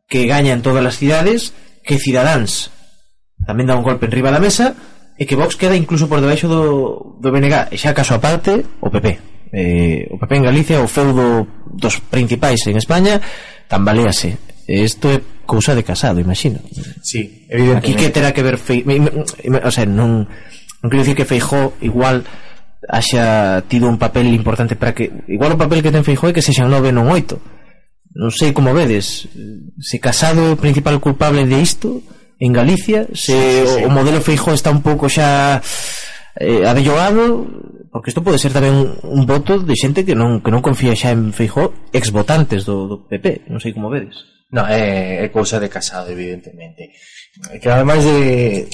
que 0.06 0.30
gaña 0.30 0.54
en 0.54 0.62
todas 0.62 0.86
as 0.86 1.02
cidades, 1.02 1.58
que 1.82 1.98
Ciudadans 1.98 2.70
tamén 3.44 3.66
dá 3.66 3.74
un 3.74 3.86
golpe 3.86 4.06
en 4.06 4.14
riba 4.14 4.30
da 4.30 4.44
mesa 4.44 4.78
e 5.18 5.26
que 5.26 5.34
Vox 5.34 5.58
queda 5.58 5.74
incluso 5.74 6.06
por 6.06 6.22
debaixo 6.22 6.46
do, 6.46 7.18
do 7.18 7.30
BNG, 7.34 7.74
e 7.74 7.78
xa 7.82 7.98
caso 7.98 8.14
aparte 8.14 8.62
o 8.86 8.94
PP. 8.94 9.08
Eh, 9.50 10.06
o 10.14 10.22
PP 10.22 10.32
en 10.38 10.46
Galicia, 10.46 10.78
o 10.84 10.88
feudo 10.92 11.48
dos 11.66 11.98
principais 12.06 12.62
en 12.70 12.78
España, 12.78 13.18
tambalease. 13.68 14.38
Isto 14.68 15.12
é 15.12 15.22
cousa 15.48 15.76
de 15.76 15.84
casado, 15.84 16.20
imagino. 16.20 16.60
Sí, 17.02 17.48
evidentemente. 17.48 17.78
Aquí 17.78 17.94
que 17.96 18.10
terá 18.12 18.34
que 18.34 18.44
ver 18.44 18.58
Fei... 18.58 18.84
O 18.84 19.72
sea, 19.72 19.88
non... 19.88 20.28
Non 20.78 20.90
quero 20.92 21.02
dicir 21.02 21.18
que 21.18 21.26
Feijó 21.26 21.74
igual 21.82 22.28
haxa 22.86 23.66
tido 23.66 23.90
un 23.90 23.98
papel 23.98 24.30
importante 24.30 24.76
para 24.76 24.94
que... 24.94 25.10
Igual 25.26 25.56
o 25.56 25.62
papel 25.62 25.82
que 25.82 25.90
ten 25.90 26.06
Feijó 26.06 26.30
é 26.30 26.36
que 26.36 26.46
sexa 26.46 26.68
nove 26.68 26.92
non 26.92 27.10
oito. 27.10 27.40
Non 28.14 28.30
sei 28.30 28.54
como 28.54 28.76
vedes. 28.76 29.26
Se 29.82 29.98
casado 29.98 30.52
é 30.52 30.54
o 30.54 30.60
principal 30.60 31.00
culpable 31.02 31.48
de 31.48 31.58
isto 31.58 32.04
en 32.40 32.54
Galicia, 32.54 33.08
se 33.14 33.34
sí, 33.34 33.66
sí, 33.66 33.76
sí. 33.78 33.84
o 33.84 33.90
modelo 33.90 34.22
Feijó 34.22 34.54
está 34.54 34.70
un 34.70 34.86
pouco 34.86 35.10
xa 35.10 35.58
eh, 36.40 36.66
abellogado 36.66 37.46
porque 37.92 38.12
isto 38.12 38.22
pode 38.22 38.38
ser 38.38 38.54
tamén 38.54 38.78
un, 38.78 38.88
un 39.02 39.24
voto 39.26 39.58
de 39.58 39.74
xente 39.74 40.06
que 40.06 40.14
non 40.14 40.46
que 40.46 40.54
non 40.54 40.62
confía 40.62 40.94
xa 40.94 41.10
en 41.10 41.34
Feijó 41.34 41.90
exvotantes 41.90 42.62
do, 42.68 42.86
do 42.86 42.98
PP, 43.10 43.50
non 43.50 43.58
sei 43.58 43.74
como 43.74 43.90
vedes. 43.90 44.22
No, 44.54 44.64
é, 44.64 45.26
é 45.26 45.28
cousa 45.34 45.60
de 45.60 45.68
Casado, 45.68 46.08
evidentemente. 46.14 46.94
Que 47.60 47.68
ademais 47.68 48.06
de 48.06 48.70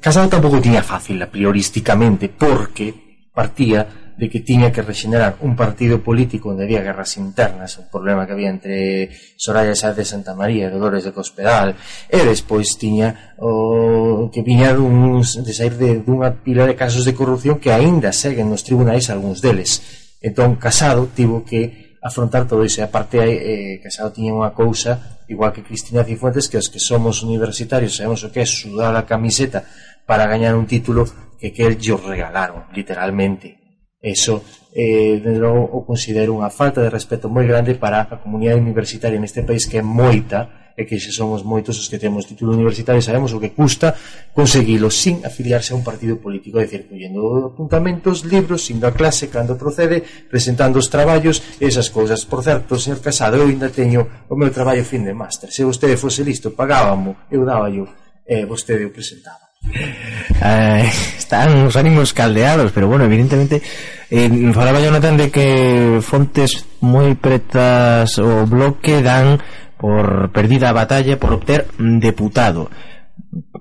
Casado 0.00 0.32
tampouco 0.32 0.58
tiña 0.58 0.80
fácil 0.82 1.20
priorísticamente 1.28 2.32
porque 2.32 3.28
partía 3.30 4.01
de 4.16 4.28
que 4.28 4.40
tiña 4.40 4.72
que 4.72 4.82
rexenerar 4.82 5.36
un 5.40 5.56
partido 5.56 6.02
político 6.04 6.50
onde 6.52 6.64
había 6.64 6.84
guerras 6.84 7.16
internas, 7.16 7.78
un 7.78 7.88
problema 7.88 8.26
que 8.26 8.32
había 8.32 8.50
entre 8.50 9.10
Soraya 9.36 9.74
Sáez 9.74 9.96
de 9.96 10.04
Santa 10.04 10.34
María 10.34 10.68
e 10.68 10.74
Dolores 10.74 11.04
de 11.04 11.16
Cospedal, 11.16 11.74
e 12.08 12.18
despois 12.22 12.76
tiña 12.76 13.36
o 13.40 14.28
que 14.28 14.44
viña 14.44 14.76
duns, 14.76 15.40
de 15.40 15.52
sair 15.52 15.74
de, 15.80 16.04
dunha 16.04 16.30
pila 16.44 16.68
de 16.68 16.76
casos 16.76 17.08
de 17.08 17.16
corrupción 17.16 17.56
que 17.56 17.72
aínda 17.72 18.12
seguen 18.12 18.52
nos 18.52 18.62
tribunais 18.62 19.08
algúns 19.08 19.40
deles. 19.40 19.80
Entón, 20.20 20.60
Casado 20.60 21.08
tivo 21.10 21.42
que 21.42 21.96
afrontar 22.02 22.46
todo 22.46 22.66
iso. 22.66 22.82
E 22.82 22.84
aparte, 22.84 23.18
eh, 23.22 23.80
Casado 23.80 24.12
tiña 24.12 24.36
unha 24.36 24.52
cousa, 24.52 25.22
igual 25.30 25.54
que 25.54 25.64
Cristina 25.64 26.04
Cifuentes, 26.04 26.50
que 26.50 26.60
os 26.60 26.68
que 26.68 26.82
somos 26.82 27.22
universitarios 27.22 27.96
sabemos 27.96 28.20
o 28.26 28.30
que 28.30 28.42
é 28.42 28.46
sudar 28.46 28.92
a 28.94 29.08
camiseta 29.08 29.64
para 30.04 30.26
gañar 30.26 30.58
un 30.58 30.66
título 30.66 31.06
que 31.38 31.54
que 31.54 31.66
ellos 31.66 32.02
regalaron, 32.04 32.68
literalmente. 32.74 33.61
Eso, 34.02 34.42
eh, 34.74 35.22
de 35.22 35.38
logo, 35.38 35.62
o 35.62 35.86
considero 35.86 36.34
unha 36.34 36.50
falta 36.50 36.82
de 36.82 36.90
respeto 36.90 37.30
moi 37.30 37.46
grande 37.46 37.78
para 37.78 38.02
a 38.02 38.18
comunidade 38.18 38.58
universitaria 38.58 39.22
neste 39.22 39.46
país 39.46 39.62
que 39.62 39.78
é 39.78 39.84
moita 39.84 40.50
e 40.74 40.82
que 40.84 40.98
se 40.98 41.12
somos 41.12 41.44
moitos 41.44 41.78
os 41.78 41.86
que 41.86 42.00
temos 42.02 42.26
título 42.26 42.56
universitario 42.56 43.04
sabemos 43.04 43.30
o 43.30 43.38
que 43.38 43.52
custa 43.52 43.94
conseguilo 44.32 44.90
sin 44.90 45.20
afiliarse 45.22 45.70
a 45.72 45.78
un 45.78 45.84
partido 45.84 46.16
político 46.18 46.58
é 46.58 46.64
dicir, 46.64 46.88
collendo 46.88 47.52
apuntamentos, 47.52 48.24
libros 48.24 48.66
indo 48.72 48.88
a 48.88 48.96
clase 48.96 49.28
cando 49.28 49.60
procede 49.60 50.02
presentando 50.26 50.80
os 50.80 50.88
traballos 50.88 51.44
e 51.60 51.68
esas 51.68 51.92
cousas. 51.92 52.24
Por 52.24 52.42
certo, 52.42 52.80
señor 52.80 53.04
Casado, 53.04 53.38
eu 53.38 53.46
ainda 53.46 53.68
teño 53.68 54.26
o 54.26 54.34
meu 54.34 54.50
traballo 54.50 54.82
fin 54.82 55.04
de 55.04 55.14
máster. 55.14 55.52
Se 55.52 55.62
vostede 55.62 56.00
fose 56.00 56.24
listo, 56.24 56.56
pagábamo 56.56 57.28
eu 57.30 57.44
daba 57.44 57.68
yo, 57.68 57.86
eh, 58.26 58.48
vostede 58.48 58.88
o 58.88 58.90
presentaba. 58.90 59.51
Eh, 59.64 60.90
están 61.16 61.54
os 61.64 61.76
ánimos 61.78 62.12
caldeados, 62.12 62.72
pero 62.72 62.88
bueno, 62.88 63.04
evidentemente 63.04 63.62
eh, 64.10 64.28
falaba 64.52 64.80
Jonathan 64.80 65.16
de 65.16 65.30
que 65.30 65.98
fontes 66.02 66.66
moi 66.82 67.14
pretas 67.14 68.18
o 68.18 68.44
bloque 68.44 69.00
dan 69.00 69.38
por 69.78 70.30
perdida 70.34 70.70
a 70.70 70.76
batalla 70.76 71.18
por 71.18 71.38
obter 71.38 71.70
deputado. 71.78 72.70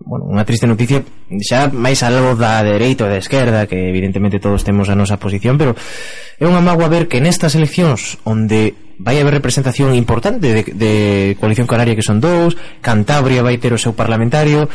Bueno, 0.04 0.28
unha 0.28 0.44
triste 0.44 0.68
noticia 0.68 1.06
xa 1.40 1.72
máis 1.72 2.04
algo 2.04 2.36
da 2.36 2.60
dereita 2.60 3.08
ou 3.08 3.12
da 3.12 3.22
esquerda 3.22 3.70
que 3.70 3.88
evidentemente 3.88 4.44
todos 4.44 4.68
temos 4.68 4.92
a 4.92 4.98
nosa 5.00 5.16
posición 5.16 5.56
pero 5.56 5.72
é 6.36 6.44
unha 6.44 6.60
magua 6.60 6.92
ver 6.92 7.08
que 7.08 7.24
nestas 7.24 7.56
eleccións 7.56 8.20
onde 8.28 8.76
vai 9.00 9.18
haber 9.18 9.40
representación 9.40 9.96
importante 9.96 10.52
de, 10.52 10.62
de 10.76 10.94
coalición 11.40 11.66
canaria 11.66 11.96
que 11.96 12.04
son 12.04 12.20
dous 12.20 12.60
Cantabria 12.84 13.40
vai 13.42 13.56
ter 13.64 13.72
o 13.72 13.80
seu 13.80 13.96
parlamentario 13.96 14.68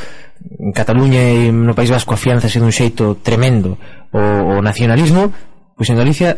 en 0.58 0.72
Cataluña 0.72 1.20
e 1.20 1.52
no 1.52 1.74
País 1.74 1.90
Vasco 1.90 2.14
afianzase 2.14 2.60
dun 2.60 2.74
xeito 2.74 3.18
tremendo 3.20 3.76
o, 4.12 4.56
o 4.56 4.64
nacionalismo, 4.64 5.32
pois 5.76 5.88
en 5.90 5.98
Galicia 5.98 6.36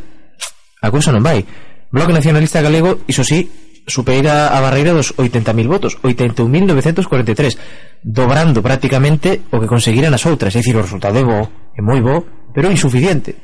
a 0.82 0.88
cousa 0.90 1.11
non 1.11 1.24
vai. 1.24 1.42
Bloque 1.88 2.12
Nacionalista 2.12 2.61
Galego, 2.61 3.01
iso 3.09 3.24
sí, 3.24 3.49
supera 3.88 4.53
a 4.53 4.61
barreira 4.61 4.92
dos 4.92 5.16
80.000 5.16 5.66
votos, 5.66 5.96
81.943, 6.05 7.57
dobrando 8.05 8.62
prácticamente 8.62 9.49
o 9.51 9.59
que 9.59 9.66
conseguiran 9.66 10.12
as 10.12 10.24
outras. 10.28 10.55
É 10.55 10.61
dicir, 10.61 10.76
o 10.76 10.84
resultado 10.84 11.16
é 11.18 11.24
bo, 11.24 11.49
é 11.74 11.80
moi 11.80 12.01
bo, 12.05 12.53
pero 12.53 12.70
insuficiente. 12.70 13.34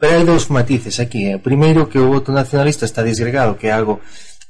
Pero 0.00 0.16
hai 0.16 0.24
dous 0.24 0.48
matices 0.48 0.96
aquí. 0.96 1.28
Eh? 1.28 1.36
Primeiro, 1.36 1.90
que 1.90 2.00
o 2.00 2.08
voto 2.08 2.32
nacionalista 2.32 2.88
está 2.88 3.04
disgregado, 3.04 3.58
que 3.58 3.68
é 3.68 3.74
algo 3.74 4.00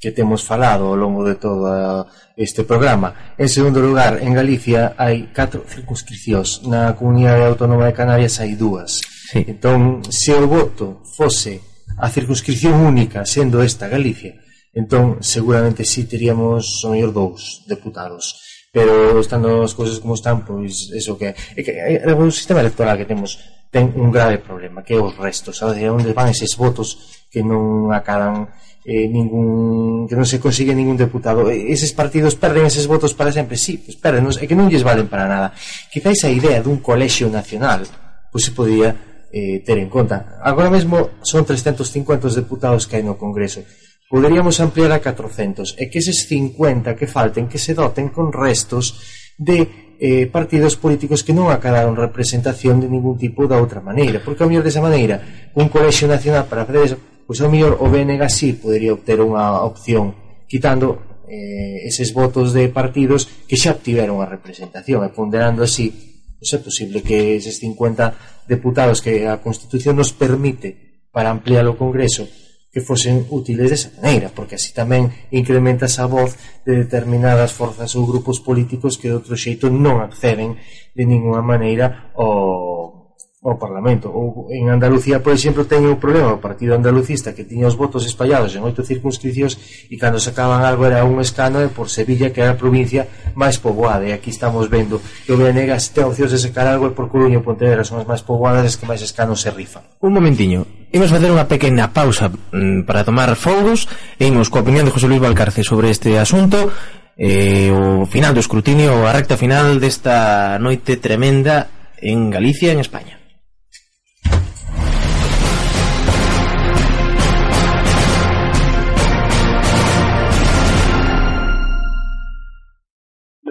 que 0.01 0.11
temos 0.11 0.42
falado 0.42 0.88
ao 0.88 0.96
longo 0.96 1.22
de 1.28 1.36
todo 1.36 1.68
ah, 1.68 2.09
este 2.32 2.64
programa. 2.64 3.36
En 3.36 3.53
segundo 3.53 3.84
lugar, 3.84 4.24
en 4.24 4.32
Galicia 4.32 4.96
hai 4.96 5.28
catro 5.28 5.68
circunscripcións. 5.68 6.64
Na 6.64 6.96
Comunidade 6.96 7.44
Autónoma 7.44 7.84
de 7.84 7.92
Canarias 7.92 8.40
hai 8.40 8.57
dúas. 8.57 9.05
Sí. 9.28 9.44
Entón, 9.44 10.01
se 10.09 10.32
o 10.32 10.48
voto 10.48 11.05
fose 11.05 11.61
a 12.01 12.09
circunscripción 12.09 12.80
única 12.80 13.28
sendo 13.28 13.61
esta 13.61 13.86
Galicia, 13.92 14.40
entón 14.72 15.20
seguramente 15.20 15.84
si 15.84 16.03
sí 16.03 16.09
teríamos 16.09 16.80
o 16.88 16.96
mellor 16.96 17.12
dous 17.12 17.68
deputados 17.68 18.40
pero 18.70 19.18
estando 19.18 19.66
as 19.66 19.74
cousas 19.74 19.98
como 19.98 20.14
están, 20.14 20.46
pois 20.46 20.94
eso 20.94 21.18
que 21.18 21.34
é 21.34 21.60
que 21.62 21.74
o 22.06 22.30
sistema 22.30 22.62
electoral 22.62 22.94
que 22.94 23.08
temos 23.08 23.38
ten 23.70 23.90
un 23.98 24.14
grave 24.14 24.38
problema, 24.38 24.86
que 24.86 24.94
é 24.94 25.00
os 25.02 25.14
restos, 25.18 25.58
sabe, 25.58 25.82
de 25.82 25.90
onde 25.90 26.14
van 26.14 26.30
eses 26.30 26.54
votos 26.54 27.22
que 27.30 27.42
non 27.42 27.90
acadan 27.90 28.50
eh, 28.86 29.10
ningún 29.10 30.06
que 30.06 30.14
non 30.14 30.26
se 30.26 30.38
consigue 30.38 30.74
ningún 30.74 30.98
deputado. 30.98 31.50
Eses 31.50 31.90
partidos 31.90 32.38
perden 32.38 32.66
eses 32.66 32.86
votos 32.86 33.10
para 33.14 33.34
sempre? 33.34 33.58
Sí, 33.58 33.78
pues 33.82 33.98
perden, 33.98 34.26
é 34.26 34.46
que 34.46 34.58
non 34.58 34.70
lles 34.70 34.86
valen 34.86 35.10
para 35.10 35.26
nada. 35.26 35.50
Quizáis 35.90 36.22
a 36.22 36.30
idea 36.30 36.62
dun 36.62 36.78
colexio 36.78 37.26
nacional 37.26 37.86
pois 38.30 38.44
se 38.46 38.52
podía 38.52 38.94
eh, 39.32 39.62
ter 39.66 39.78
en 39.78 39.90
conta. 39.90 40.38
Agora 40.42 40.70
mesmo 40.70 41.10
son 41.22 41.44
350 41.44 42.30
deputados 42.30 42.86
que 42.86 42.96
hai 42.96 43.04
no 43.06 43.18
Congreso 43.18 43.62
poderíamos 44.11 44.58
ampliar 44.58 44.90
a 44.90 44.98
400 44.98 45.78
e 45.78 45.86
que 45.86 46.02
eses 46.02 46.26
50 46.26 46.98
que 46.98 47.06
falten 47.06 47.46
que 47.46 47.62
se 47.62 47.78
doten 47.78 48.11
con 48.11 48.34
restos 48.34 48.98
de 49.38 49.94
eh, 50.02 50.26
partidos 50.26 50.74
políticos 50.74 51.22
que 51.22 51.30
non 51.30 51.46
acadaron 51.46 51.94
representación 51.94 52.82
de 52.82 52.90
ningún 52.90 53.14
tipo 53.14 53.46
da 53.46 53.62
outra 53.62 53.78
maneira. 53.78 54.18
Porque 54.18 54.42
ao 54.42 54.50
mellor 54.50 54.66
desa 54.66 54.82
maneira 54.82 55.22
un 55.54 55.70
colexio 55.70 56.11
nacional 56.11 56.50
para 56.50 56.66
fazer 56.66 56.90
eso 56.90 56.98
pois 57.22 57.38
ao 57.38 57.46
mellor 57.46 57.78
o 57.78 57.86
BNG 57.86 58.26
sí 58.26 58.58
podería 58.58 58.98
obter 58.98 59.22
unha 59.22 59.62
opción 59.62 60.11
quitando 60.50 61.22
eh, 61.30 61.86
eses 61.86 62.11
votos 62.11 62.50
de 62.50 62.66
partidos 62.66 63.30
que 63.46 63.54
xa 63.54 63.78
obtiveron 63.78 64.18
a 64.18 64.26
representación. 64.26 65.06
E 65.06 65.14
ponderando 65.14 65.62
así 65.62 65.86
pois 66.34 66.50
é 66.50 66.58
posible 66.58 66.98
que 67.06 67.38
eses 67.38 67.62
50 67.62 68.50
deputados 68.50 68.98
que 68.98 69.30
a 69.30 69.38
Constitución 69.38 70.02
nos 70.02 70.11
permite 70.11 70.98
para 71.14 71.30
ampliar 71.30 71.62
o 71.70 71.78
Congreso 71.78 72.26
que 72.70 72.80
fosen 72.80 73.26
útiles 73.34 73.66
desa 73.66 73.90
maneira, 73.98 74.30
porque 74.30 74.54
así 74.54 74.70
tamén 74.70 75.10
incrementas 75.34 75.98
a 75.98 76.06
voz 76.06 76.38
de 76.62 76.78
determinadas 76.86 77.50
forzas 77.50 77.98
ou 77.98 78.06
grupos 78.06 78.38
políticos 78.38 78.94
que 78.94 79.10
de 79.10 79.18
outro 79.18 79.34
xeito 79.34 79.66
non 79.66 79.98
acceden 79.98 80.54
de 80.94 81.02
ninguna 81.02 81.42
maneira 81.42 82.14
ao, 82.14 83.10
ao 83.42 83.58
Parlamento. 83.58 84.06
Ou 84.06 84.54
en 84.54 84.70
Andalucía, 84.70 85.18
por 85.18 85.34
exemplo, 85.34 85.66
teñen 85.66 85.90
o 85.90 85.98
problema 85.98 86.30
o 86.30 86.38
Partido 86.38 86.78
Andalucista 86.78 87.34
que 87.34 87.42
tiña 87.42 87.66
os 87.66 87.74
votos 87.74 88.06
espallados 88.06 88.54
en 88.54 88.62
oito 88.62 88.86
circunscripcións 88.86 89.58
e 89.90 89.98
cando 89.98 90.22
sacaban 90.22 90.62
algo 90.62 90.86
era 90.86 91.02
un 91.02 91.18
escándalo 91.18 91.74
por 91.74 91.90
Sevilla, 91.90 92.30
que 92.30 92.38
era 92.38 92.54
a 92.54 92.60
provincia 92.60 93.10
máis 93.34 93.58
poboada 93.58 94.06
e 94.06 94.14
aquí 94.14 94.30
estamos 94.30 94.70
vendo 94.70 95.02
que 95.26 95.34
o 95.34 95.40
Benegas 95.40 95.90
ten 95.90 96.06
opcións 96.06 96.30
de 96.30 96.38
sacar 96.38 96.70
algo 96.70 96.86
e 96.86 96.94
por 96.94 97.10
Coruña 97.10 97.40
e 97.40 97.44
Pontevedra 97.44 97.82
son 97.82 97.98
as 97.98 98.06
máis 98.06 98.22
poboadas 98.22 98.62
as 98.62 98.78
que 98.78 98.86
máis 98.86 99.02
escanos 99.02 99.42
se 99.42 99.50
rifan. 99.50 99.82
Un 99.98 100.14
momentiño, 100.14 100.80
Imos 100.91 101.14
facer 101.14 101.30
unha 101.30 101.47
pequena 101.47 101.95
pausa 101.95 102.34
mm, 102.34 102.82
para 102.82 103.07
tomar 103.07 103.30
fogos 103.38 103.86
e 104.18 104.26
imos 104.26 104.51
coa 104.51 104.66
opinión 104.66 104.82
de 104.82 104.91
José 104.91 105.07
Luis 105.07 105.22
Valcarce 105.22 105.62
sobre 105.62 105.86
este 105.95 106.18
asunto 106.18 106.74
eh, 107.14 107.70
o 107.70 108.11
final 108.11 108.34
do 108.34 108.43
escrutinio 108.43 109.07
a 109.07 109.14
recta 109.14 109.38
final 109.38 109.78
desta 109.78 110.59
noite 110.59 110.99
tremenda 110.99 111.70
en 112.03 112.26
Galicia 112.34 112.74
en 112.74 112.82
España. 112.82 113.22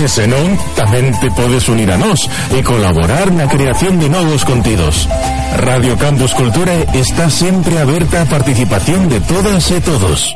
E 0.00 0.08
se 0.08 0.24
non, 0.24 0.56
tamén 0.72 1.12
te 1.20 1.28
podes 1.36 1.68
unir 1.68 1.92
a 1.92 2.00
nós 2.00 2.16
e 2.56 2.64
colaborar 2.64 3.28
na 3.28 3.44
creación 3.44 4.00
de 4.00 4.08
novos 4.08 4.40
contidos. 4.48 5.04
Radio 5.60 6.00
Campus 6.00 6.32
Cultura 6.32 6.72
está 6.96 7.28
sempre 7.28 7.76
aberta 7.76 8.24
a 8.24 8.28
participación 8.28 9.12
de 9.12 9.20
todas 9.20 9.68
e 9.68 9.84
todos. 9.84 10.32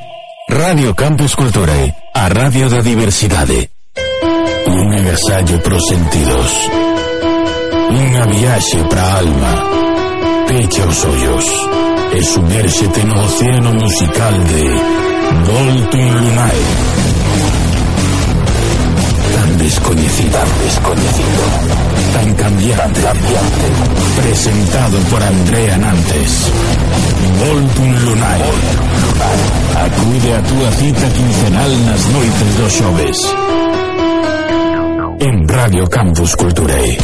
Radio 0.49 0.93
Campus 0.95 1.35
Cultura, 1.35 1.73
a 2.13 2.29
radio 2.29 2.69
da 2.69 2.85
diversidade. 2.85 3.73
Un 4.69 4.93
agasallo 4.93 5.57
pros 5.65 5.83
sentidos. 5.89 6.51
Unha 7.97 8.25
viaxe 8.29 8.79
pra 8.93 9.25
alma. 9.25 9.53
Pecha 10.47 10.85
os 10.85 11.01
ollos 11.05 11.47
e 12.13 12.23
sumérxete 12.23 13.03
no 13.09 13.25
océano 13.25 13.73
musical 13.73 14.37
de 14.45 14.65
Volto 15.49 15.97
Lunae 15.97 17.76
desconocida, 19.67 20.45
desconocido, 20.63 21.43
tan 22.13 22.35
cambiante, 22.35 23.01
cambiante, 23.03 23.67
presentado 24.23 24.99
por 25.11 25.21
Andrea 25.21 25.77
Nantes. 25.77 26.53
Voltun 27.41 28.05
Lunar. 28.05 28.41
Acude 29.87 30.33
a 30.35 30.43
túa 30.43 30.71
cita 30.71 31.09
quincenal 31.11 31.73
nas 31.85 32.07
noites 32.15 32.51
dos 32.59 32.73
xoves. 32.79 33.19
En 35.19 35.49
Radio 35.49 35.85
Campus 35.91 36.37
Culturei. 36.37 36.99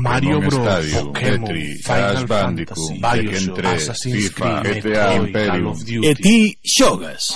Mario 0.00 0.38
Bros, 0.38 0.54
Stadio, 0.54 1.06
Pokémon, 1.06 1.44
Tetris, 1.44 1.82
Final 1.82 2.28
Fantasy, 2.28 3.00
Tekken 3.00 3.54
3, 3.54 3.66
Assassin's 3.66 4.28
FIFA, 4.30 4.62
Creed, 4.62 4.82
GTA 4.84 5.14
Imperium. 5.16 5.74
E 6.04 6.14
ti 6.14 6.56
xogas. 6.62 7.34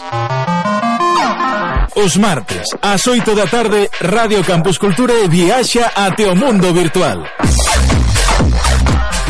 Os 1.96 2.16
martes, 2.16 2.66
ás 2.82 3.06
8 3.06 3.34
da 3.34 3.46
tarde, 3.46 3.88
Radio 4.00 4.42
Campus 4.44 4.78
Cultura 4.78 5.14
viaxa 5.28 5.92
ate 5.94 6.24
o 6.26 6.34
mundo 6.34 6.72
virtual. 6.72 7.24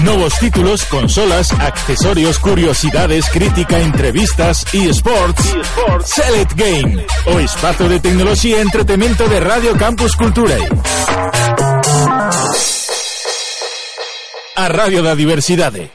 Novos 0.03 0.35
títulos, 0.35 0.85
consolas, 0.85 1.53
accesorios, 1.61 2.39
curiosidades, 2.39 3.29
crítica, 3.29 3.79
entrevistas 3.81 4.65
e 4.75 4.89
sports. 4.89 5.45
Select 6.05 6.55
Game, 6.55 7.07
o 7.27 7.41
espazo 7.41 7.89
de 7.89 8.01
tecnoloxía 8.01 8.59
e 8.59 8.63
entretemento 8.63 9.29
de 9.29 9.41
Radio 9.41 9.77
Campus 9.77 10.15
Cultura. 10.15 10.59
A 14.57 14.69
Radio 14.69 15.03
da 15.03 15.15
Diversidade. 15.15 15.91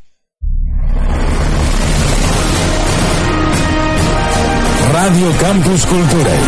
Radio 4.91 5.29
Campus 5.39 5.85
Culturae. 5.87 6.41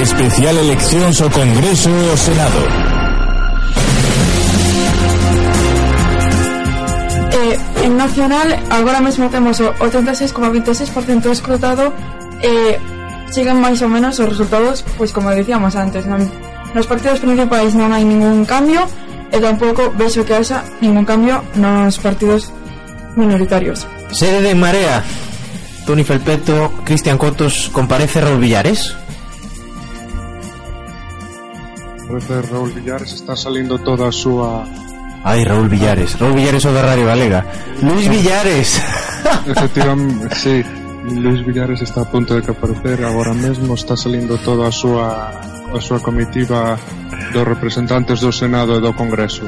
Especial 0.00 0.56
eleccións 0.56 1.20
ao 1.20 1.28
Congreso 1.28 1.90
e 1.90 2.08
ao 2.08 2.16
Senado. 2.16 2.60
Eh, 7.28 7.58
en 7.84 7.92
nacional 7.98 8.48
agora 8.70 9.04
mesmo 9.04 9.28
temos 9.28 9.60
o 9.60 9.68
86,26% 9.84 11.28
escrutado 11.28 11.92
e 12.40 12.97
siguen 13.30 13.60
máis 13.60 13.80
ou 13.84 13.90
menos 13.90 14.16
os 14.18 14.28
resultados, 14.28 14.84
pois 14.96 15.12
como 15.12 15.32
dicíamos 15.32 15.76
antes, 15.76 16.04
non? 16.08 16.24
Nos 16.72 16.86
partidos 16.88 17.20
principais 17.20 17.72
non 17.72 17.92
hai 17.92 18.04
ningún 18.04 18.44
cambio 18.44 18.84
e 19.32 19.36
tampouco 19.40 19.92
vexo 19.96 20.24
que 20.24 20.36
haxa 20.36 20.64
ningún 20.80 21.04
cambio 21.04 21.40
nos 21.56 21.96
partidos 22.00 22.52
minoritarios. 23.16 23.84
Sede 24.12 24.40
de 24.40 24.52
Marea. 24.54 25.04
Toni 25.84 26.04
Felpeto, 26.04 26.84
Cristian 26.84 27.16
Cotos, 27.16 27.72
comparece 27.72 28.20
Raúl 28.20 28.40
Villares. 28.40 28.92
Parece 32.08 32.42
Raúl 32.42 32.72
Villares 32.72 33.12
está 33.12 33.36
salindo 33.36 33.78
toda 33.78 34.08
a 34.08 34.12
súa 34.12 34.64
Ai, 35.24 35.44
Raúl 35.44 35.68
Villares 35.68 36.16
Raúl 36.16 36.40
Villares 36.40 36.64
o 36.64 36.72
da 36.72 36.80
Radio 36.80 37.04
Galega 37.04 37.44
Luis 37.84 38.08
Villares 38.08 38.80
Efectivamente, 39.44 40.32
sí 40.32 40.64
Luis 41.04 41.44
Villares 41.46 41.80
está 41.82 42.02
a 42.02 42.10
punto 42.10 42.34
de 42.34 42.42
que 42.42 42.50
aparecer 42.50 43.04
agora 43.04 43.32
mesmo 43.34 43.74
está 43.74 43.96
salindo 43.96 44.38
toda 44.38 44.68
a 44.68 44.72
súa 44.72 45.30
a 45.68 45.80
súa 45.80 46.00
comitiva 46.00 46.80
dos 47.32 47.44
representantes 47.44 48.20
do 48.24 48.32
Senado 48.32 48.76
e 48.76 48.80
do 48.80 48.92
Congreso. 48.96 49.44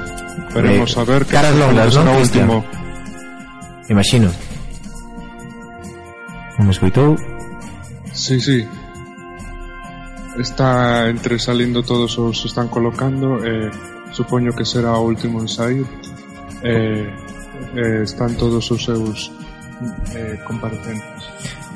Veremos 0.52 0.94
eh, 0.96 1.00
a 1.00 1.04
ver 1.04 1.24
que 1.24 1.32
caras 1.32 1.56
longas, 1.56 1.96
non, 1.96 2.16
último. 2.16 2.64
Imagino. 3.88 4.30
Non 6.60 6.68
me 6.68 6.72
escoitou 6.76 7.16
si, 8.12 8.40
sí, 8.40 8.40
si 8.40 8.60
sí. 8.60 8.68
está 10.38 11.08
entre 11.08 11.38
salindo 11.38 11.82
todos 11.82 12.18
os 12.18 12.44
están 12.44 12.68
colocando 12.68 13.38
eh, 13.44 13.70
supoño 14.12 14.52
que 14.52 14.64
será 14.64 14.94
o 14.98 15.06
último 15.06 15.40
en 15.40 15.48
sair 15.48 15.86
eh, 16.62 17.08
eh, 17.74 18.02
están 18.02 18.36
todos 18.36 18.70
os 18.70 18.84
seus 18.84 19.32
eh, 20.14 20.38
compartemos. 20.46 21.20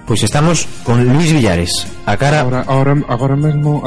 Pois 0.05 0.21
estamos 0.23 0.69
con 0.85 1.01
Luis 1.01 1.33
Villares 1.33 1.89
A 2.05 2.17
cara... 2.21 2.45
Agora, 2.45 2.61
agora, 2.69 2.93
agora 3.09 3.37
mesmo 3.37 3.81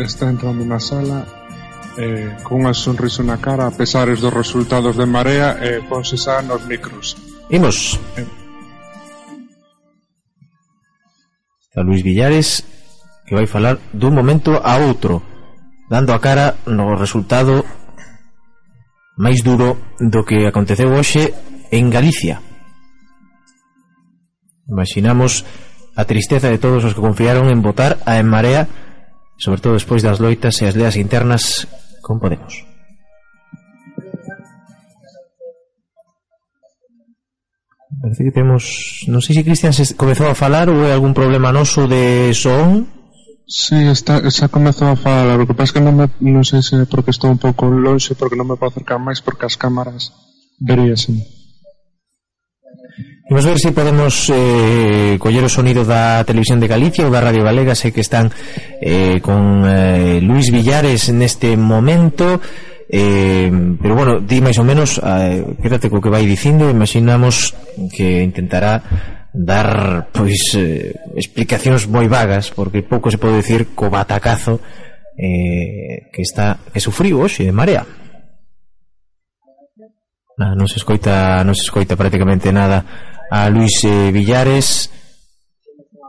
está 0.00 0.32
entrando 0.32 0.64
na 0.64 0.80
sala 0.80 1.28
eh, 1.98 2.32
cunha 2.46 2.72
sonrisa 2.72 3.22
na 3.26 3.36
cara 3.36 3.66
a 3.66 3.74
pesares 3.74 4.22
dos 4.22 4.32
resultados 4.32 4.96
de 4.96 5.04
Marea 5.04 5.58
e 5.60 5.76
eh, 5.76 5.80
ponse 5.84 6.16
xa 6.16 6.40
nos 6.40 6.64
micros. 6.64 7.18
Imos. 7.50 7.98
Eh. 8.16 8.24
Está 11.68 11.82
Luis 11.82 12.00
Villares 12.00 12.64
que 13.26 13.34
vai 13.34 13.44
falar 13.44 13.76
dun 13.92 14.16
momento 14.16 14.56
a 14.56 14.80
outro 14.80 15.20
dando 15.90 16.16
a 16.16 16.22
cara 16.22 16.56
no 16.64 16.96
resultado 16.96 17.66
máis 19.18 19.42
duro 19.44 19.92
do 20.00 20.24
que 20.24 20.46
aconteceu 20.46 20.94
hoxe 20.94 21.34
en 21.74 21.90
Galicia. 21.90 22.47
Imaginamos 24.68 25.48
a 25.96 26.04
tristeza 26.04 26.52
de 26.52 26.60
todos 26.60 26.84
os 26.84 26.94
que 26.94 27.00
confiaron 27.00 27.48
en 27.48 27.64
votar 27.64 27.98
a 28.04 28.20
En 28.20 28.28
Marea, 28.28 28.68
sobre 29.40 29.64
todo 29.64 29.74
despois 29.74 30.04
das 30.04 30.20
loitas 30.20 30.60
e 30.60 30.68
as 30.68 30.76
leas 30.76 30.94
internas 31.00 31.66
con 32.04 32.20
Podemos. 32.20 32.68
Parece 38.00 38.22
que 38.22 38.30
temos... 38.30 38.62
Non 39.10 39.24
sei 39.24 39.34
se 39.34 39.42
Cristian 39.42 39.74
se 39.74 39.96
comezou 39.98 40.30
a 40.30 40.38
falar 40.38 40.70
ou 40.70 40.86
é 40.86 40.94
algún 40.94 41.16
problema 41.16 41.50
noso 41.50 41.90
de 41.90 42.30
son. 42.36 42.86
Sí, 43.48 43.88
está, 43.88 44.20
xa 44.28 44.52
comezou 44.52 44.92
a 44.92 45.00
falar. 45.00 45.40
O 45.40 45.48
que 45.48 45.56
pasa 45.56 45.72
é 45.72 45.74
que 45.80 45.84
non, 45.84 45.96
me, 45.96 46.06
non 46.22 46.44
sei 46.46 46.62
se 46.62 46.76
porque 46.86 47.10
estou 47.10 47.32
un 47.32 47.40
pouco 47.40 47.66
longe, 47.66 48.14
porque 48.14 48.38
non 48.38 48.46
me 48.46 48.60
podo 48.60 48.70
acercar 48.70 49.02
máis, 49.02 49.18
porque 49.18 49.48
as 49.48 49.58
cámaras 49.58 50.14
veríasen. 50.62 51.37
Imos 53.30 53.44
ver 53.44 53.58
se 53.58 53.68
si 53.68 53.74
podemos 53.74 54.32
eh, 54.32 55.18
coller 55.20 55.44
o 55.44 55.52
sonido 55.52 55.84
da 55.84 56.24
Televisión 56.24 56.64
de 56.64 56.70
Galicia 56.72 57.04
ou 57.04 57.12
da 57.12 57.20
Radio 57.20 57.44
Galega, 57.44 57.76
sei 57.76 57.92
que 57.92 58.00
están 58.00 58.32
eh, 58.80 59.20
con 59.20 59.68
eh, 59.68 60.16
Luis 60.24 60.48
Villares 60.48 61.12
neste 61.12 61.52
momento, 61.60 62.40
eh, 62.88 63.52
pero 63.84 63.92
bueno, 63.92 64.24
di 64.24 64.40
máis 64.40 64.56
ou 64.56 64.64
menos, 64.64 64.96
eh, 64.96 65.44
quédate 65.60 65.92
co 65.92 66.00
que 66.00 66.08
vai 66.08 66.24
dicindo, 66.24 66.72
imaginamos 66.72 67.52
que 67.92 68.24
intentará 68.24 68.80
dar 69.36 70.08
pois 70.08 70.56
eh, 70.56 70.96
explicacións 71.12 71.84
moi 71.84 72.08
vagas, 72.08 72.48
porque 72.48 72.80
pouco 72.80 73.12
se 73.12 73.20
pode 73.20 73.44
decir 73.44 73.76
co 73.76 73.92
batacazo 73.92 74.56
eh, 75.20 76.08
que 76.16 76.24
está 76.24 76.64
que 76.72 76.80
sufriu 76.80 77.20
hoxe 77.20 77.44
de 77.44 77.52
marea. 77.52 77.84
Ah, 80.40 80.56
non 80.56 80.64
se 80.64 80.80
escoita, 80.80 81.44
non 81.44 81.52
se 81.52 81.68
escoita 81.68 81.92
prácticamente 81.92 82.48
nada 82.56 83.17
a 83.30 83.48
Luis 83.48 83.84
Villares 83.84 84.90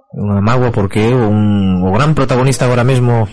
unha 0.09 0.41
mágoa 0.41 0.73
porque 0.73 1.05
é 1.05 1.13
un, 1.13 1.85
o 1.85 1.89
gran 1.93 2.17
protagonista 2.17 2.65
agora 2.65 2.81
mesmo 2.81 3.29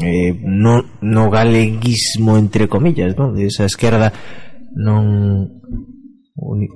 eh, 0.00 0.32
no, 0.40 0.82
no 1.04 1.28
galeguismo 1.28 2.40
entre 2.40 2.66
comillas 2.66 3.12
non? 3.12 3.36
de 3.36 3.52
esa 3.52 3.68
esquerda 3.68 4.08
non 4.72 5.60
uni... 6.34 6.66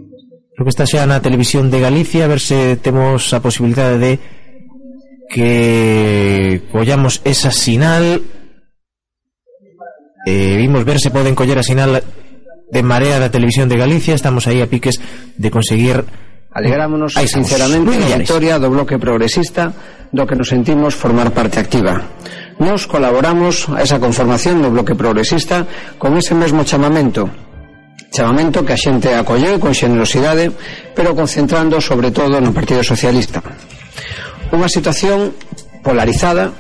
creo 0.53 0.65
que 0.69 0.75
está 0.75 0.85
xa 0.85 1.09
na 1.09 1.25
televisión 1.25 1.73
de 1.73 1.81
Galicia 1.81 2.29
a 2.29 2.31
ver 2.31 2.45
se 2.45 2.77
temos 2.77 3.33
a 3.33 3.41
posibilidade 3.41 3.97
de 3.97 4.13
que 5.33 6.63
collamos 6.69 7.25
esa 7.25 7.49
sinal 7.49 8.21
eh, 10.29 10.55
vimos 10.61 10.85
ver 10.85 11.01
se 11.01 11.11
poden 11.11 11.33
coller 11.33 11.57
a 11.57 11.65
sinal 11.65 12.05
de 12.69 12.83
Marea 12.85 13.17
da 13.17 13.33
Televisión 13.33 13.73
de 13.73 13.81
Galicia 13.81 14.13
estamos 14.13 14.45
aí 14.45 14.61
a 14.61 14.69
piques 14.69 15.01
de 15.41 15.49
conseguir 15.49 16.05
Alegrámonos 16.59 17.15
Aí 17.15 17.31
sinceramente 17.31 17.95
da 17.95 18.19
victoria 18.19 18.59
do 18.59 18.67
bloque 18.67 18.99
progresista 18.99 19.71
do 20.11 20.27
que 20.27 20.35
nos 20.35 20.51
sentimos 20.51 20.91
formar 20.91 21.31
parte 21.31 21.63
activa. 21.63 22.03
Nos 22.59 22.91
colaboramos 22.91 23.71
a 23.71 23.87
esa 23.87 24.03
conformación 24.03 24.59
do 24.59 24.75
bloque 24.75 24.99
progresista 24.99 25.63
con 26.03 26.19
ese 26.19 26.35
mesmo 26.35 26.67
chamamento 26.67 27.31
chamamento 28.11 28.65
que 28.67 28.75
a 28.75 28.81
xente 28.81 29.15
acolleu 29.15 29.61
con 29.63 29.71
xenerosidade, 29.71 30.51
pero 30.97 31.15
concentrando 31.15 31.79
sobre 31.79 32.11
todo 32.11 32.41
no 32.43 32.51
Partido 32.51 32.83
Socialista. 32.83 33.39
Unha 34.51 34.67
situación 34.67 35.31
polarizada 35.87 36.51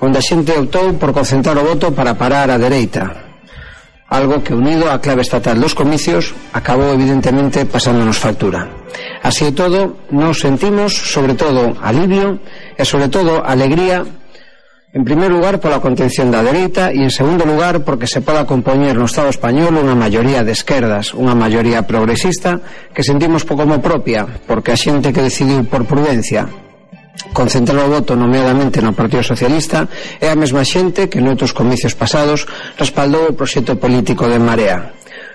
onde 0.00 0.22
a 0.22 0.24
xente 0.24 0.56
optou 0.56 0.96
por 0.96 1.12
concentrar 1.12 1.60
o 1.60 1.66
voto 1.68 1.92
para 1.92 2.16
parar 2.16 2.48
a 2.48 2.56
dereita, 2.56 3.12
algo 4.08 4.40
que 4.40 4.56
unido 4.56 4.88
á 4.88 5.02
clave 5.02 5.26
estatal 5.26 5.60
dos 5.60 5.76
comicios 5.76 6.32
acabou 6.56 6.94
evidentemente 6.94 7.66
pasándonos 7.68 8.16
factura. 8.16 8.83
Así 9.22 9.48
e 9.48 9.56
todo, 9.56 9.96
nos 10.10 10.40
sentimos, 10.40 10.94
sobre 10.94 11.34
todo, 11.34 11.74
alivio 11.80 12.38
e, 12.76 12.84
sobre 12.84 13.08
todo, 13.08 13.42
alegría 13.42 14.04
En 14.94 15.02
primeiro 15.02 15.34
lugar, 15.34 15.58
pola 15.58 15.82
contención 15.82 16.30
da 16.30 16.38
dereita 16.38 16.94
e, 16.94 17.02
en 17.02 17.10
segundo 17.10 17.42
lugar, 17.42 17.82
porque 17.82 18.06
se 18.06 18.22
poda 18.22 18.46
compoñer 18.46 18.94
no 18.94 19.10
Estado 19.10 19.26
español 19.26 19.74
unha 19.74 19.98
maioría 19.98 20.46
de 20.46 20.54
esquerdas, 20.54 21.10
unha 21.18 21.34
maioría 21.34 21.82
progresista 21.82 22.62
que 22.94 23.02
sentimos 23.02 23.42
como 23.42 23.82
propia, 23.82 24.22
porque 24.46 24.70
a 24.70 24.78
xente 24.78 25.10
que 25.10 25.26
decidiu 25.26 25.66
por 25.66 25.82
prudencia 25.82 26.46
concentrar 27.34 27.82
o 27.82 27.90
voto 27.90 28.14
nomeadamente 28.14 28.78
no 28.78 28.94
Partido 28.94 29.26
Socialista 29.26 29.90
é 30.22 30.30
a 30.30 30.38
mesma 30.38 30.62
xente 30.62 31.10
que 31.10 31.18
noutros 31.18 31.50
comicios 31.50 31.98
pasados 31.98 32.46
respaldou 32.78 33.34
o 33.34 33.36
proxecto 33.38 33.74
político 33.74 34.30
de 34.30 34.38
Marea. 34.38 34.94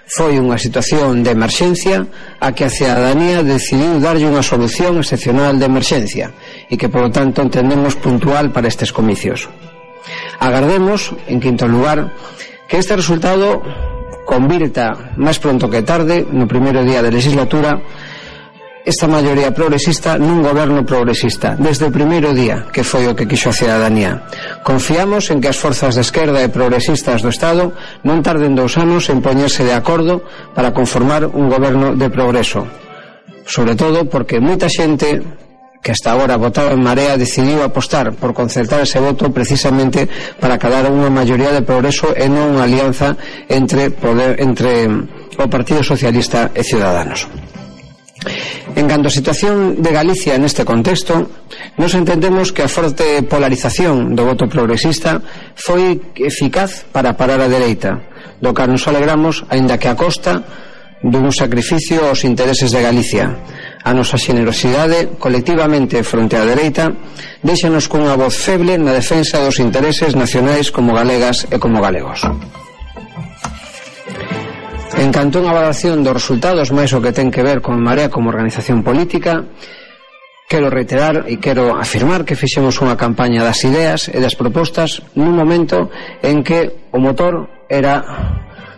Foi 0.10 0.42
unha 0.42 0.58
situación 0.58 1.22
de 1.22 1.38
emerxencia 1.38 2.02
a 2.42 2.50
que 2.50 2.66
a 2.66 2.74
cidadanía 2.74 3.46
decidiu 3.46 4.02
darlle 4.02 4.26
unha 4.26 4.42
solución 4.42 4.98
excepcional 4.98 5.62
de 5.62 5.70
emerxencia 5.70 6.34
e 6.66 6.74
que, 6.82 6.90
polo 6.90 7.14
tanto, 7.14 7.46
entendemos 7.46 7.94
puntual 7.94 8.50
para 8.50 8.66
estes 8.66 8.90
comicios. 8.90 9.46
Agardemos, 10.42 11.14
en 11.30 11.38
quinto 11.38 11.70
lugar, 11.70 12.10
que 12.66 12.82
este 12.82 12.98
resultado 12.98 13.62
convirta 14.26 15.14
máis 15.18 15.38
pronto 15.38 15.70
que 15.70 15.86
tarde, 15.86 16.26
no 16.26 16.50
primeiro 16.50 16.82
día 16.82 17.06
de 17.06 17.14
legislatura, 17.14 17.78
esta 18.86 19.08
maioría 19.08 19.52
progresista 19.52 20.16
nun 20.16 20.40
goberno 20.40 20.88
progresista 20.88 21.60
desde 21.60 21.88
o 21.88 21.94
primeiro 21.94 22.32
día, 22.32 22.66
que 22.72 22.84
foi 22.84 23.06
o 23.06 23.16
que 23.16 23.28
quixo 23.28 23.52
a 23.52 23.58
ciudadanía. 23.58 24.24
Confiamos 24.64 25.30
en 25.30 25.44
que 25.44 25.52
as 25.52 25.60
forzas 25.60 26.00
de 26.00 26.04
esquerda 26.04 26.40
e 26.40 26.50
progresistas 26.50 27.20
do 27.20 27.30
Estado 27.30 27.76
non 28.08 28.24
tarden 28.24 28.56
dous 28.56 28.80
anos 28.80 29.12
en 29.12 29.20
poñerse 29.20 29.68
de 29.68 29.76
acordo 29.76 30.24
para 30.56 30.72
conformar 30.72 31.28
un 31.28 31.52
goberno 31.52 31.94
de 31.96 32.08
progreso. 32.08 32.64
Sobre 33.44 33.76
todo 33.76 34.08
porque 34.08 34.40
moita 34.40 34.70
xente 34.70 35.22
que 35.82 35.92
hasta 35.92 36.12
agora 36.12 36.38
votaba 36.38 36.72
en 36.72 36.84
Marea 36.84 37.18
decidiu 37.18 37.64
apostar 37.64 38.12
por 38.14 38.34
concertar 38.34 38.84
ese 38.84 39.00
voto 39.00 39.32
precisamente 39.32 40.08
para 40.40 40.60
cadar 40.60 40.92
unha 40.92 41.12
maioría 41.12 41.56
de 41.56 41.64
progreso 41.64 42.12
e 42.16 42.28
non 42.28 42.56
unha 42.56 42.68
alianza 42.68 43.16
entre, 43.48 43.92
poder, 43.92 44.40
entre 44.44 44.88
o 45.40 45.46
Partido 45.48 45.80
Socialista 45.84 46.52
e 46.52 46.68
Ciudadanos. 46.68 47.49
En 48.76 48.88
canto 48.88 49.08
a 49.08 49.16
situación 49.16 49.80
de 49.80 49.92
Galicia 49.96 50.36
neste 50.36 50.68
contexto, 50.68 51.32
nos 51.80 51.96
entendemos 51.96 52.52
que 52.52 52.68
a 52.68 52.72
forte 52.72 53.24
polarización 53.24 54.12
do 54.12 54.28
voto 54.28 54.52
progresista 54.52 55.24
foi 55.56 56.00
eficaz 56.20 56.84
para 56.92 57.16
parar 57.16 57.40
a 57.40 57.48
dereita, 57.48 58.04
do 58.44 58.52
que 58.52 58.68
nos 58.68 58.84
alegramos, 58.92 59.48
aínda 59.48 59.80
que 59.80 59.88
a 59.88 59.96
costa 59.96 60.44
dun 61.00 61.32
sacrificio 61.32 62.12
aos 62.12 62.28
intereses 62.28 62.76
de 62.76 62.84
Galicia. 62.84 63.32
A 63.88 63.96
nosa 63.96 64.20
xenerosidade 64.20 65.16
colectivamente 65.16 66.04
fronte 66.04 66.36
á 66.36 66.44
dereita 66.44 66.92
deixanos 67.40 67.88
cunha 67.88 68.20
voz 68.20 68.36
feble 68.36 68.76
na 68.76 68.92
defensa 68.92 69.40
dos 69.40 69.64
intereses 69.64 70.12
nacionais 70.12 70.76
como 70.76 70.92
galegas 70.92 71.48
e 71.48 71.56
como 71.56 71.80
galegos. 71.80 72.28
En 74.98 75.12
canto 75.12 75.40
a 75.46 75.54
valoración 75.54 76.02
dos 76.02 76.18
resultados 76.18 76.74
máis 76.74 76.90
o 76.98 77.02
que 77.04 77.14
ten 77.14 77.30
que 77.30 77.46
ver 77.46 77.62
con 77.62 77.78
Marea 77.78 78.10
como 78.10 78.34
organización 78.34 78.82
política, 78.82 79.46
quero 80.50 80.74
reiterar 80.74 81.30
e 81.30 81.38
quero 81.38 81.78
afirmar 81.78 82.26
que 82.26 82.34
fixemos 82.34 82.82
unha 82.82 82.98
campaña 82.98 83.46
das 83.46 83.62
ideas 83.62 84.10
e 84.10 84.18
das 84.18 84.34
propostas 84.34 85.06
nun 85.14 85.38
momento 85.38 85.94
en 86.26 86.42
que 86.42 86.90
o 86.90 86.98
motor 86.98 87.46
era 87.70 88.02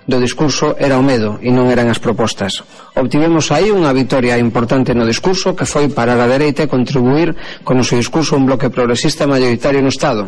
do 0.03 0.19
discurso 0.19 0.75
era 0.75 0.99
o 0.99 1.05
medo 1.05 1.39
e 1.39 1.47
non 1.47 1.71
eran 1.71 1.87
as 1.87 2.03
propostas. 2.03 2.59
Obtivemos 2.99 3.47
aí 3.55 3.71
unha 3.71 3.95
vitoria 3.95 4.35
importante 4.35 4.91
no 4.91 5.07
discurso 5.07 5.55
que 5.55 5.63
foi 5.63 5.87
para 5.87 6.19
a 6.19 6.27
dereita 6.27 6.67
contribuir 6.67 7.31
con 7.63 7.79
o 7.79 7.87
seu 7.87 7.95
discurso 7.95 8.35
un 8.35 8.43
bloque 8.43 8.67
progresista 8.67 9.23
maioritario 9.23 9.79
no 9.79 9.93
Estado, 9.95 10.27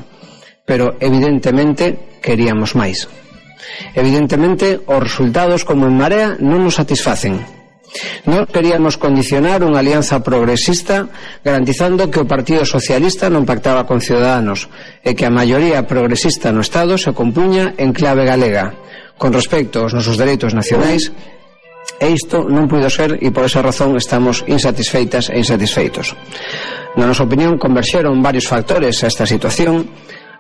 pero 0.63 0.95
evidentemente 1.03 2.17
queríamos 2.23 2.71
máis. 2.71 3.11
Evidentemente, 3.93 4.81
os 4.85 5.01
resultados 5.01 5.63
como 5.63 5.87
en 5.87 5.95
Marea 5.97 6.35
non 6.39 6.63
nos 6.63 6.79
satisfacen. 6.79 7.63
Non 8.25 8.49
queríamos 8.49 8.97
condicionar 8.97 9.61
unha 9.61 9.77
alianza 9.77 10.23
progresista 10.25 11.13
garantizando 11.45 12.09
que 12.09 12.23
o 12.23 12.29
Partido 12.29 12.65
Socialista 12.65 13.29
non 13.29 13.45
pactaba 13.45 13.85
con 13.85 14.01
Ciudadanos 14.01 14.65
e 15.05 15.13
que 15.13 15.29
a 15.29 15.33
maioría 15.33 15.85
progresista 15.85 16.49
no 16.49 16.65
Estado 16.65 16.97
se 16.97 17.13
compuña 17.13 17.77
en 17.77 17.93
clave 17.93 18.25
galega 18.25 18.73
con 19.21 19.29
respecto 19.29 19.85
aos 19.85 19.93
nosos 19.93 20.17
dereitos 20.17 20.57
nacionais 20.57 21.13
e 22.01 22.07
isto 22.09 22.49
non 22.49 22.65
puido 22.65 22.89
ser 22.89 23.21
e 23.21 23.29
por 23.29 23.45
esa 23.45 23.61
razón 23.61 23.93
estamos 23.93 24.41
insatisfeitas 24.49 25.29
e 25.29 25.37
insatisfeitos. 25.37 26.17
Na 26.97 27.05
nosa 27.05 27.29
opinión 27.29 27.61
converxeron 27.61 28.25
varios 28.25 28.49
factores 28.49 29.05
a 29.05 29.09
esta 29.11 29.29
situación 29.29 29.85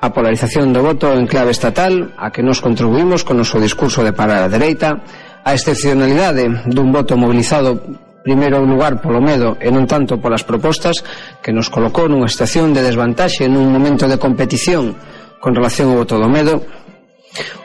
a 0.03 0.11
polarización 0.11 0.75
do 0.75 0.83
voto 0.83 1.15
en 1.15 1.23
clave 1.31 1.55
estatal 1.55 2.11
a 2.19 2.27
que 2.27 2.43
nos 2.43 2.59
contribuímos 2.59 3.23
con 3.23 3.39
o 3.39 3.47
noso 3.47 3.55
discurso 3.55 4.03
de 4.03 4.11
parar 4.11 4.43
a 4.43 4.51
dereita 4.51 4.99
a 5.47 5.55
excepcionalidade 5.55 6.67
dun 6.67 6.91
voto 6.91 7.15
mobilizado 7.15 7.79
primeiro 8.19 8.59
lugar 8.67 8.99
polo 8.99 9.23
medo 9.23 9.55
e 9.63 9.71
non 9.71 9.87
tanto 9.87 10.19
polas 10.19 10.43
propostas 10.43 10.99
que 11.39 11.55
nos 11.55 11.71
colocou 11.71 12.11
nunha 12.11 12.27
estación 12.27 12.75
de 12.75 12.83
desvantaxe 12.83 13.47
nun 13.47 13.71
momento 13.71 14.03
de 14.11 14.19
competición 14.19 14.91
con 15.39 15.55
relación 15.55 15.95
ao 15.95 16.03
voto 16.03 16.19
do 16.19 16.27
medo 16.27 16.82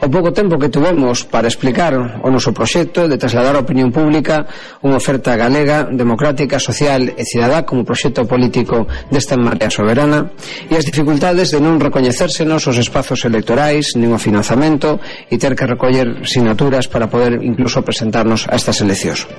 O 0.01 0.07
pouco 0.09 0.33
tempo 0.33 0.57
que 0.57 0.69
tuvemos 0.69 1.23
para 1.29 1.47
explicar 1.47 1.93
o 1.93 2.29
noso 2.33 2.49
proxecto 2.49 3.05
de 3.05 3.21
trasladar 3.21 3.53
a 3.53 3.61
opinión 3.61 3.93
pública 3.93 4.49
unha 4.81 4.97
oferta 4.97 5.37
galega, 5.37 5.85
democrática, 5.85 6.57
social 6.57 7.13
e 7.13 7.23
cidadá 7.25 7.61
como 7.61 7.85
proxecto 7.85 8.25
político 8.25 8.89
desta 9.13 9.37
marea 9.37 9.69
soberana 9.69 10.33
e 10.65 10.73
as 10.73 10.85
dificultades 10.85 11.53
de 11.53 11.61
non 11.61 11.77
recoñecérsenos 11.77 12.65
os 12.65 12.77
espazos 12.81 13.21
electorais, 13.29 13.93
nin 13.93 14.09
o 14.09 14.17
financiamento 14.17 14.97
e 15.29 15.37
ter 15.37 15.53
que 15.53 15.69
recoller 15.69 16.25
sinaturas 16.25 16.89
para 16.89 17.05
poder 17.05 17.37
incluso 17.45 17.85
presentarnos 17.85 18.49
a 18.49 18.57
estas 18.57 18.81
eleccións 18.81 19.29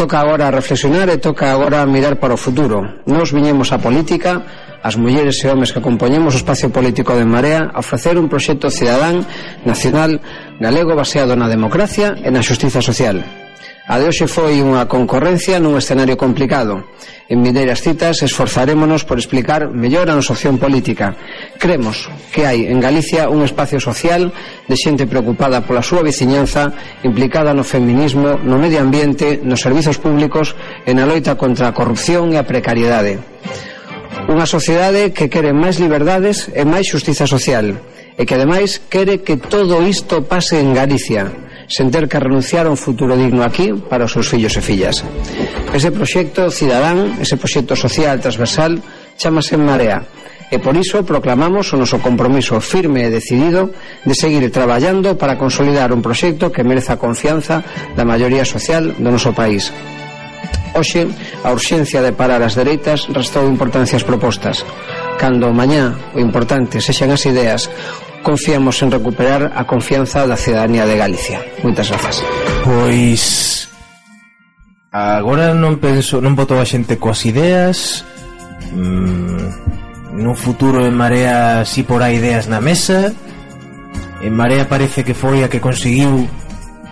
toca 0.00 0.16
agora 0.16 0.48
reflexionar 0.48 1.12
e 1.12 1.20
toca 1.20 1.52
agora 1.52 1.84
mirar 1.84 2.16
para 2.16 2.32
o 2.32 2.40
futuro. 2.40 3.04
Nos 3.04 3.36
viñemos 3.36 3.68
a 3.68 3.76
política 3.84 4.40
as 4.82 4.96
mulleres 4.96 5.36
e 5.44 5.48
homes 5.52 5.72
que 5.72 5.84
compoñemos 5.84 6.32
o 6.34 6.40
espacio 6.40 6.72
político 6.72 7.12
de 7.12 7.28
Marea 7.28 7.68
a 7.68 7.84
ofrecer 7.84 8.16
un 8.16 8.28
proxecto 8.32 8.72
cidadán 8.72 9.26
nacional 9.68 10.20
galego 10.58 10.96
baseado 10.96 11.36
na 11.36 11.48
democracia 11.48 12.16
e 12.20 12.28
na 12.32 12.40
xustiza 12.40 12.80
social. 12.80 13.20
A 13.90 13.98
de 13.98 14.06
hoxe 14.06 14.30
foi 14.30 14.62
unha 14.62 14.86
concorrencia 14.86 15.58
nun 15.58 15.74
escenario 15.74 16.14
complicado. 16.14 16.86
En 17.26 17.42
mineiras 17.42 17.82
citas 17.82 18.22
esforzarémonos 18.22 19.02
por 19.02 19.18
explicar 19.18 19.66
mellor 19.74 20.06
a 20.06 20.14
nosa 20.14 20.30
opción 20.30 20.62
política. 20.62 21.18
Cremos 21.58 22.06
que 22.30 22.46
hai 22.46 22.70
en 22.70 22.78
Galicia 22.78 23.26
un 23.26 23.42
espacio 23.42 23.82
social 23.82 24.30
de 24.70 24.76
xente 24.78 25.10
preocupada 25.10 25.66
pola 25.66 25.82
súa 25.82 26.06
veciñanza, 26.06 26.70
implicada 27.02 27.50
no 27.50 27.66
feminismo, 27.66 28.38
no 28.38 28.62
medio 28.62 28.78
ambiente, 28.78 29.42
nos 29.42 29.58
servizos 29.58 29.98
públicos 29.98 30.54
e 30.86 30.94
na 30.94 31.02
loita 31.02 31.34
contra 31.34 31.66
a 31.66 31.74
corrupción 31.74 32.30
e 32.30 32.38
a 32.38 32.46
precariedade. 32.46 33.18
Unha 34.30 34.46
sociedade 34.46 35.10
que 35.14 35.30
quere 35.30 35.54
máis 35.54 35.78
liberdades 35.78 36.50
e 36.50 36.62
máis 36.66 36.86
xustiza 36.90 37.26
social 37.26 37.78
e 38.18 38.22
que 38.26 38.34
ademais 38.36 38.82
quere 38.90 39.22
que 39.24 39.38
todo 39.38 39.80
isto 39.86 40.26
pase 40.26 40.60
en 40.60 40.74
Galicia 40.74 41.30
sen 41.70 41.86
ter 41.88 42.10
que 42.10 42.18
renunciar 42.18 42.66
a 42.66 42.74
un 42.74 42.76
futuro 42.76 43.14
digno 43.14 43.46
aquí 43.46 43.70
para 43.70 44.04
os 44.04 44.12
seus 44.12 44.26
fillos 44.26 44.58
e 44.58 44.62
fillas. 44.62 45.06
Ese 45.70 45.94
proxecto 45.94 46.50
cidadán, 46.50 47.22
ese 47.22 47.38
proxecto 47.38 47.78
social 47.78 48.18
transversal, 48.18 48.82
chamase 49.14 49.54
Marea 49.54 50.02
e 50.50 50.58
por 50.58 50.74
iso 50.74 51.06
proclamamos 51.06 51.70
o 51.70 51.78
noso 51.78 52.02
compromiso 52.02 52.58
firme 52.58 53.06
e 53.06 53.14
decidido 53.14 53.70
de 54.02 54.14
seguir 54.18 54.42
traballando 54.50 55.14
para 55.14 55.38
consolidar 55.38 55.94
un 55.94 56.02
proxecto 56.02 56.50
que 56.50 56.66
mereza 56.66 56.98
a 56.98 57.02
confianza 57.02 57.62
da 57.94 58.02
maioría 58.02 58.42
social 58.42 58.90
do 58.98 59.14
noso 59.14 59.30
país. 59.30 59.70
Hoxe, 60.74 61.08
a 61.42 61.50
urxencia 61.50 62.02
de 62.02 62.12
parar 62.14 62.42
as 62.42 62.54
dereitas 62.54 63.10
restou 63.10 63.46
importancia 63.46 63.98
as 63.98 64.06
propostas. 64.06 64.62
Cando 65.18 65.50
mañá 65.50 65.94
o 66.14 66.18
importante 66.22 66.78
sexan 66.78 67.10
as 67.10 67.26
ideas, 67.26 67.66
confiamos 68.22 68.78
en 68.82 68.94
recuperar 68.94 69.52
a 69.54 69.66
confianza 69.66 70.26
da 70.26 70.38
cidadanía 70.38 70.86
de 70.86 70.96
Galicia. 70.96 71.42
Moitas 71.66 71.90
grazas. 71.90 72.22
Pois 72.62 73.66
agora 74.94 75.54
non 75.54 75.82
penso, 75.82 76.22
non 76.22 76.38
votou 76.38 76.62
a 76.62 76.66
xente 76.68 76.96
coas 77.02 77.26
ideas. 77.26 78.06
Mm, 78.70 80.20
no 80.22 80.38
futuro 80.38 80.86
en 80.86 80.94
Marea 80.94 81.66
si 81.66 81.82
porá 81.82 82.14
ideas 82.14 82.46
na 82.46 82.62
mesa. 82.62 83.10
En 84.22 84.32
Marea 84.36 84.68
parece 84.68 85.02
que 85.02 85.16
foi 85.16 85.42
a 85.42 85.50
que 85.50 85.58
conseguiu 85.58 86.28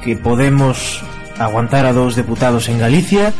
que 0.03 0.16
Podemos 0.16 1.05
aguantar 1.39 1.87
a 1.87 1.93
dous 1.93 2.16
deputados 2.16 2.68
en 2.68 2.79
Galicia 2.79 3.35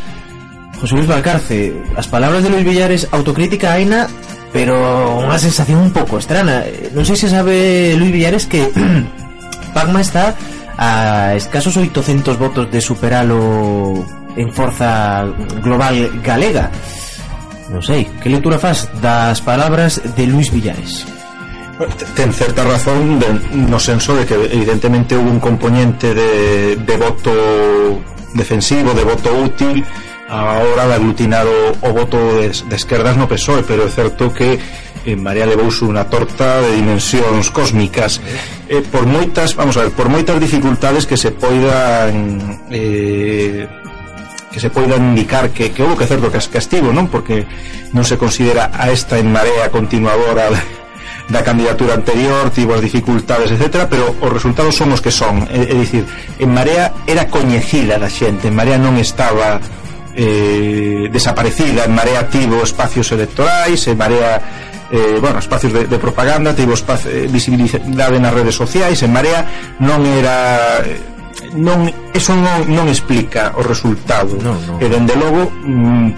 José 0.81 0.95
Luis 0.95 1.07
Valcarce, 1.07 1.75
as 1.97 2.07
palabras 2.07 2.43
de 2.43 2.51
Luis 2.51 2.65
Villares, 2.65 3.09
autocrítica 3.11 3.75
aina, 3.75 4.07
pero 4.55 4.79
unha 5.19 5.37
sensación 5.37 5.83
un 5.83 5.93
pouco 5.93 6.23
estrana. 6.23 6.63
Non 6.95 7.03
sei 7.03 7.19
se 7.19 7.29
sabe 7.29 7.99
Luis 7.99 8.15
Villares 8.15 8.47
que 8.47 8.71
Pagma 9.77 10.01
está 10.01 10.39
a 10.79 11.35
escasos 11.35 11.77
800 11.77 12.39
votos 12.39 12.71
de 12.71 12.81
superalo 12.81 14.07
en 14.39 14.49
forza 14.55 15.27
global 15.61 16.23
galega. 16.23 16.71
Non 17.69 17.83
sei, 17.83 18.07
que 18.23 18.31
lectura 18.31 18.57
faz 18.57 18.87
das 19.03 19.43
palabras 19.43 20.01
de 20.15 20.25
Luis 20.31 20.55
Villares? 20.55 21.05
Ten 22.15 22.31
certa 22.31 22.63
razón 22.63 23.19
de, 23.19 23.29
no 23.67 23.79
senso 23.79 24.15
de 24.15 24.27
que 24.27 24.35
evidentemente 24.35 25.19
hubo 25.19 25.31
un 25.31 25.39
componente 25.43 26.15
de, 26.15 26.75
de 26.75 26.97
voto 26.97 27.35
defensivo, 28.35 28.95
de 28.95 29.05
voto 29.05 29.31
útil 29.43 29.83
a 30.29 30.61
hora 30.61 30.87
de 30.87 30.95
aglutinar 30.95 31.47
o, 31.47 31.73
o 31.81 31.93
voto 31.93 32.17
de, 32.37 32.53
de 32.53 32.77
esquerdas 32.77 33.17
no 33.17 33.27
PSOE, 33.27 33.65
pero 33.65 33.89
é 33.89 33.91
certo 33.91 34.29
que 34.29 34.61
eh, 35.09 35.17
María 35.17 35.49
levouxe 35.49 35.89
unha 35.89 36.05
torta 36.05 36.61
de 36.61 36.77
dimensións 36.77 37.49
cósmicas 37.49 38.21
eh, 38.69 38.85
por 38.85 39.09
moitas, 39.09 39.57
vamos 39.57 39.81
a 39.81 39.89
ver, 39.89 39.93
por 39.97 40.13
moitas 40.13 40.37
dificultades 40.37 41.09
que 41.09 41.17
se 41.17 41.33
poidan 41.33 42.61
eh, 42.69 43.65
que 44.53 44.61
se 44.61 44.69
poidan 44.69 45.17
indicar 45.17 45.49
que, 45.49 45.73
que 45.73 45.81
houve 45.81 46.05
que 46.05 46.09
certo 46.09 46.29
que 46.29 46.41
castigo, 46.41 46.93
non? 46.93 47.09
Porque 47.09 47.49
non 47.97 48.05
se 48.05 48.21
considera 48.21 48.69
a 48.69 48.93
esta 48.93 49.17
en 49.17 49.33
marea 49.33 49.73
continuadora 49.73 50.53
da 51.33 51.45
candidatura 51.45 51.97
anterior, 51.97 52.49
tivo 52.53 52.77
as 52.77 52.85
dificultades, 52.85 53.53
etc, 53.53 53.89
pero 53.89 54.13
os 54.13 54.33
resultados 54.33 54.77
son 54.77 54.93
os 54.93 55.01
que 55.01 55.13
son. 55.13 55.45
É, 55.53 55.73
é 55.73 55.77
dicir, 55.77 56.05
en 56.41 56.49
Marea 56.53 56.93
era 57.05 57.29
coñecida 57.29 58.01
da 58.01 58.09
xente, 58.09 58.49
en 58.49 58.57
Marea 58.57 58.81
non 58.81 58.97
estaba 58.97 59.61
eh, 60.19 61.09
desaparecida 61.13 61.85
en 61.85 61.95
Marea 61.95 62.29
tivo 62.29 62.63
espacios 62.63 63.13
electorais 63.13 63.87
en 63.87 63.97
Marea 63.97 64.43
eh, 64.91 65.19
bueno, 65.21 65.39
espacios 65.39 65.73
de, 65.73 65.87
de 65.87 65.99
propaganda 65.99 66.55
tivo 66.55 66.75
espacio, 66.75 67.11
eh, 67.11 67.29
visibilidade 67.31 68.19
nas 68.19 68.35
redes 68.35 68.59
sociais 68.59 68.99
en 69.07 69.15
Marea 69.15 69.47
non 69.79 70.03
era 70.03 70.83
eh, 70.83 70.99
non, 71.55 71.87
eso 72.11 72.35
non, 72.35 72.67
non 72.67 72.91
explica 72.91 73.55
o 73.55 73.63
resultado 73.63 74.35
no, 74.43 74.59
no. 74.59 74.75
e 74.83 74.91
dende 74.91 75.15
logo 75.15 75.55
mm, 75.55 76.11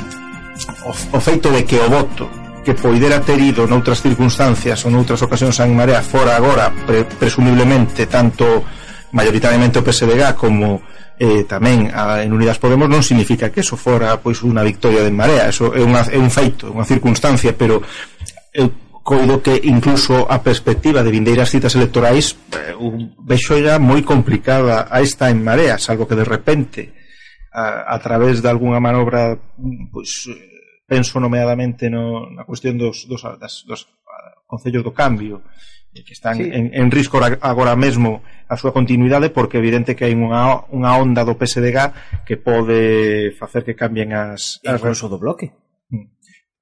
o, 0.89 0.93
o 0.97 1.21
feito 1.21 1.53
de 1.53 1.69
que 1.69 1.77
o 1.77 1.93
voto 1.93 2.25
que 2.65 2.73
poidera 2.73 3.21
ter 3.21 3.37
ido 3.37 3.69
noutras 3.69 4.01
circunstancias 4.01 4.81
ou 4.89 4.89
noutras 4.89 5.21
ocasións 5.21 5.61
en 5.61 5.77
Marea 5.77 6.01
fora 6.01 6.41
agora 6.41 6.73
pre, 6.73 7.05
presumiblemente 7.05 8.09
tanto 8.09 8.65
mayoritariamente 9.13 9.79
o 9.79 9.85
PSDG 9.85 10.35
como 10.37 10.83
eh, 11.21 11.45
tamén 11.45 11.93
a, 11.93 12.25
en 12.25 12.33
Unidas 12.33 12.57
Podemos 12.57 12.89
non 12.89 13.05
significa 13.05 13.53
que 13.53 13.61
eso 13.61 13.77
fora 13.77 14.17
pois 14.23 14.41
unha 14.41 14.65
victoria 14.65 15.05
de 15.05 15.13
Marea, 15.13 15.53
eso 15.53 15.71
é, 15.77 15.85
unha, 15.85 16.01
é 16.09 16.17
un 16.17 16.33
feito, 16.33 16.73
unha 16.73 16.89
circunstancia, 16.89 17.53
pero 17.53 17.85
eu 18.57 18.73
coido 19.05 19.43
que 19.45 19.59
incluso 19.69 20.25
a 20.29 20.41
perspectiva 20.41 21.03
de 21.05 21.11
vindeiras 21.13 21.51
citas 21.51 21.77
electorais 21.77 22.37
eh, 22.57 22.73
vexoira 23.21 23.77
moi 23.77 24.01
complicada 24.01 24.89
a 24.89 25.05
esta 25.05 25.29
en 25.29 25.45
Marea, 25.45 25.77
salvo 25.77 26.09
que 26.09 26.17
de 26.17 26.25
repente 26.25 26.83
a, 27.53 27.91
a 27.91 27.99
través 27.99 28.41
de 28.41 28.49
algunha 28.49 28.81
manobra 28.81 29.37
pois, 29.93 30.25
eh, 30.31 30.87
penso 30.87 31.21
nomeadamente 31.21 31.91
no, 31.91 32.33
na 32.33 32.49
cuestión 32.49 32.81
dos, 32.81 33.05
dos, 33.07 33.23
das, 33.37 33.63
dos 33.67 33.87
ah, 34.09 34.41
concellos 34.47 34.83
do 34.83 34.97
cambio 34.97 35.45
que 35.93 36.13
están 36.13 36.37
sí. 36.37 36.49
en, 36.53 36.71
en 36.73 36.91
risco 36.91 37.19
agora 37.19 37.75
mesmo 37.75 38.23
a 38.47 38.55
súa 38.55 38.71
continuidade 38.71 39.31
porque 39.35 39.59
é 39.59 39.63
evidente 39.63 39.99
que 39.99 40.07
hai 40.07 40.15
unha, 40.15 40.71
unha 40.71 40.95
onda 40.95 41.27
do 41.27 41.35
PSDG 41.35 42.23
que 42.23 42.39
pode 42.39 43.35
facer 43.35 43.67
que 43.67 43.75
cambien 43.75 44.15
as... 44.15 44.63
as 44.63 44.79
Incluso 44.79 45.11
do 45.11 45.19
bloque. 45.19 45.51
Mm, 45.91 46.07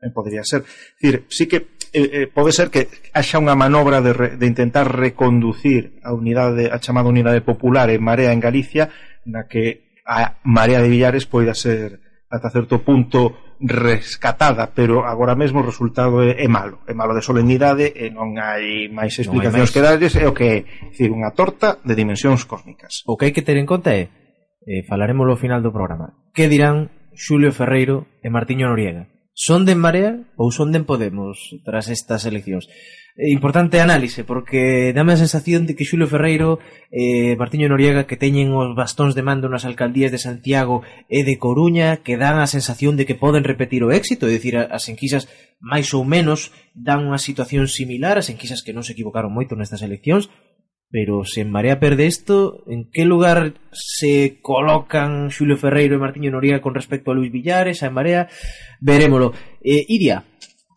eh, 0.04 0.10
Podería 0.12 0.44
ser. 0.44 0.64
Decir, 0.96 1.28
sí 1.28 1.44
que 1.44 1.76
eh, 1.92 2.24
eh, 2.24 2.26
pode 2.28 2.56
ser 2.56 2.72
que 2.72 2.88
haxa 3.12 3.40
unha 3.40 3.56
manobra 3.56 4.00
de, 4.00 4.12
re, 4.16 4.28
de 4.40 4.46
intentar 4.48 4.88
reconducir 4.88 6.00
a 6.00 6.16
unidade 6.16 6.72
a 6.72 6.80
chamada 6.80 7.12
unidade 7.12 7.44
popular 7.44 7.92
en 7.92 8.00
Marea 8.00 8.32
en 8.32 8.40
Galicia 8.40 8.88
na 9.28 9.44
que 9.44 10.00
a 10.08 10.40
Marea 10.44 10.80
de 10.80 10.88
Villares 10.88 11.28
poida 11.28 11.52
ser 11.52 12.00
ata 12.32 12.48
certo 12.48 12.80
punto 12.80 13.47
rescatada, 13.60 14.70
pero 14.70 15.02
agora 15.02 15.34
mesmo 15.34 15.60
o 15.60 15.66
resultado 15.66 16.22
é, 16.22 16.38
é 16.38 16.48
malo, 16.48 16.78
é 16.86 16.94
malo 16.94 17.14
de 17.14 17.26
solemnidade 17.26 17.90
e 17.90 18.06
non 18.14 18.38
hai 18.38 18.86
máis 18.86 19.18
explicacións 19.18 19.66
hai 19.66 19.66
máis. 19.66 19.74
que 19.74 19.82
darlles, 19.82 20.14
é 20.14 20.26
o 20.30 20.34
que 20.34 20.46
é, 20.46 20.56
dicir, 20.94 21.10
unha 21.10 21.34
torta 21.34 21.82
de 21.82 21.98
dimensións 21.98 22.46
cósmicas. 22.46 23.02
O 23.10 23.18
que 23.18 23.30
hai 23.30 23.34
que 23.34 23.42
ter 23.42 23.58
en 23.58 23.66
conta 23.66 23.90
é, 23.90 24.14
eh, 24.62 24.86
falaremos 24.86 25.26
ao 25.26 25.40
final 25.40 25.58
do 25.58 25.74
programa, 25.74 26.14
que 26.30 26.46
dirán 26.46 26.94
Xulio 27.18 27.50
Ferreiro 27.50 28.06
e 28.22 28.30
Martiño 28.30 28.70
Noriega, 28.70 29.10
Son 29.40 29.62
de 29.62 29.78
En 29.78 29.78
Marea 29.78 30.18
ou 30.34 30.50
son 30.50 30.74
de 30.74 30.82
Podemos 30.82 31.54
tras 31.62 31.86
estas 31.94 32.26
eleccións? 32.26 32.66
Eh, 33.14 33.30
importante 33.30 33.78
análise, 33.78 34.26
porque 34.26 34.90
dame 34.90 35.14
a 35.14 35.22
sensación 35.22 35.62
de 35.62 35.78
que 35.78 35.86
Xulio 35.86 36.10
Ferreiro 36.10 36.58
e 36.90 37.30
eh, 37.30 37.38
Martiño 37.38 37.70
Noriega 37.70 38.02
que 38.10 38.18
teñen 38.18 38.50
os 38.50 38.74
bastóns 38.74 39.14
de 39.14 39.22
mando 39.22 39.46
nas 39.46 39.62
alcaldías 39.62 40.10
de 40.10 40.18
Santiago 40.18 40.82
e 41.06 41.22
de 41.22 41.38
Coruña 41.38 42.02
que 42.02 42.18
dan 42.18 42.42
a 42.42 42.50
sensación 42.50 42.98
de 42.98 43.06
que 43.06 43.14
poden 43.14 43.46
repetir 43.46 43.86
o 43.86 43.94
éxito, 43.94 44.26
é 44.26 44.34
dicir, 44.34 44.58
as 44.58 44.90
enquisas 44.90 45.30
máis 45.62 45.94
ou 45.94 46.02
menos 46.02 46.50
dan 46.74 47.06
unha 47.06 47.22
situación 47.22 47.70
similar, 47.70 48.18
as 48.18 48.34
enquisas 48.34 48.66
que 48.66 48.74
non 48.74 48.82
se 48.82 48.98
equivocaron 48.98 49.30
moito 49.30 49.54
nestas 49.54 49.86
eleccións, 49.86 50.34
Pero 50.90 51.24
se 51.24 51.42
en 51.42 51.50
Marea 51.50 51.80
perde 51.80 52.06
isto, 52.06 52.64
en 52.66 52.90
que 52.90 53.04
lugar 53.04 53.54
se 53.72 54.40
colocan 54.40 55.30
Xulio 55.30 55.56
Ferreiro 55.60 55.96
e 55.96 56.00
Martiño 56.00 56.32
Noriega 56.32 56.64
con 56.64 56.72
respecto 56.72 57.10
a 57.10 57.14
Luis 57.14 57.30
Villares, 57.30 57.82
a 57.82 57.92
en 57.92 57.94
Marea? 57.94 58.28
Verémolo. 58.80 59.32
Eh, 59.60 59.84
Iria, 59.88 60.24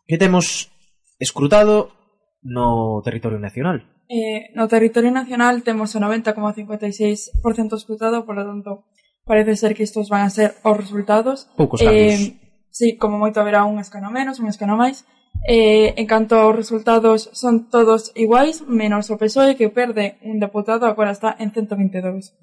que 0.05 0.18
temos 0.18 0.72
escrutado 1.18 1.95
no 2.43 3.01
territorio 3.05 3.39
nacional? 3.39 3.88
Eh, 4.09 4.51
no 4.55 4.68
territorio 4.68 5.12
nacional 5.12 5.64
temos 5.64 5.95
o 5.95 5.99
90,56% 6.03 7.78
escrutado, 7.78 8.26
por 8.26 8.36
lo 8.36 8.43
tanto, 8.43 8.84
parece 9.24 9.55
ser 9.55 9.72
que 9.76 9.84
estos 9.84 10.09
van 10.09 10.28
a 10.28 10.30
ser 10.30 10.55
os 10.64 10.76
resultados. 10.76 11.47
Poucos 11.55 11.80
cambios. 11.80 12.20
Eh, 12.20 12.68
sí, 12.72 12.97
como 12.97 13.16
moito 13.16 13.39
haberá 13.39 13.64
un 13.64 13.80
escano 13.80 14.12
menos, 14.12 14.43
un 14.43 14.51
escano 14.51 14.76
máis, 14.76 15.07
Eh, 15.47 15.93
en 15.97 16.05
canto 16.05 16.36
aos 16.36 16.55
resultados, 16.55 17.29
son 17.34 17.69
todos 17.69 18.11
iguais 18.15 18.61
menos 18.67 19.09
o 19.09 19.17
Psoe 19.17 19.57
que 19.57 19.69
perde 19.69 20.17
un 20.21 20.39
deputado, 20.39 20.86
agora 20.86 21.11
está 21.11 21.36
en 21.39 21.51
cento 21.51 21.75
vinte 21.75 21.97
e 21.97 22.01
dous 22.01 22.34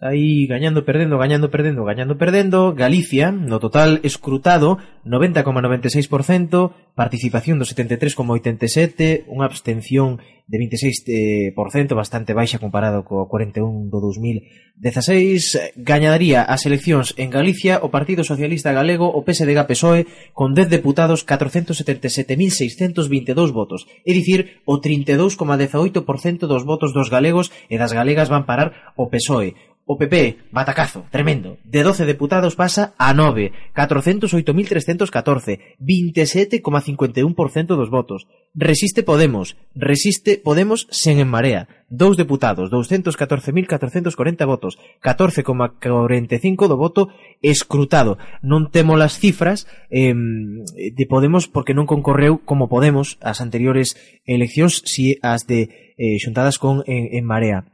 aí 0.00 0.46
gañando, 0.46 0.84
perdendo, 0.84 1.18
gañando, 1.18 1.50
perdendo, 1.50 1.84
gañando, 1.84 2.16
perdendo. 2.16 2.74
Galicia, 2.74 3.30
no 3.30 3.60
total 3.60 4.00
escrutado, 4.02 4.78
90,96%, 5.04 6.72
participación 6.96 7.60
do 7.60 7.68
73,87%, 7.68 9.28
unha 9.28 9.44
abstención 9.44 10.24
de 10.50 10.58
26% 10.58 11.94
bastante 11.94 12.34
baixa 12.34 12.58
comparado 12.58 13.06
co 13.06 13.30
41 13.30 13.86
do 13.86 14.02
2016. 14.02 15.78
Gañadaría 15.78 16.42
as 16.42 16.66
eleccións 16.66 17.14
en 17.14 17.30
Galicia 17.30 17.78
o 17.86 17.94
Partido 17.94 18.26
Socialista 18.26 18.74
Galego, 18.74 19.06
o 19.06 19.22
PSDG 19.22 19.62
PSOE, 19.68 20.10
con 20.34 20.50
10 20.56 20.72
deputados, 20.72 21.22
477.622 21.22 23.54
votos, 23.54 23.86
é 24.02 24.10
dicir, 24.10 24.58
o 24.66 24.82
32,18% 24.82 26.50
dos 26.50 26.66
votos 26.66 26.90
dos 26.90 27.14
galegos 27.14 27.54
e 27.70 27.78
das 27.78 27.94
galegas 27.94 28.26
van 28.26 28.42
parar 28.42 28.90
o 28.98 29.06
PSOE 29.06 29.54
O 29.90 29.98
PP, 29.98 30.54
batacazo, 30.54 31.02
tremendo. 31.10 31.58
De 31.66 31.82
12 31.82 32.06
deputados 32.06 32.54
pasa 32.54 32.94
a 32.94 33.10
9, 33.10 33.50
408.314, 33.74 35.58
27,51% 35.82 37.66
dos 37.74 37.90
votos. 37.90 38.28
Resiste 38.54 39.02
Podemos, 39.02 39.56
resiste 39.74 40.38
Podemos 40.38 40.86
sen 40.94 41.18
en 41.18 41.26
marea. 41.26 41.66
Dous 41.90 42.14
deputados, 42.14 42.70
214.440 42.70 44.46
votos, 44.46 44.78
14,45 45.02 46.70
do 46.70 46.78
voto 46.78 47.10
escrutado. 47.42 48.14
Non 48.46 48.70
temo 48.70 48.94
as 48.94 49.18
cifras 49.18 49.66
eh, 49.90 50.14
de 50.14 51.04
Podemos 51.10 51.50
porque 51.50 51.74
non 51.74 51.90
concorreu 51.90 52.38
como 52.46 52.70
Podemos 52.70 53.18
as 53.18 53.42
anteriores 53.42 53.98
eleccións, 54.22 54.86
si 54.86 55.18
as 55.18 55.50
de 55.50 55.66
eh, 55.98 56.14
xuntadas 56.22 56.62
con 56.62 56.86
en, 56.86 57.10
en 57.10 57.26
marea 57.26 57.66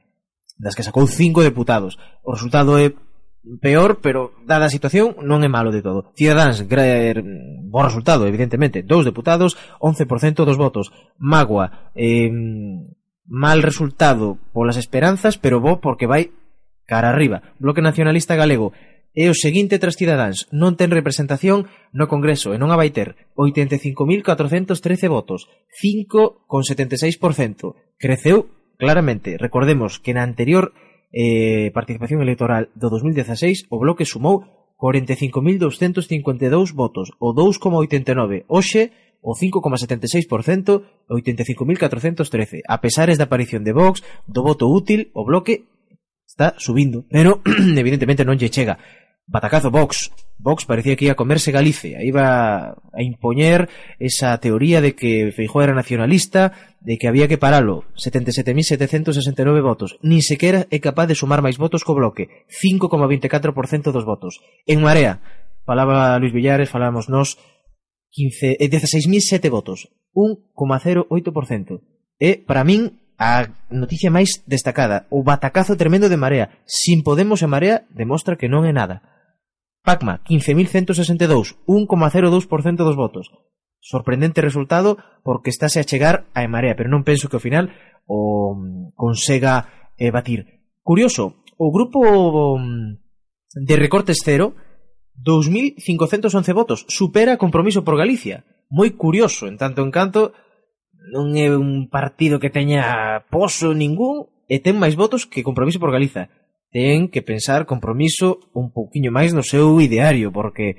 das 0.57 0.75
que 0.75 0.83
sacou 0.83 1.07
cinco 1.07 1.45
deputados. 1.45 2.01
O 2.25 2.33
resultado 2.33 2.81
é 2.81 2.97
peor, 3.61 4.03
pero 4.03 4.35
dada 4.43 4.67
a 4.67 4.75
situación 4.75 5.15
non 5.23 5.45
é 5.45 5.49
malo 5.49 5.71
de 5.71 5.85
todo. 5.85 6.11
Ciudadanos, 6.19 6.67
grer, 6.67 7.23
bo 7.69 7.87
resultado, 7.87 8.27
evidentemente, 8.27 8.83
dous 8.83 9.07
deputados, 9.07 9.55
11% 9.79 10.43
dos 10.43 10.59
votos. 10.59 10.91
Magua, 11.21 11.93
eh, 11.95 12.33
mal 13.27 13.63
resultado 13.63 14.39
polas 14.51 14.77
esperanzas, 14.77 15.39
pero 15.39 15.63
bo 15.63 15.79
porque 15.79 16.11
vai 16.11 16.35
cara 16.87 17.11
arriba. 17.11 17.55
Bloque 17.59 17.83
Nacionalista 17.83 18.35
Galego, 18.35 18.73
é 19.17 19.33
o 19.33 19.35
seguinte 19.35 19.81
tras 19.81 19.97
Cidadáns, 19.97 20.45
non 20.53 20.77
ten 20.77 20.93
representación 20.93 21.65
no 21.97 22.05
Congreso 22.05 22.53
e 22.53 22.61
non 22.61 22.69
a 22.69 22.77
vai 22.77 22.93
ter 22.93 23.17
85.413 23.33 24.77
votos, 25.09 25.49
5,76%. 25.81 27.97
Creceu 27.97 28.53
claramente. 28.77 29.37
Recordemos 29.37 29.99
que 29.99 30.15
na 30.15 30.23
anterior 30.23 30.73
eh, 31.13 31.73
participación 31.73 32.21
electoral 32.23 32.69
do 32.77 32.89
2016 32.93 33.67
o 33.73 33.81
Bloque 33.81 34.05
sumou 34.05 34.45
45.252 34.77 36.73
votos, 36.77 37.13
o 37.19 37.33
2,89. 37.33 38.45
Hoxe, 38.49 38.93
o 39.25 39.33
5,76%, 39.35 41.09
85.413. 41.09 42.61
A 42.69 42.79
pesares 42.79 43.17
da 43.19 43.25
aparición 43.25 43.65
de 43.65 43.73
Vox, 43.73 44.05
do 44.29 44.45
voto 44.45 44.69
útil, 44.69 45.11
o 45.17 45.25
Bloque 45.25 45.65
está 46.29 46.55
subindo, 46.59 47.07
pero 47.09 47.41
evidentemente 47.81 48.29
non 48.29 48.37
lle 48.37 48.53
chega 48.53 48.77
batacazo 49.27 49.71
Vox. 49.71 50.11
Vox 50.39 50.65
parecía 50.65 50.97
que 50.97 51.07
ia 51.07 51.17
comerse 51.17 51.51
Galicia, 51.51 52.05
iba 52.05 52.77
a 52.93 53.03
impoñer 53.03 53.69
esa 53.99 54.37
teoría 54.39 54.81
de 54.81 54.95
que 54.95 55.33
Feijóo 55.33 55.63
era 55.63 55.75
nacionalista, 55.75 56.53
de 56.81 56.99
que 56.99 57.09
había 57.09 57.27
que 57.27 57.39
paralo. 57.39 57.85
77.769 57.97 59.63
votos. 59.63 59.99
Ni 60.03 60.23
sequera 60.23 60.67
é 60.71 60.79
capaz 60.79 61.09
de 61.09 61.19
sumar 61.19 61.41
máis 61.41 61.57
votos 61.57 61.83
co 61.83 61.97
bloque. 61.97 62.47
5,24% 62.53 63.91
dos 63.91 64.05
votos. 64.05 64.39
En 64.69 64.85
Marea, 64.85 65.25
falaba 65.65 66.19
Luis 66.21 66.33
Villares, 66.33 66.71
falábamos 66.71 67.09
nós, 67.09 67.41
15, 68.13 68.61
eh, 68.61 68.69
16.007 68.69 69.51
votos. 69.51 69.89
1,08%. 70.15 71.81
E, 72.21 72.41
para 72.41 72.65
min, 72.65 73.01
a 73.17 73.49
noticia 73.73 74.13
máis 74.13 74.45
destacada, 74.45 75.09
o 75.09 75.25
batacazo 75.25 75.77
tremendo 75.81 76.13
de 76.13 76.21
Marea. 76.21 76.61
Sin 76.69 77.01
Podemos 77.01 77.41
e 77.41 77.49
Marea 77.49 77.89
demostra 77.89 78.37
que 78.37 78.53
non 78.53 78.69
é 78.69 78.73
nada. 78.77 79.16
Pacma, 79.87 80.19
15.162, 80.27 81.63
1,02% 81.63 82.77
dos 82.83 82.97
votos. 82.99 83.31
Sorprendente 83.79 84.43
resultado 84.43 84.99
porque 85.23 85.51
estáse 85.55 85.79
a 85.79 85.87
chegar 85.87 86.27
a 86.35 86.43
Emarea, 86.43 86.75
pero 86.75 86.91
non 86.91 87.07
penso 87.07 87.31
que 87.31 87.39
ao 87.39 87.45
final 87.47 87.71
o 88.03 88.59
mm, 88.59 88.99
consega 88.99 89.95
eh, 89.95 90.11
batir. 90.11 90.67
Curioso, 90.83 91.39
o 91.55 91.71
grupo 91.71 92.03
mm, 92.59 92.99
de 93.63 93.75
recortes 93.79 94.19
cero 94.27 94.59
2.511 95.23 96.35
votos, 96.51 96.83
supera 96.91 97.39
compromiso 97.39 97.87
por 97.87 97.95
Galicia. 97.95 98.43
Moi 98.67 98.91
curioso, 98.99 99.47
en 99.47 99.55
tanto 99.55 99.87
en 99.87 99.95
canto 99.95 100.35
non 101.15 101.39
é 101.39 101.47
un 101.55 101.87
partido 101.87 102.43
que 102.43 102.51
teña 102.51 103.23
poso 103.31 103.71
ningún 103.71 104.27
e 104.51 104.59
ten 104.59 104.75
máis 104.83 104.99
votos 104.99 105.31
que 105.31 105.47
compromiso 105.47 105.79
por 105.79 105.95
Galiza 105.95 106.27
ten 106.77 107.09
que 107.09 107.25
pensar 107.25 107.65
compromiso 107.65 108.53
un 108.53 108.69
pouquiño 108.69 109.09
máis 109.09 109.33
no 109.33 109.41
seu 109.41 109.81
ideario, 109.81 110.29
porque 110.29 110.77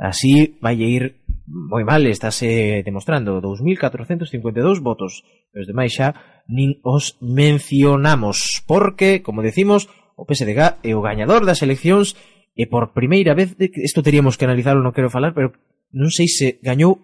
así 0.00 0.56
vai 0.64 0.80
ir 0.80 1.20
moi 1.44 1.84
mal, 1.84 2.00
estáse 2.08 2.80
demostrando 2.80 3.44
2.452 3.44 4.80
votos, 4.80 5.28
e 5.52 5.60
os 5.60 5.68
demais 5.68 5.92
xa 5.92 6.16
nin 6.48 6.80
os 6.80 7.20
mencionamos, 7.20 8.64
porque, 8.64 9.20
como 9.20 9.44
decimos, 9.44 9.92
o 10.16 10.24
PSDG 10.24 10.80
é 10.80 10.96
o 10.96 11.04
gañador 11.04 11.44
das 11.44 11.60
eleccións 11.60 12.16
e 12.56 12.64
por 12.64 12.96
primeira 12.96 13.36
vez, 13.36 13.52
isto 13.60 14.00
teríamos 14.00 14.40
que 14.40 14.48
analizarlo, 14.48 14.80
non 14.80 14.96
quero 14.96 15.12
falar, 15.12 15.36
pero 15.36 15.52
non 15.92 16.08
sei 16.08 16.32
se 16.32 16.56
gañou 16.64 16.96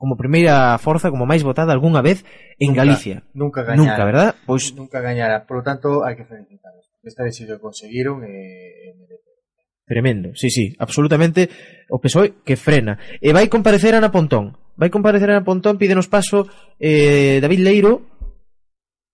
como 0.00 0.16
primeira 0.16 0.80
forza, 0.80 1.12
como 1.12 1.28
máis 1.28 1.44
votada 1.44 1.76
algunha 1.76 2.00
vez 2.00 2.24
en 2.56 2.72
nunca, 2.72 2.80
Galicia. 2.80 3.16
Nunca 3.36 3.60
gañara. 3.60 3.76
Nunca, 3.76 4.02
verdad? 4.08 4.30
Pois... 4.48 4.72
Nunca 4.72 5.04
gañara. 5.04 5.44
Por 5.44 5.60
lo 5.60 5.64
tanto, 5.68 6.06
hai 6.06 6.16
que 6.16 6.24
felicitar. 6.24 6.77
Esta 7.08 7.24
vez 7.24 7.34
sí 7.36 7.46
que 7.48 7.58
conseguiron 7.58 8.22
e, 8.24 8.28
eh, 8.28 8.92
eh, 8.92 9.28
Tremendo, 9.88 10.34
sí, 10.34 10.50
sí, 10.50 10.76
absolutamente 10.78 11.48
o 11.88 11.96
PSOE 11.98 12.44
que 12.44 12.60
frena. 12.60 13.00
E 13.24 13.32
vai 13.32 13.48
comparecer 13.48 13.96
Ana 13.96 14.12
Pontón. 14.12 14.52
Vai 14.76 14.92
comparecer 14.92 15.32
Ana 15.32 15.48
Pontón, 15.48 15.80
pídenos 15.80 16.12
paso 16.12 16.44
eh, 16.76 17.40
David 17.40 17.64
Leiro. 17.64 18.04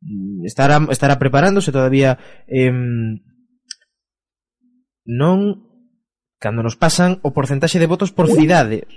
Mm, 0.02 0.42
estará, 0.42 0.82
estará 0.90 1.14
preparándose 1.22 1.70
todavía. 1.70 2.18
Eh, 2.50 2.74
non 5.06 5.38
cando 6.42 6.66
nos 6.66 6.74
pasan 6.74 7.22
o 7.22 7.30
porcentaxe 7.30 7.78
de 7.78 7.86
votos 7.86 8.10
por 8.10 8.26
cidade. 8.26 8.90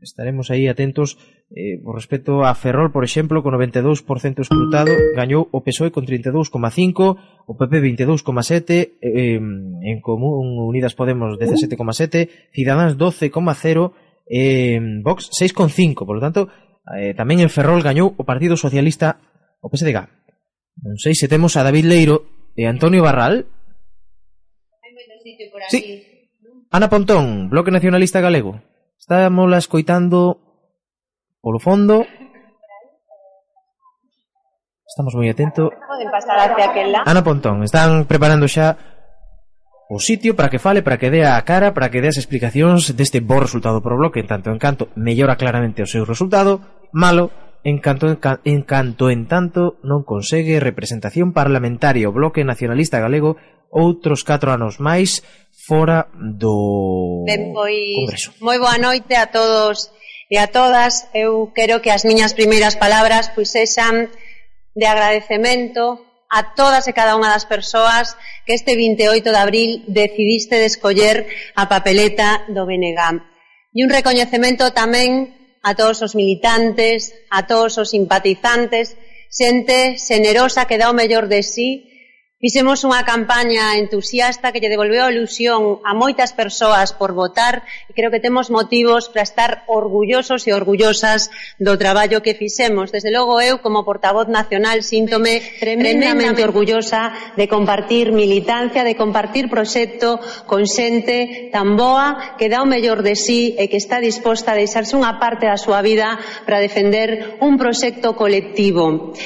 Estaremos 0.00 0.52
aí 0.52 0.68
atentos 0.68 1.16
eh, 1.50 1.80
por 1.80 1.96
respecto 1.96 2.44
a 2.44 2.52
Ferrol, 2.54 2.92
por 2.92 3.04
exemplo, 3.04 3.42
con 3.42 3.56
92% 3.56 4.44
escrutado, 4.44 4.92
gañou 5.16 5.48
o 5.48 5.64
PSOE 5.64 5.88
con 5.88 6.04
32,5, 6.04 7.48
o 7.48 7.52
PP 7.56 7.74
22,7, 7.80 9.00
eh, 9.00 9.40
en 9.40 9.96
Común 10.04 10.60
Unidas 10.60 10.92
Podemos 10.92 11.40
17,7, 11.40 12.52
Ciudadanos 12.52 13.00
12,0, 13.00 13.96
eh, 14.28 14.80
Vox 15.00 15.30
6,5. 15.32 16.04
Por 16.04 16.16
lo 16.16 16.22
tanto, 16.22 16.52
eh, 16.92 17.16
tamén 17.16 17.40
en 17.40 17.48
Ferrol 17.48 17.80
gañou 17.80 18.12
o 18.12 18.22
Partido 18.28 18.60
Socialista 18.60 19.16
o 19.64 19.72
PSDG. 19.72 20.12
Non 20.84 21.00
sei 21.00 21.16
se 21.16 21.24
temos 21.24 21.56
a 21.56 21.64
David 21.64 21.88
Leiro 21.88 22.52
e 22.52 22.68
Antonio 22.68 23.00
Barral. 23.00 23.48
Hai 24.84 24.92
menos 24.92 25.24
sitio 25.24 25.48
por 25.48 25.64
aquí. 25.64 25.72
Sí. 25.72 25.80
Ana 26.68 26.92
Pontón, 26.92 27.48
Bloque 27.48 27.72
Nacionalista 27.72 28.20
Galego. 28.20 28.60
Estámola 28.98 29.58
escoitando 29.58 30.40
polo 31.44 31.60
fondo. 31.60 32.02
Estamos 34.88 35.12
moi 35.14 35.28
atentos. 35.28 35.70
Poden 35.70 36.08
pasar 36.10 36.36
hacia 36.40 36.72
aquela. 36.72 37.04
Ana 37.04 37.22
Pontón, 37.22 37.62
están 37.62 38.08
preparando 38.08 38.48
xa 38.48 38.80
o 39.86 40.02
sitio 40.02 40.34
para 40.34 40.50
que 40.50 40.58
fale, 40.58 40.82
para 40.82 40.98
que 40.98 41.12
dea 41.12 41.36
a 41.38 41.44
cara, 41.46 41.70
para 41.70 41.92
que 41.92 42.02
dea 42.02 42.10
as 42.10 42.18
explicacións 42.18 42.96
deste 42.98 43.22
bo 43.22 43.38
resultado 43.38 43.78
pro 43.84 43.94
bloque, 43.94 44.18
en 44.18 44.26
tanto 44.26 44.50
en 44.50 44.58
canto 44.58 44.90
mellora 44.98 45.38
claramente 45.38 45.84
o 45.84 45.90
seu 45.90 46.02
resultado, 46.02 46.64
malo 46.90 47.30
en 47.62 47.78
canto 47.78 48.08
en, 48.08 48.16
ca 48.16 48.40
en 48.42 48.62
canto 48.62 49.10
en 49.10 49.26
tanto 49.26 49.78
non 49.82 50.02
consegue 50.02 50.62
representación 50.62 51.34
parlamentaria 51.34 52.06
o 52.06 52.14
Bloque 52.14 52.46
Nacionalista 52.46 53.02
Galego 53.02 53.38
outros 53.74 54.22
4 54.22 54.54
anos 54.54 54.78
máis 54.78 55.26
fora 55.66 56.06
do 56.14 57.24
Ben, 57.26 57.52
pois, 57.52 57.94
Congreso. 57.98 58.30
moi 58.38 58.58
boa 58.62 58.78
noite 58.78 59.18
a 59.18 59.26
todos 59.26 59.90
e 60.30 60.38
a 60.38 60.46
todas. 60.46 61.10
Eu 61.10 61.50
quero 61.50 61.82
que 61.82 61.90
as 61.90 62.06
miñas 62.06 62.38
primeiras 62.38 62.78
palabras 62.78 63.34
pois 63.34 63.50
sexan 63.50 64.06
de 64.78 64.86
agradecemento 64.86 66.06
a 66.30 66.54
todas 66.54 66.86
e 66.86 66.94
cada 66.94 67.18
unha 67.18 67.34
das 67.34 67.50
persoas 67.50 68.14
que 68.46 68.54
este 68.54 68.78
28 68.78 69.26
de 69.26 69.40
abril 69.42 69.70
decidiste 69.90 70.54
de 70.54 70.70
escoller 70.70 71.26
a 71.58 71.66
papeleta 71.66 72.46
do 72.46 72.62
BNG. 72.62 73.22
E 73.74 73.82
un 73.82 73.90
recoñecemento 73.90 74.70
tamén 74.70 75.34
a 75.66 75.74
todos 75.74 75.98
os 76.06 76.14
militantes, 76.14 77.10
a 77.26 77.42
todos 77.50 77.74
os 77.82 77.90
simpatizantes, 77.90 78.94
xente 79.34 79.98
xenerosa 79.98 80.70
que 80.70 80.78
dá 80.78 80.86
o 80.90 80.98
mellor 80.98 81.26
de 81.26 81.42
sí 81.42 81.85
Fixemos 82.36 82.84
unha 82.84 83.00
campaña 83.00 83.80
entusiasta 83.80 84.52
que 84.52 84.60
lle 84.60 84.68
devolveu 84.68 85.08
a 85.08 85.12
ilusión 85.14 85.80
a 85.88 85.96
moitas 85.96 86.36
persoas 86.36 86.92
por 86.92 87.16
votar 87.16 87.64
e 87.88 87.96
creo 87.96 88.12
que 88.12 88.20
temos 88.20 88.52
motivos 88.52 89.08
para 89.08 89.24
estar 89.24 89.64
orgullosos 89.64 90.44
e 90.44 90.52
orgullosas 90.52 91.32
do 91.56 91.80
traballo 91.80 92.20
que 92.20 92.36
fixemos. 92.36 92.92
Desde 92.92 93.08
logo 93.08 93.40
eu, 93.40 93.64
como 93.64 93.88
portavoz 93.88 94.28
nacional, 94.28 94.84
síntome 94.84 95.40
tremendamente, 95.64 96.44
orgullosa 96.44 97.32
de 97.40 97.48
compartir 97.48 98.12
militancia, 98.12 98.84
de 98.84 99.00
compartir 99.00 99.48
proxecto 99.48 100.20
con 100.44 100.68
xente 100.68 101.48
tan 101.48 101.72
boa 101.80 102.36
que 102.36 102.52
dá 102.52 102.60
o 102.60 102.68
mellor 102.68 103.00
de 103.00 103.16
sí 103.16 103.56
e 103.56 103.64
que 103.72 103.80
está 103.80 103.96
disposta 103.96 104.52
a 104.52 104.60
deixarse 104.60 104.92
unha 104.92 105.16
parte 105.16 105.48
da 105.48 105.56
súa 105.56 105.80
vida 105.80 106.20
para 106.44 106.60
defender 106.60 107.40
un 107.40 107.56
proxecto 107.56 108.12
colectivo 108.12 109.16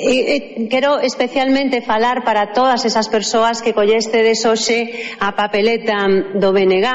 e, 0.00 0.16
e, 0.64 0.68
quero 0.68 1.00
especialmente 1.00 1.84
falar 1.84 2.24
para 2.24 2.52
todas 2.52 2.84
esas 2.84 3.08
persoas 3.08 3.60
que 3.60 3.76
collestedes 3.76 4.44
hoxe 4.48 5.12
a 5.20 5.36
papeleta 5.36 6.08
do 6.34 6.52
BNG. 6.52 6.88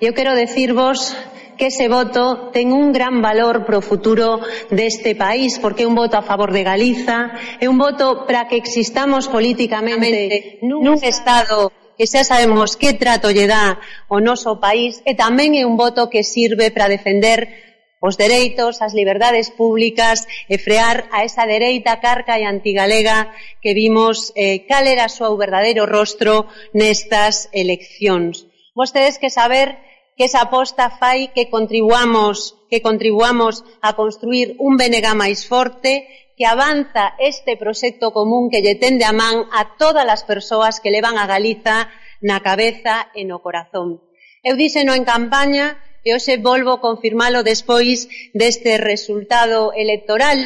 Eu 0.00 0.12
quero 0.12 0.36
decirvos 0.36 1.16
que 1.56 1.68
ese 1.68 1.88
voto 1.88 2.50
ten 2.52 2.72
un 2.72 2.92
gran 2.92 3.22
valor 3.22 3.64
pro 3.64 3.80
futuro 3.80 4.40
deste 4.68 5.14
país, 5.14 5.56
porque 5.62 5.84
é 5.84 5.88
un 5.88 5.96
voto 5.96 6.18
a 6.18 6.26
favor 6.26 6.52
de 6.52 6.64
Galiza, 6.64 7.32
é 7.60 7.68
un 7.68 7.78
voto 7.78 8.26
para 8.26 8.48
que 8.48 8.58
existamos 8.58 9.28
políticamente 9.28 10.58
nun, 10.60 10.98
Estado 11.00 11.72
que 11.96 12.08
xa 12.08 12.24
sabemos 12.24 12.74
que 12.74 12.96
trato 12.96 13.30
lle 13.30 13.46
dá 13.46 13.78
o 14.08 14.18
noso 14.18 14.58
país, 14.58 14.98
e 15.04 15.14
tamén 15.14 15.54
é 15.54 15.62
un 15.62 15.76
voto 15.76 16.08
que 16.10 16.24
sirve 16.26 16.72
para 16.72 16.90
defender 16.90 17.71
os 18.02 18.18
dereitos, 18.18 18.82
as 18.82 18.98
liberdades 18.98 19.54
públicas 19.54 20.26
e 20.50 20.58
frear 20.58 21.06
a 21.14 21.22
esa 21.22 21.46
dereita 21.46 22.02
carca 22.02 22.34
e 22.34 22.42
antigalega 22.42 23.30
que 23.62 23.78
vimos 23.78 24.34
eh, 24.34 24.66
cal 24.66 24.90
era 24.90 25.06
o 25.06 25.14
seu 25.14 25.30
verdadeiro 25.38 25.86
rostro 25.86 26.50
nestas 26.74 27.46
eleccións. 27.54 28.50
Vostedes 28.74 29.22
que 29.22 29.30
saber 29.30 29.78
que 30.18 30.26
esa 30.26 30.50
aposta 30.50 30.90
fai 30.90 31.30
que 31.30 31.46
contribuamos 31.46 32.58
que 32.66 32.82
contribuamos 32.82 33.62
a 33.86 33.94
construir 33.94 34.58
un 34.58 34.74
BNG 34.74 35.06
máis 35.14 35.46
forte 35.46 36.10
que 36.34 36.42
avanza 36.42 37.14
este 37.22 37.54
proxecto 37.54 38.10
común 38.10 38.50
que 38.50 38.66
lle 38.66 38.74
tende 38.82 39.06
a 39.06 39.14
man 39.14 39.46
a 39.54 39.78
todas 39.78 40.08
as 40.10 40.26
persoas 40.26 40.82
que 40.82 40.90
levan 40.90 41.22
a 41.22 41.30
Galiza 41.30 41.86
na 42.18 42.42
cabeza 42.42 43.14
e 43.14 43.22
no 43.22 43.38
corazón. 43.38 44.02
Eu 44.42 44.58
díxeno 44.58 44.90
en 44.90 45.06
campaña 45.06 45.78
e 46.04 46.14
hoxe 46.14 46.38
volvo 46.38 46.82
confirmalo 46.82 47.46
despois 47.46 48.10
deste 48.34 48.78
resultado 48.78 49.70
electoral. 49.74 50.38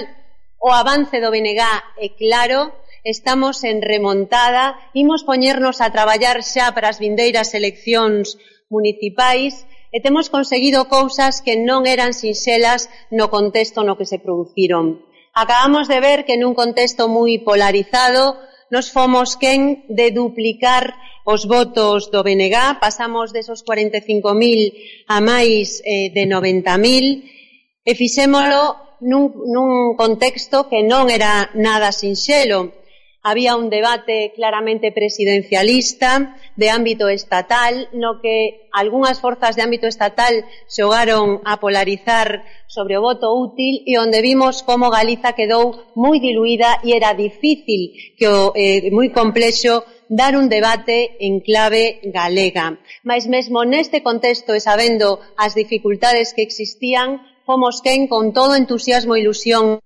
O 0.61 0.71
avance 0.73 1.17
do 1.21 1.33
BNG 1.33 1.63
é 1.97 2.09
claro, 2.17 2.73
estamos 3.05 3.65
en 3.65 3.81
remontada, 3.81 4.77
imos 4.93 5.25
poñernos 5.25 5.81
a 5.81 5.93
traballar 5.95 6.43
xa 6.43 6.75
para 6.75 6.93
as 6.93 6.99
vindeiras 6.99 7.55
eleccións 7.55 8.37
municipais 8.69 9.65
e 9.95 10.03
temos 10.03 10.29
conseguido 10.29 10.91
cousas 10.91 11.41
que 11.41 11.55
non 11.57 11.87
eran 11.87 12.13
sinxelas 12.13 12.91
no 13.15 13.31
contexto 13.31 13.87
no 13.87 13.97
que 13.97 14.05
se 14.11 14.19
produciron. 14.19 15.01
Acabamos 15.33 15.87
de 15.89 16.01
ver 16.01 16.25
que 16.27 16.37
nun 16.41 16.53
contexto 16.53 17.07
moi 17.13 17.41
polarizado 17.41 18.37
nos 18.71 18.91
fomos 18.91 19.37
quen 19.37 19.87
de 19.89 20.11
duplicar 20.11 20.95
os 21.27 21.47
votos 21.47 22.11
do 22.11 22.23
BNG, 22.23 22.79
pasamos 22.81 23.35
desos 23.35 23.67
45.000 23.67 25.11
a 25.11 25.19
máis 25.19 25.83
eh, 25.83 26.15
de 26.15 26.25
90.000 26.27 27.87
e 27.87 27.93
fixémolo 27.95 28.79
nun, 29.03 29.35
nun 29.51 29.99
contexto 29.99 30.71
que 30.71 30.87
non 30.87 31.11
era 31.11 31.51
nada 31.55 31.91
sinxelo 31.93 32.86
había 33.27 33.57
un 33.57 33.71
debate 33.71 34.31
claramente 34.37 34.93
presidencialista 34.93 36.37
de 36.55 36.71
ámbito 36.71 37.09
estatal, 37.09 37.89
no 37.93 38.23
que 38.23 38.69
algunhas 38.71 39.19
forzas 39.19 39.57
de 39.57 39.63
ámbito 39.67 39.91
estatal 39.91 40.47
xogaron 40.71 41.43
a 41.43 41.59
polarizar 41.59 42.47
sobre 42.71 42.95
o 42.95 43.03
voto 43.03 43.35
útil 43.35 43.83
e 43.83 43.99
onde 43.99 44.23
vimos 44.23 44.63
como 44.63 44.95
Galiza 44.95 45.35
quedou 45.35 45.75
moi 45.99 46.23
diluída 46.23 46.79
e 46.87 46.95
era 46.95 47.19
difícil 47.19 48.15
que 48.15 48.31
o 48.31 48.55
eh, 48.55 48.95
moi 48.95 49.11
complexo 49.11 49.83
dar 50.07 50.39
un 50.39 50.47
debate 50.47 51.19
en 51.19 51.43
clave 51.43 51.99
galega. 52.15 52.79
Mais 53.03 53.27
mesmo 53.27 53.67
neste 53.67 54.07
contexto 54.07 54.55
e 54.55 54.63
sabendo 54.63 55.19
as 55.35 55.59
dificultades 55.59 56.31
que 56.31 56.47
existían, 56.47 57.27
fomos 57.47 57.81
quen 57.81 58.11
con 58.11 58.35
todo 58.35 58.59
entusiasmo 58.59 59.15
e 59.15 59.23
ilusión 59.23 59.79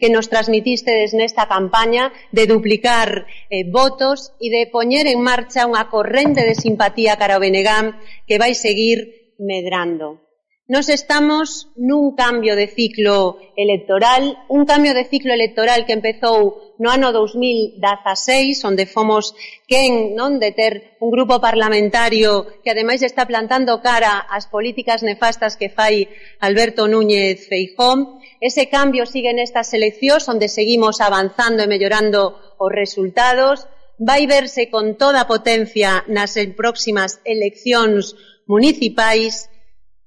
que 0.00 0.08
nos 0.08 0.30
transmitistedes 0.32 1.12
nesta 1.12 1.44
campaña 1.44 2.14
de 2.32 2.46
duplicar 2.46 3.28
eh, 3.50 3.68
votos 3.68 4.32
e 4.40 4.48
de 4.48 4.70
poñer 4.72 5.04
en 5.10 5.20
marcha 5.20 5.68
unha 5.68 5.90
corrente 5.92 6.46
de 6.48 6.56
simpatía 6.56 7.18
cara 7.20 7.36
ao 7.36 7.44
Benegam 7.44 7.98
que 8.24 8.40
vai 8.40 8.56
seguir 8.56 9.36
medrando. 9.36 10.29
Nos 10.70 10.86
estamos 10.86 11.66
nun 11.74 12.14
cambio 12.14 12.54
de 12.54 12.70
ciclo 12.70 13.42
electoral, 13.58 14.38
un 14.46 14.62
cambio 14.70 14.94
de 14.94 15.02
ciclo 15.02 15.34
electoral 15.34 15.82
que 15.82 15.98
empezou 15.98 16.78
no 16.78 16.94
ano 16.94 17.10
2016, 17.10 17.82
onde 18.62 18.86
fomos 18.86 19.34
quen 19.66 20.14
non 20.14 20.38
de 20.38 20.54
ter 20.54 20.94
un 21.02 21.10
grupo 21.10 21.42
parlamentario 21.42 22.62
que 22.62 22.70
ademais 22.70 23.02
está 23.02 23.26
plantando 23.26 23.82
cara 23.82 24.22
ás 24.30 24.46
políticas 24.46 25.02
nefastas 25.02 25.58
que 25.58 25.74
fai 25.74 26.06
Alberto 26.38 26.86
Núñez 26.86 27.50
Feijón. 27.50 28.22
Ese 28.38 28.70
cambio 28.70 29.10
sigue 29.10 29.34
nestas 29.34 29.74
eleccións 29.74 30.30
onde 30.30 30.46
seguimos 30.46 31.02
avanzando 31.02 31.66
e 31.66 31.70
mellorando 31.72 32.38
os 32.62 32.70
resultados. 32.70 33.66
Vai 33.98 34.30
verse 34.30 34.70
con 34.70 34.94
toda 34.94 35.26
potencia 35.26 36.06
nas 36.06 36.38
próximas 36.54 37.18
eleccións 37.26 38.14
municipais 38.46 39.50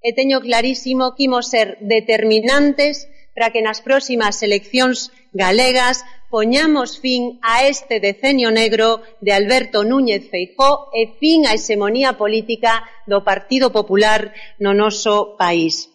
e 0.03 0.11
teño 0.11 0.43
clarísimo 0.43 1.15
que 1.15 1.25
imos 1.31 1.47
ser 1.47 1.79
determinantes 1.79 3.07
para 3.33 3.49
que 3.49 3.63
nas 3.65 3.81
próximas 3.81 4.43
eleccións 4.43 5.09
galegas 5.33 6.03
poñamos 6.29 6.99
fin 6.99 7.39
a 7.41 7.65
este 7.65 8.03
decenio 8.03 8.51
negro 8.51 9.01
de 9.21 9.31
Alberto 9.33 9.87
Núñez 9.87 10.29
Feijó 10.29 10.91
e 10.93 11.15
fin 11.17 11.47
á 11.47 11.55
hexemonía 11.55 12.19
política 12.19 12.83
do 13.07 13.23
Partido 13.23 13.71
Popular 13.71 14.35
no 14.59 14.75
noso 14.75 15.39
país. 15.39 15.89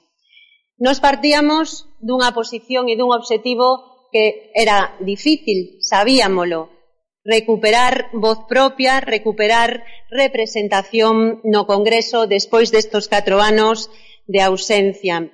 Nos 0.79 0.99
partíamos 1.05 1.91
dunha 2.01 2.31
posición 2.33 2.89
e 2.89 2.95
dun 2.95 3.11
obxectivo 3.11 4.09
que 4.15 4.55
era 4.55 4.97
difícil, 5.05 5.83
sabíamolo, 5.85 6.78
recuperar 7.29 8.09
voz 8.17 8.49
propia, 8.49 9.05
recuperar 9.05 9.85
representación 10.09 11.45
no 11.45 11.69
Congreso 11.69 12.25
despois 12.25 12.73
destos 12.73 13.05
catro 13.13 13.45
anos 13.45 13.93
de 14.25 14.41
ausencia. 14.41 15.29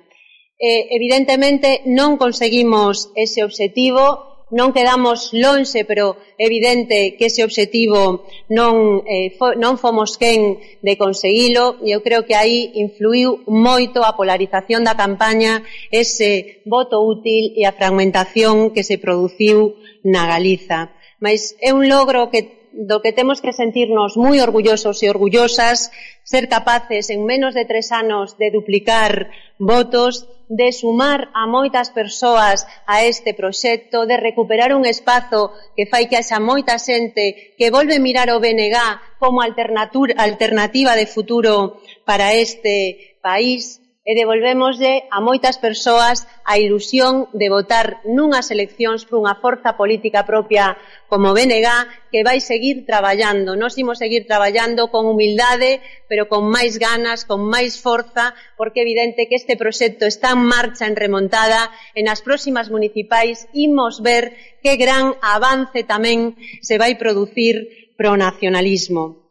Eh, 0.59 0.91
evidentemente 0.91 1.87
non 1.87 2.19
conseguimos 2.19 3.15
ese 3.15 3.47
obxectivo, 3.47 4.35
non 4.51 4.75
quedamos 4.75 5.31
lonxe, 5.31 5.87
pero 5.87 6.19
evidente 6.37 7.15
que 7.15 7.31
ese 7.31 7.47
obxectivo 7.47 8.27
non, 8.51 9.03
eh, 9.07 9.31
fo, 9.39 9.55
non 9.55 9.79
fomos 9.79 10.19
quen 10.19 10.59
de 10.83 10.93
conseguilo. 10.99 11.79
Eu 11.81 12.03
creo 12.03 12.27
que 12.27 12.35
aí 12.35 12.75
influiu 12.75 13.39
moito 13.47 14.03
a 14.03 14.19
polarización 14.19 14.83
da 14.83 14.99
campaña, 14.99 15.63
ese 15.89 16.59
voto 16.67 16.99
útil 17.01 17.55
e 17.55 17.63
a 17.63 17.75
fragmentación 17.75 18.75
que 18.75 18.83
se 18.83 18.99
produciu 18.99 19.79
na 20.03 20.27
Galiza 20.27 20.91
mas 21.19 21.55
é 21.61 21.73
un 21.73 21.87
logro 21.87 22.29
que 22.31 22.65
do 22.75 22.99
que 22.99 23.15
temos 23.15 23.39
que 23.39 23.55
sentirnos 23.55 24.19
moi 24.19 24.43
orgullosos 24.43 24.99
e 24.99 25.07
orgullosas, 25.07 25.95
ser 26.27 26.51
capaces 26.51 27.07
en 27.07 27.23
menos 27.23 27.55
de 27.55 27.63
tres 27.63 27.95
anos 27.95 28.35
de 28.35 28.51
duplicar 28.51 29.31
votos, 29.55 30.27
de 30.51 30.75
sumar 30.75 31.31
a 31.31 31.47
moitas 31.47 31.89
persoas 31.95 32.67
a 32.83 33.07
este 33.07 33.31
proxecto, 33.31 34.03
de 34.03 34.19
recuperar 34.19 34.75
un 34.75 34.83
espazo 34.83 35.55
que 35.79 35.87
fai 35.87 36.11
que 36.11 36.19
haxa 36.19 36.43
moita 36.43 36.75
xente 36.75 37.55
que 37.55 37.71
volve 37.71 37.95
mirar 38.03 38.27
o 38.35 38.43
BNG 38.43 38.75
como 39.23 39.39
alternativa 39.39 40.99
de 40.99 41.07
futuro 41.07 41.79
para 42.03 42.35
este 42.35 43.15
país, 43.23 43.79
e 44.05 44.13
devolvémoslle 44.13 45.09
a 45.09 45.17
moitas 45.17 45.57
persoas 45.57 46.29
a 46.45 46.61
ilusión 46.61 47.25
de 47.33 47.49
votar 47.49 48.05
nunhas 48.05 48.53
eleccións 48.53 49.01
por 49.09 49.17
unha 49.17 49.33
forza 49.41 49.73
política 49.73 50.21
propia 50.29 50.77
como 51.09 51.33
BNG 51.33 51.65
que 52.13 52.21
vai 52.21 52.37
seguir 52.37 52.85
traballando. 52.85 53.57
Nos 53.57 53.73
imos 53.81 53.97
seguir 53.97 54.29
traballando 54.29 54.93
con 54.93 55.09
humildade, 55.09 55.81
pero 56.05 56.29
con 56.29 56.45
máis 56.45 56.77
ganas, 56.77 57.25
con 57.25 57.49
máis 57.49 57.81
forza, 57.81 58.37
porque 58.53 58.81
é 58.81 58.85
evidente 58.85 59.25
que 59.25 59.41
este 59.41 59.57
proxecto 59.57 60.05
está 60.05 60.37
en 60.37 60.45
marcha, 60.45 60.85
en 60.85 60.93
remontada, 60.93 61.73
e 61.97 62.05
nas 62.05 62.21
próximas 62.21 62.69
municipais 62.69 63.49
imos 63.57 64.05
ver 64.05 64.37
que 64.61 64.77
gran 64.77 65.17
avance 65.25 65.81
tamén 65.81 66.37
se 66.61 66.77
vai 66.77 66.93
producir 66.93 67.89
pro 67.97 68.13
nacionalismo. 68.13 69.24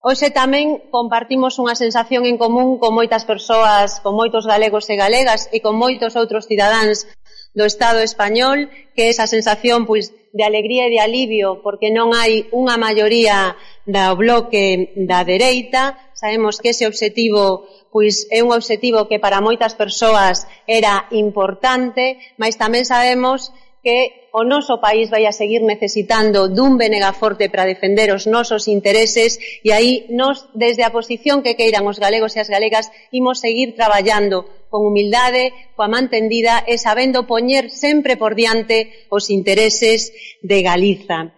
Hoxe 0.00 0.32
tamén 0.32 0.80
compartimos 0.88 1.60
unha 1.60 1.76
sensación 1.76 2.24
en 2.24 2.40
común 2.40 2.80
con 2.80 2.96
moitas 2.96 3.28
persoas, 3.28 4.00
con 4.00 4.16
moitos 4.16 4.48
galegos 4.48 4.88
e 4.88 4.96
galegas 4.96 5.52
e 5.52 5.60
con 5.60 5.76
moitos 5.76 6.16
outros 6.16 6.48
cidadáns 6.48 7.04
do 7.52 7.68
Estado 7.68 8.00
español, 8.00 8.72
que 8.96 9.02
é 9.04 9.12
esa 9.12 9.28
sensación 9.28 9.84
pois, 9.84 10.16
de 10.32 10.40
alegría 10.40 10.88
e 10.88 10.92
de 10.96 11.04
alivio, 11.04 11.60
porque 11.60 11.92
non 11.92 12.16
hai 12.16 12.48
unha 12.48 12.80
maioría 12.80 13.60
do 13.84 14.16
bloque 14.16 14.96
da 14.96 15.20
dereita, 15.20 16.00
sabemos 16.16 16.64
que 16.64 16.72
ese 16.72 16.88
obxectivo 16.88 17.68
pois 17.92 18.24
é 18.32 18.40
un 18.40 18.56
obxectivo 18.56 19.04
que 19.04 19.20
para 19.20 19.44
moitas 19.44 19.76
persoas 19.76 20.48
era 20.64 21.12
importante, 21.12 22.16
mas 22.40 22.56
tamén 22.56 22.88
sabemos 22.88 23.52
que 23.82 24.28
o 24.32 24.44
noso 24.44 24.78
país 24.78 25.10
vai 25.10 25.24
a 25.26 25.32
seguir 25.32 25.64
necesitando 25.64 26.52
dun 26.52 26.76
Benega 26.76 27.16
forte 27.16 27.48
para 27.48 27.66
defender 27.66 28.12
os 28.12 28.28
nosos 28.28 28.68
intereses 28.68 29.40
e 29.64 29.72
aí 29.72 30.06
nos, 30.12 30.46
desde 30.54 30.84
a 30.84 30.94
posición 30.94 31.42
que 31.42 31.56
queiran 31.58 31.88
os 31.88 31.98
galegos 31.98 32.36
e 32.36 32.44
as 32.44 32.52
galegas, 32.52 32.92
imos 33.10 33.40
seguir 33.40 33.74
traballando 33.74 34.46
con 34.70 34.86
humildade, 34.86 35.50
coa 35.74 35.90
mantendida 35.90 36.62
e 36.62 36.78
sabendo 36.78 37.26
poñer 37.26 37.72
sempre 37.74 38.14
por 38.14 38.38
diante 38.38 39.08
os 39.10 39.32
intereses 39.32 40.14
de 40.44 40.62
Galiza. 40.62 41.34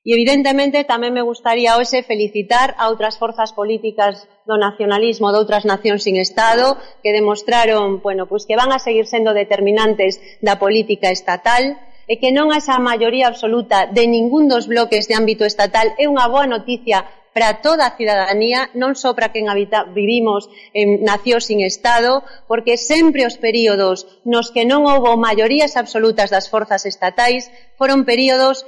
E 0.00 0.16
evidentemente 0.16 0.88
tamén 0.88 1.12
me 1.12 1.20
gustaría 1.20 1.76
hoxe 1.76 2.00
felicitar 2.00 2.72
a 2.80 2.88
outras 2.88 3.20
forzas 3.20 3.52
políticas 3.52 4.24
do 4.50 4.58
nacionalismo 4.58 5.30
de 5.30 5.38
outras 5.38 5.62
nacións 5.62 6.02
sin 6.02 6.18
Estado 6.18 6.74
que 7.06 7.14
demostraron 7.14 8.02
bueno, 8.02 8.26
pois 8.26 8.42
que 8.42 8.58
van 8.58 8.74
a 8.74 8.82
seguir 8.82 9.06
sendo 9.06 9.30
determinantes 9.30 10.18
da 10.42 10.58
política 10.58 11.14
estatal 11.14 11.78
e 12.10 12.18
que 12.18 12.34
non 12.34 12.50
esa 12.50 12.82
maioría 12.82 13.30
absoluta 13.30 13.86
de 13.86 14.10
ningún 14.10 14.50
dos 14.50 14.66
bloques 14.66 15.06
de 15.06 15.14
ámbito 15.14 15.46
estatal 15.46 15.94
é 15.94 16.10
unha 16.10 16.26
boa 16.26 16.50
noticia 16.50 17.06
para 17.32 17.62
toda 17.62 17.86
a 17.86 17.94
cidadanía, 17.94 18.74
non 18.74 18.98
só 18.98 19.14
para 19.14 19.30
quen 19.30 19.46
habita, 19.46 19.86
vivimos 19.86 20.50
en 20.74 21.06
nacións 21.06 21.46
sin 21.46 21.62
Estado, 21.62 22.26
porque 22.50 22.74
sempre 22.74 23.22
os 23.22 23.38
períodos 23.38 24.10
nos 24.26 24.50
que 24.50 24.66
non 24.66 24.82
houbo 24.90 25.14
maiorías 25.14 25.78
absolutas 25.78 26.34
das 26.34 26.50
forzas 26.50 26.82
estatais 26.90 27.46
foron 27.78 28.02
períodos 28.02 28.66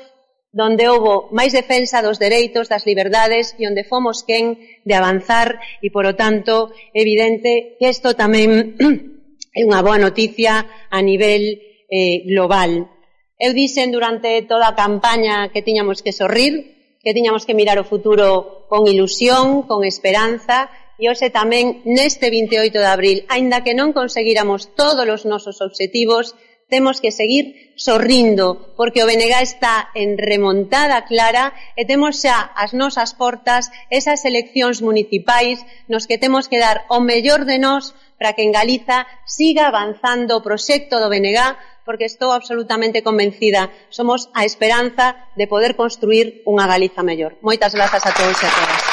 donde 0.53 0.85
houbo 0.93 1.33
máis 1.33 1.57
defensa 1.57 2.05
dos 2.05 2.21
dereitos, 2.21 2.69
das 2.69 2.85
liberdades 2.85 3.57
e 3.57 3.65
onde 3.65 3.89
fomos 3.89 4.21
quen 4.21 4.61
de 4.85 4.95
avanzar 4.95 5.57
e, 5.81 5.89
por 5.89 6.05
o 6.05 6.13
tanto, 6.13 6.77
evidente 6.93 7.81
que 7.81 7.89
isto 7.89 8.13
tamén 8.13 8.77
é 9.59 9.65
unha 9.65 9.81
boa 9.81 9.97
noticia 9.97 10.69
a 10.93 11.01
nivel 11.01 11.57
eh, 11.89 12.29
global. 12.29 12.93
Eu 13.41 13.57
dixen 13.57 13.89
durante 13.91 14.45
toda 14.45 14.69
a 14.69 14.77
campaña 14.77 15.49
que 15.49 15.65
tiñamos 15.65 16.05
que 16.05 16.13
sorrir, 16.13 17.01
que 17.01 17.17
tiñamos 17.17 17.49
que 17.49 17.57
mirar 17.57 17.81
o 17.81 17.89
futuro 17.89 18.69
con 18.69 18.85
ilusión, 18.87 19.65
con 19.65 19.89
esperanza, 19.89 20.69
e 21.01 21.09
hoxe 21.09 21.33
tamén 21.35 21.81
neste 21.89 22.29
28 22.31 22.77
de 22.77 22.91
abril, 22.93 23.19
aínda 23.33 23.65
que 23.65 23.75
non 23.75 23.97
conseguíramos 23.97 24.71
todos 24.77 25.03
os 25.09 25.25
nosos 25.25 25.59
obxectivos, 25.59 26.37
temos 26.73 27.05
que 27.05 27.13
seguir 27.13 27.77
sorrindo, 27.77 28.73
porque 28.81 29.05
o 29.05 29.07
Benegá 29.07 29.45
está 29.45 29.93
en 29.93 30.17
remontada 30.17 31.05
clara 31.05 31.53
e 31.77 31.85
temos 31.85 32.25
xa 32.25 32.49
as 32.57 32.73
nosas 32.73 33.13
portas 33.13 33.69
esas 33.93 34.25
eleccións 34.25 34.81
municipais 34.81 35.61
nos 35.93 36.09
que 36.09 36.17
temos 36.17 36.49
que 36.49 36.57
dar 36.57 36.89
o 36.89 37.05
mellor 37.05 37.45
de 37.45 37.61
nós 37.61 37.93
para 38.17 38.33
que 38.33 38.41
en 38.41 38.57
Galiza 38.57 39.05
siga 39.29 39.69
avanzando 39.69 40.33
o 40.33 40.41
proxecto 40.41 40.97
do 40.97 41.13
Benegá, 41.13 41.61
porque 41.85 42.09
estou 42.09 42.33
absolutamente 42.33 43.05
convencida, 43.05 43.69
somos 43.93 44.33
a 44.33 44.49
esperanza 44.49 45.29
de 45.37 45.45
poder 45.45 45.77
construir 45.77 46.41
unha 46.49 46.65
Galiza 46.65 47.05
mellor. 47.05 47.37
Moitas 47.45 47.77
grazas 47.77 48.01
a 48.09 48.17
todos 48.17 48.39
e 48.41 48.47
a 48.49 48.53
todas. 48.57 48.92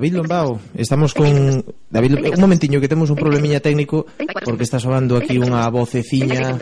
David 0.00 0.14
Lombao, 0.14 0.58
estamos 0.78 1.12
con 1.12 1.62
David, 1.90 2.32
un 2.32 2.40
momentiño 2.40 2.80
que 2.80 2.88
temos 2.88 3.10
un 3.10 3.16
problemiña 3.16 3.60
técnico 3.60 4.06
porque 4.46 4.64
está 4.64 4.80
soando 4.80 5.20
aquí 5.20 5.36
unha 5.36 5.68
voceciña 5.68 6.56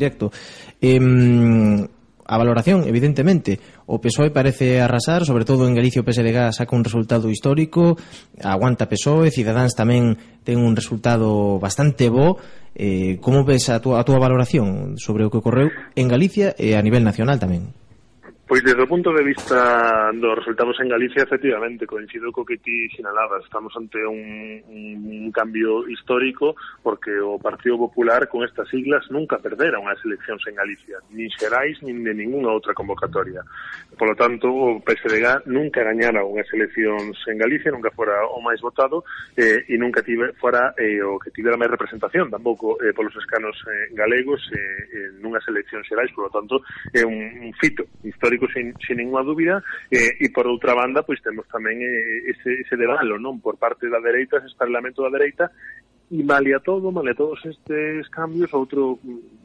directo. 0.00 0.32
Eh, 0.80 0.96
a 2.30 2.38
valoración, 2.38 2.86
evidentemente. 2.86 3.58
O 3.90 3.98
PSOE 3.98 4.30
parece 4.30 4.80
arrasar, 4.80 5.26
sobre 5.26 5.44
todo 5.44 5.66
en 5.66 5.74
Galicia 5.74 5.98
o 5.98 6.06
PSDG 6.06 6.54
saca 6.54 6.78
un 6.78 6.86
resultado 6.86 7.26
histórico, 7.26 7.98
aguanta 8.38 8.86
PSOE, 8.86 9.34
Ciudadanos 9.34 9.74
tamén 9.74 10.14
ten 10.46 10.62
un 10.62 10.78
resultado 10.78 11.58
bastante 11.58 12.06
bo. 12.06 12.38
Eh, 12.78 13.18
como 13.18 13.42
ves 13.42 13.66
a 13.66 13.82
túa, 13.82 13.98
a 13.98 14.06
túa 14.06 14.22
valoración 14.22 14.94
sobre 14.94 15.26
o 15.26 15.30
que 15.34 15.42
ocorreu 15.42 15.74
en 15.98 16.06
Galicia 16.06 16.54
e 16.54 16.78
a 16.78 16.84
nivel 16.86 17.02
nacional 17.02 17.42
tamén? 17.42 17.79
Pois 18.50 18.64
desde 18.64 18.82
o 18.82 18.90
punto 18.90 19.14
de 19.14 19.22
vista 19.22 20.10
dos 20.10 20.34
resultados 20.34 20.74
en 20.82 20.88
Galicia, 20.88 21.22
efectivamente, 21.22 21.86
coincido 21.86 22.34
co 22.34 22.42
que 22.42 22.58
ti 22.58 22.90
sinalabas. 22.90 23.46
Estamos 23.46 23.70
ante 23.78 24.02
un, 24.02 24.18
un 24.66 25.30
cambio 25.30 25.86
histórico 25.86 26.58
porque 26.82 27.14
o 27.22 27.38
Partido 27.38 27.78
Popular 27.78 28.26
con 28.26 28.42
estas 28.42 28.66
siglas 28.66 29.06
nunca 29.06 29.38
perdera 29.38 29.78
unhas 29.78 30.02
eleccións 30.02 30.42
en 30.50 30.58
Galicia, 30.58 30.98
nin 31.14 31.30
xerais, 31.30 31.78
nin 31.86 32.02
de 32.02 32.10
ninguna 32.10 32.50
outra 32.50 32.74
convocatoria. 32.74 33.38
Por 33.94 34.10
lo 34.10 34.16
tanto, 34.18 34.50
o 34.50 34.82
PSDG 34.82 35.46
nunca 35.46 35.86
gañara 35.86 36.26
unhas 36.26 36.50
eleccións 36.50 37.22
en 37.30 37.38
Galicia, 37.38 37.70
nunca 37.70 37.94
fora 37.94 38.18
o 38.34 38.42
máis 38.42 38.58
votado 38.58 39.06
eh, 39.38 39.62
e 39.62 39.78
nunca 39.78 40.02
tive, 40.02 40.34
fora 40.42 40.74
eh, 40.74 40.98
o 40.98 41.22
que 41.22 41.30
tivera 41.30 41.54
máis 41.54 41.70
representación, 41.70 42.26
tampouco 42.26 42.82
eh, 42.82 42.90
polos 42.98 43.14
escanos 43.14 43.54
eh, 43.70 43.94
galegos 43.94 44.42
eh, 44.50 44.58
eh, 44.58 45.08
nunhas 45.22 45.46
eleccións 45.46 45.86
xerais, 45.86 46.10
por 46.18 46.26
lo 46.26 46.34
tanto, 46.34 46.66
é 46.90 46.98
eh, 46.98 47.06
un, 47.06 47.46
un 47.46 47.54
fito 47.54 47.86
histórico 48.02 48.39
público 48.40 48.52
sin, 48.52 48.74
sin 48.86 48.96
ninguna 48.96 49.22
dúbida 49.22 49.62
eh, 49.90 50.16
e 50.18 50.28
por 50.32 50.48
outra 50.48 50.74
banda 50.74 51.04
pois 51.04 51.20
temos 51.20 51.44
tamén 51.52 51.84
eh, 51.84 52.32
ese, 52.32 52.64
ese 52.64 52.74
debalo 52.80 53.20
non 53.20 53.38
por 53.44 53.60
parte 53.60 53.92
da 53.92 54.00
dereita, 54.00 54.40
ese 54.40 54.56
parlamento 54.56 55.04
da 55.04 55.12
dereita 55.12 55.52
E 56.10 56.24
malia 56.24 56.58
todo, 56.58 56.90
malia 56.90 57.14
todos 57.14 57.38
estes 57.46 58.08
cambios, 58.10 58.50
outro 58.50 58.98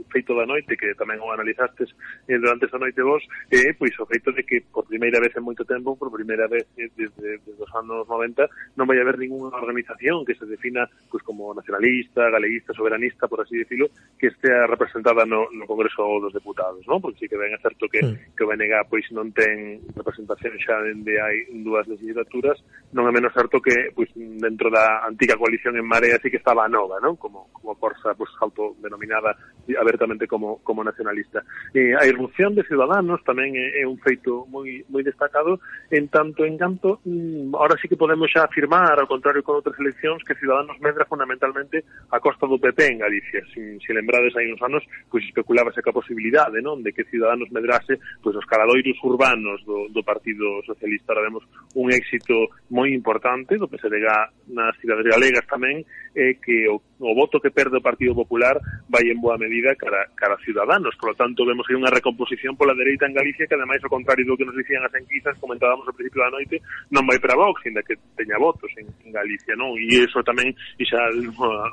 feito 0.09 0.33
da 0.33 0.49
noite 0.49 0.73
que 0.73 0.97
tamén 0.97 1.21
o 1.21 1.29
analizastes 1.29 1.93
eh, 2.25 2.41
durante 2.41 2.65
esa 2.65 2.81
noite 2.81 3.05
vos, 3.05 3.21
é 3.53 3.69
eh, 3.69 3.77
pois 3.77 3.93
o 4.01 4.09
feito 4.09 4.33
de 4.33 4.41
que 4.41 4.65
por 4.73 4.89
primeira 4.89 5.21
vez 5.21 5.29
en 5.37 5.45
moito 5.45 5.61
tempo, 5.61 5.93
por 5.93 6.09
primeira 6.09 6.49
vez 6.49 6.65
eh, 6.81 6.89
desde, 6.97 7.37
desde 7.45 7.61
os 7.61 7.69
anos 7.77 8.09
90, 8.09 8.49
non 8.81 8.89
vai 8.89 8.97
haber 8.97 9.21
ninguna 9.21 9.53
organización 9.61 10.25
que 10.25 10.33
se 10.33 10.49
defina 10.49 10.89
pois 11.05 11.21
como 11.21 11.53
nacionalista, 11.53 12.33
galeguista, 12.33 12.73
soberanista, 12.73 13.29
por 13.29 13.45
así 13.45 13.61
decirlo, 13.61 13.93
que 14.17 14.33
estea 14.33 14.65
representada 14.65 15.21
no, 15.21 15.45
no 15.53 15.69
Congreso 15.69 16.01
dos 16.17 16.33
Deputados, 16.33 16.81
non? 16.89 16.97
Porque 16.97 17.21
sí 17.21 17.25
que 17.29 17.37
ben 17.37 17.53
é 17.53 17.61
certo 17.61 17.85
que, 17.85 18.01
que 18.33 18.41
o 18.41 18.49
BNG 18.49 18.89
pois 18.89 19.05
non 19.13 19.29
ten 19.37 19.85
representación 19.93 20.57
xa 20.57 20.81
dende 20.81 21.13
hai 21.21 21.45
dúas 21.61 21.85
legislaturas, 21.85 22.57
non 22.89 23.05
é 23.05 23.13
menos 23.13 23.37
certo 23.37 23.61
que 23.61 23.93
pois 23.93 24.09
dentro 24.17 24.73
da 24.73 25.05
antiga 25.05 25.37
coalición 25.37 25.77
en 25.77 25.85
Marea 25.85 26.17
sí 26.17 26.33
que 26.33 26.41
está 26.41 26.54
nova, 26.63 26.95
non, 27.03 27.19
Como, 27.19 27.51
como 27.51 27.75
Corsa 27.75 28.15
pues, 28.15 28.31
autodenominada 28.39 29.35
abertamente 29.73 30.27
como, 30.27 30.59
como 30.63 30.83
nacionalista. 30.83 31.43
Eh, 31.73 31.95
a 31.97 32.05
irrupción 32.05 32.53
de 32.55 32.63
Ciudadanos 32.63 33.23
tamén 33.25 33.57
é, 33.57 33.81
é 33.81 33.83
un 33.83 33.97
feito 33.97 34.45
moi, 34.47 34.85
moi 34.93 35.01
destacado, 35.01 35.57
en 35.89 36.07
tanto 36.13 36.45
en 36.45 36.55
canto, 36.55 37.01
mm, 37.01 37.57
ahora 37.57 37.73
sí 37.81 37.89
que 37.89 37.97
podemos 37.97 38.29
xa 38.29 38.45
afirmar, 38.45 39.01
ao 39.01 39.09
contrario 39.09 39.41
con 39.41 39.57
outras 39.57 39.75
eleccións, 39.81 40.21
que 40.21 40.37
Ciudadanos 40.37 40.77
medra 40.77 41.09
fundamentalmente 41.09 41.81
a 42.13 42.21
costa 42.21 42.45
do 42.45 42.61
PP 42.61 42.79
en 42.93 42.97
Galicia. 43.01 43.41
Si, 43.49 43.81
si 43.81 43.89
lembrades 43.89 44.37
hai 44.37 44.45
uns 44.53 44.61
anos, 44.61 44.85
pois 45.09 45.25
especulábase 45.25 45.81
que 45.81 45.89
a 45.89 45.97
posibilidade, 45.97 46.61
non? 46.61 46.85
De 46.85 46.93
que 46.93 47.09
Ciudadanos 47.09 47.49
medrase 47.49 47.97
pois, 48.21 48.37
os 48.37 48.45
caladoiros 48.45 49.01
urbanos 49.01 49.65
do, 49.65 49.89
do 49.89 50.05
Partido 50.05 50.61
Socialista. 50.61 51.17
Ahora 51.17 51.25
vemos 51.25 51.43
un 51.73 51.89
éxito 51.89 52.53
moi 52.69 52.93
importante 52.93 53.57
do 53.57 53.65
PSDG 53.65 54.53
nas 54.53 54.77
cidades 54.77 55.09
galegas 55.09 55.45
tamén, 55.49 55.81
eh, 56.13 56.37
que 56.45 56.69
o, 56.69 56.77
o 56.99 57.15
voto 57.15 57.41
que 57.41 57.49
perde 57.49 57.77
o 57.77 57.81
Partido 57.81 58.13
Popular 58.13 58.61
vai 58.87 59.09
en 59.09 59.17
boa 59.17 59.35
medida 59.41 59.73
cara, 59.75 60.05
cara 60.13 60.37
a 60.37 60.43
Ciudadanos. 60.45 60.93
Por 61.01 61.11
lo 61.11 61.15
tanto, 61.17 61.41
vemos 61.41 61.65
que 61.65 61.73
hai 61.73 61.81
unha 61.81 61.89
recomposición 61.89 62.53
pola 62.53 62.77
dereita 62.77 63.09
en 63.09 63.17
Galicia 63.17 63.49
que, 63.49 63.57
ademais, 63.57 63.81
ao 63.81 63.89
contrario 63.89 64.29
do 64.29 64.37
que 64.37 64.45
nos 64.45 64.53
dicían 64.53 64.85
as 64.85 64.93
enquisas, 64.93 65.33
comentábamos 65.41 65.89
ao 65.89 65.97
principio 65.97 66.21
da 66.21 66.29
noite, 66.29 66.61
non 66.93 67.03
vai 67.09 67.17
para 67.17 67.33
Vox, 67.33 67.65
ainda 67.65 67.81
que 67.81 67.97
teña 68.13 68.37
votos 68.37 68.69
en, 68.77 68.85
en 68.85 69.11
Galicia, 69.11 69.57
non? 69.57 69.73
E 69.73 70.05
iso 70.05 70.21
tamén, 70.21 70.53
e 70.53 70.83
xa 70.85 71.01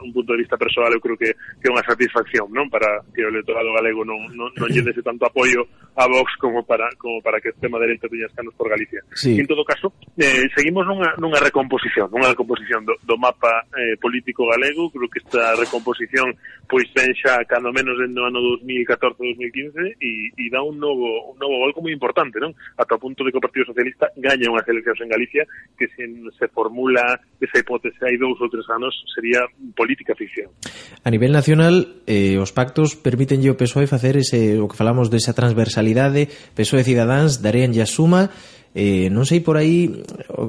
un 0.00 0.10
punto 0.16 0.32
de 0.32 0.40
vista 0.40 0.56
persoal, 0.56 0.96
eu 0.96 1.04
creo 1.04 1.20
que, 1.20 1.36
que 1.60 1.68
é 1.68 1.70
unha 1.70 1.84
satisfacción, 1.84 2.48
non? 2.48 2.72
Para 2.72 3.04
que 3.12 3.20
o 3.20 3.28
electorado 3.28 3.68
galego 3.76 4.08
non, 4.08 4.32
non, 4.32 4.48
non 4.56 4.68
lle 4.72 4.80
dese 4.80 5.04
tanto 5.04 5.28
apoio 5.28 5.68
a 6.00 6.08
Vox 6.08 6.32
como 6.40 6.64
para, 6.64 6.88
como 6.96 7.20
para 7.20 7.36
que 7.44 7.52
este 7.52 7.68
tema 7.68 7.76
dereita 7.76 8.08
teña 8.08 8.26
escanos 8.26 8.56
por 8.56 8.72
Galicia. 8.72 9.04
Sí. 9.12 9.36
En 9.36 9.44
todo 9.44 9.62
caso, 9.68 9.92
eh, 10.16 10.48
seguimos 10.56 10.88
nunha, 10.88 11.12
nunha 11.20 11.38
recomposición, 11.38 12.08
nunha 12.08 12.32
recomposición 12.32 12.88
do, 12.88 12.96
do 13.04 13.20
mapa 13.20 13.68
eh, 13.76 14.00
político 14.00 14.48
galego 14.48 14.61
galego, 14.62 14.90
creo 14.90 15.08
que 15.10 15.18
esta 15.18 15.56
recomposición 15.56 16.34
pois 16.68 16.86
penxa 16.94 17.42
cando 17.44 17.72
menos 17.72 17.98
no 18.14 18.24
ano 18.26 18.38
2014-2015 18.62 19.98
e, 20.00 20.30
e 20.30 20.44
dá 20.50 20.62
un 20.62 20.78
novo, 20.78 21.34
un 21.34 21.38
novo 21.38 21.58
gol 21.58 21.74
moi 21.82 21.92
importante, 21.92 22.38
non? 22.38 22.54
Ata 22.78 22.96
o 22.96 23.02
punto 23.02 23.26
de 23.26 23.34
que 23.34 23.38
o 23.38 23.44
Partido 23.44 23.66
Socialista 23.66 24.08
gaña 24.16 24.48
unhas 24.48 24.64
eleccións 24.70 25.02
en 25.02 25.10
Galicia 25.10 25.42
que 25.74 25.90
se, 25.92 26.06
se 26.38 26.46
formula 26.54 27.18
esa 27.42 27.58
hipótese 27.58 27.98
hai 28.06 28.16
dous 28.16 28.38
ou 28.38 28.48
tres 28.48 28.64
anos 28.70 28.94
sería 29.10 29.42
política 29.74 30.14
ficción. 30.14 30.54
A 31.02 31.10
nivel 31.10 31.34
nacional, 31.34 32.00
eh, 32.06 32.38
os 32.38 32.54
pactos 32.54 32.94
permiten 32.94 33.42
ao 33.44 33.58
PSOE 33.58 33.90
facer 33.90 34.14
ese, 34.16 34.62
o 34.62 34.70
que 34.70 34.78
falamos 34.78 35.10
desa 35.10 35.34
transversalidade, 35.34 36.30
PSOE 36.54 36.86
e 36.86 36.86
Cidadáns 36.86 37.42
daríanlle 37.42 37.82
a 37.82 37.90
suma 37.90 38.30
Eh, 38.72 39.12
non 39.12 39.28
sei 39.28 39.44
por 39.44 39.60
aí 39.60 39.92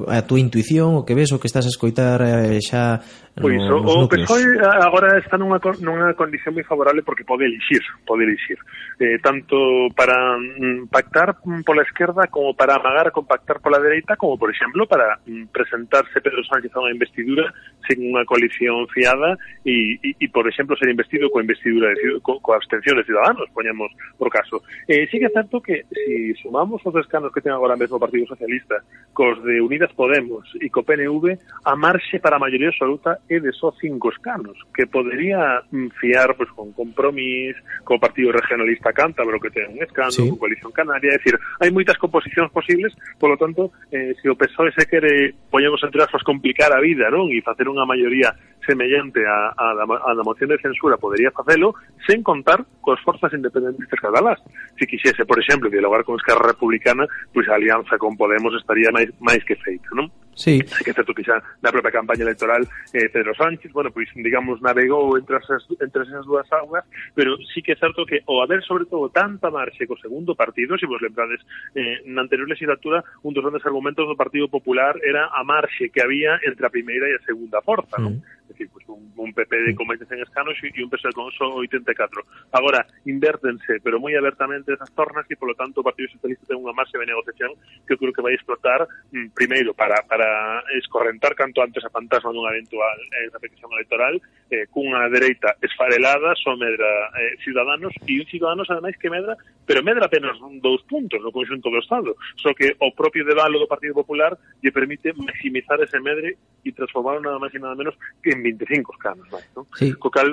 a 0.08 0.24
túa 0.24 0.40
intuición, 0.40 0.96
o 0.96 1.04
que 1.04 1.12
ves, 1.12 1.28
o 1.36 1.36
que 1.36 1.44
estás 1.44 1.68
a 1.68 1.72
escoitar 1.72 2.24
eh, 2.24 2.56
xa 2.64 3.04
Pois 3.40 3.58
no, 3.66 3.82
o, 3.82 4.04
o 4.04 4.08
PSOE 4.08 4.46
eh, 4.46 4.62
agora 4.62 5.18
está 5.18 5.34
nunha, 5.34 5.58
nunha 5.82 6.14
condición 6.14 6.54
moi 6.54 6.62
favorable 6.62 7.02
porque 7.02 7.26
pode 7.26 7.42
elixir, 7.42 7.82
pode 8.06 8.22
elixir. 8.22 8.54
Eh, 9.02 9.18
tanto 9.18 9.90
para 9.98 10.38
mm, 10.38 10.86
pactar 10.86 11.34
mm, 11.42 11.66
pola 11.66 11.82
esquerda 11.82 12.30
como 12.30 12.54
para 12.54 12.78
amagar 12.78 13.10
con 13.10 13.26
pactar 13.26 13.58
pola 13.58 13.82
dereita, 13.82 14.14
como 14.14 14.38
por 14.38 14.54
exemplo 14.54 14.86
para 14.86 15.18
mm, 15.26 15.50
presentarse 15.50 16.22
Pedro 16.22 16.46
Sánchez 16.46 16.70
a 16.78 16.86
unha 16.86 16.94
investidura 16.94 17.50
sin 17.90 18.06
unha 18.14 18.22
coalición 18.22 18.86
fiada 18.94 19.34
e, 19.66 19.98
e, 19.98 20.14
e 20.14 20.26
por 20.30 20.46
exemplo 20.46 20.78
ser 20.78 20.94
investido 20.94 21.26
coa 21.26 21.42
investidura 21.42 21.90
de, 21.90 22.22
co, 22.22 22.38
coa 22.38 22.62
abstención 22.62 23.02
de 23.02 23.06
Ciudadanos, 23.08 23.50
poñamos 23.50 23.90
por 24.14 24.30
caso. 24.30 24.62
Eh, 24.86 25.10
sí 25.10 25.18
que 25.18 25.26
é 25.26 25.34
certo 25.34 25.58
que 25.58 25.82
se 25.90 26.38
si 26.38 26.38
sumamos 26.38 26.78
os 26.86 26.94
escanos 27.02 27.34
que 27.34 27.42
ten 27.42 27.50
agora 27.50 27.74
mesmo 27.74 27.98
o 27.98 28.04
Partido 28.04 28.30
Socialista 28.30 28.78
cos 29.10 29.42
de 29.42 29.58
Unidas 29.58 29.90
Podemos 29.90 30.46
e 30.62 30.70
co 30.70 30.86
PNV, 30.86 31.34
a 31.66 31.74
marxe 31.74 32.22
para 32.22 32.38
a 32.38 32.42
maioría 32.42 32.70
absoluta 32.70 33.23
é 33.28 33.40
de 33.40 33.52
só 33.52 33.72
cinco 33.80 34.10
escanos, 34.10 34.56
que 34.74 34.86
podería 34.86 35.62
mm, 35.70 35.88
fiar 36.00 36.36
pues, 36.36 36.50
con 36.50 36.72
Compromís, 36.72 37.56
co 37.84 37.98
Partido 37.98 38.32
Regionalista 38.32 38.92
Cántabro, 38.92 39.40
que 39.40 39.50
ten 39.50 39.72
un 39.72 39.82
escano, 39.82 40.10
sí. 40.10 40.28
con 40.28 40.38
Coalición 40.38 40.72
Canaria, 40.72 41.14
é 41.14 41.18
dicir, 41.18 41.38
hai 41.60 41.70
moitas 41.72 41.96
composicións 41.96 42.52
posibles, 42.52 42.92
polo 43.16 43.36
tanto, 43.40 43.72
eh, 43.88 44.12
se 44.20 44.28
o 44.28 44.36
PSOE 44.36 44.72
se 44.76 44.84
quere, 44.84 45.32
poñemos 45.48 45.80
entre 45.82 46.04
aspas, 46.04 46.22
complicar 46.22 46.72
a 46.72 46.80
vida, 46.80 47.08
non? 47.08 47.32
E 47.32 47.40
facer 47.40 47.68
unha 47.68 47.88
maioría 47.88 48.36
semellante 48.66 49.24
a, 49.26 49.52
a, 49.56 49.66
a 49.84 50.10
da 50.14 50.24
moción 50.24 50.50
de 50.50 50.58
censura 50.58 50.96
podería 50.96 51.30
facelo 51.30 51.74
sen 52.04 52.22
contar 52.22 52.64
cos 52.80 53.00
forzas 53.00 53.32
independentistas 53.32 54.00
catalás. 54.00 54.40
Se 54.78 54.86
quixese, 54.86 55.24
por 55.24 55.38
exemplo, 55.40 55.70
dialogar 55.70 56.04
con 56.04 56.16
Esquerra 56.16 56.52
Republicana, 56.52 57.06
pois 57.32 57.48
a 57.48 57.54
alianza 57.54 57.96
con 57.98 58.16
Podemos 58.16 58.52
estaría 58.56 58.90
máis, 58.90 59.12
máis 59.20 59.44
que 59.44 59.56
feita, 59.56 59.88
non? 59.92 60.08
Sí. 60.34 60.60
Así 60.60 60.84
que 60.84 60.92
certo 60.92 61.14
que 61.14 61.22
xa 61.22 61.38
na 61.62 61.70
propia 61.70 61.94
campaña 61.94 62.26
electoral 62.26 62.66
eh, 62.92 63.08
Pedro 63.08 63.34
Sánchez, 63.38 63.70
bueno, 63.70 63.94
pois 63.94 64.10
digamos 64.18 64.58
navegou 64.60 65.14
entre 65.14 65.38
esas, 65.38 65.62
entre 65.78 66.02
esas 66.02 66.26
dúas 66.26 66.50
augas, 66.50 66.84
pero 67.14 67.38
sí 67.54 67.62
que 67.62 67.72
é 67.72 67.78
certo 67.78 68.02
que 68.04 68.22
o 68.26 68.42
haber 68.42 68.62
sobre 68.66 68.84
todo 68.90 69.08
tanta 69.14 69.50
marxe 69.50 69.86
co 69.86 69.94
segundo 69.96 70.34
partido, 70.34 70.74
se 70.74 70.90
vos 70.90 71.00
lembrades 71.00 71.40
eh, 71.78 72.02
na 72.10 72.26
anterior 72.26 72.50
legislatura, 72.50 73.06
un 73.22 73.30
dos 73.30 73.46
grandes 73.46 73.62
argumentos 73.62 74.06
do 74.10 74.18
Partido 74.18 74.50
Popular 74.50 74.98
era 75.06 75.30
a 75.30 75.46
marxe 75.46 75.88
que 75.94 76.02
había 76.02 76.42
entre 76.42 76.66
a 76.66 76.74
primeira 76.74 77.06
e 77.06 77.14
a 77.14 77.22
segunda 77.22 77.62
forza, 77.62 77.94
mm. 77.98 78.02
non? 78.02 78.14
decir, 78.54 78.70
pues 78.72 78.86
un, 78.88 79.12
un 79.16 79.34
PP 79.34 79.50
de 79.50 79.74
con 79.74 79.86
25 79.90 80.22
escanos 80.22 80.54
e 80.62 80.82
un 80.82 80.90
PSOE 80.90 81.12
con 81.12 81.30
só 81.34 81.50
84. 81.50 82.22
Agora, 82.54 82.86
invértense, 83.04 83.82
pero 83.82 83.98
moi 83.98 84.14
abertamente 84.14 84.72
esas 84.72 84.94
tornas 84.94 85.26
e, 85.26 85.34
polo 85.34 85.58
tanto, 85.58 85.82
o 85.82 85.86
Partido 85.86 86.14
Socialista 86.14 86.46
ten 86.46 86.62
unha 86.62 86.72
marxa 86.72 86.96
de 86.96 87.10
negociación 87.10 87.52
que 87.84 87.98
eu 87.98 88.00
creo 88.00 88.14
que 88.14 88.22
vai 88.22 88.38
explotar 88.38 88.86
mm, 89.10 89.34
primeiro 89.34 89.74
para, 89.74 89.98
para 90.06 90.62
escorrentar 90.78 91.34
canto 91.34 91.58
antes 91.60 91.82
a 91.82 91.90
fantasma 91.90 92.30
dunha 92.30 92.54
eventual 92.54 92.98
eh, 93.18 93.28
repetición 93.34 93.74
electoral 93.74 94.22
eh, 94.48 94.70
cunha 94.70 95.10
dereita 95.10 95.58
esfarelada, 95.60 96.38
só 96.38 96.54
medra 96.54 97.10
eh, 97.18 97.34
Ciudadanos 97.42 97.92
e 98.06 98.22
un 98.22 98.26
Ciudadanos, 98.30 98.70
ademais, 98.70 98.94
que 98.96 99.10
medra 99.10 99.34
pero 99.66 99.82
medra 99.82 100.06
apenas 100.06 100.36
dous 100.60 100.84
puntos 100.84 101.18
no 101.24 101.32
conxunto 101.32 101.72
do 101.72 101.80
Estado, 101.80 102.14
só 102.36 102.52
que 102.54 102.76
o 102.78 102.92
propio 102.92 103.24
debalo 103.24 103.58
do 103.58 103.66
Partido 103.66 103.96
Popular 103.96 104.36
lle 104.62 104.70
permite 104.70 105.16
maximizar 105.16 105.80
ese 105.80 105.98
medre 105.98 106.36
e 106.64 106.70
transformar 106.72 107.20
nada 107.20 107.40
máis 107.40 107.52
e 107.56 107.58
nada 107.58 107.74
menos 107.74 107.96
que 108.20 108.36
en 108.36 108.43
25 108.44 108.92
escanos, 108.92 109.24
máis, 109.32 109.48
non? 109.56 109.64
Sí. 109.72 109.96
Co 109.96 110.12
cal, 110.12 110.28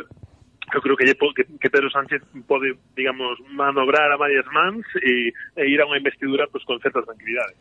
eu 0.76 0.82
creo 0.84 1.00
que, 1.00 1.08
que, 1.08 1.44
que 1.60 1.70
Pedro 1.70 1.90
Sánchez 1.90 2.22
pode, 2.48 2.76
digamos, 2.96 3.40
manobrar 3.52 4.12
a 4.12 4.18
varias 4.20 4.46
mans 4.52 4.84
e, 5.00 5.32
e 5.56 5.64
ir 5.68 5.80
a 5.80 5.88
unha 5.88 6.00
investidura 6.00 6.48
pues, 6.52 6.68
con 6.68 6.80
certa 6.84 7.00
tranquilidade. 7.00 7.56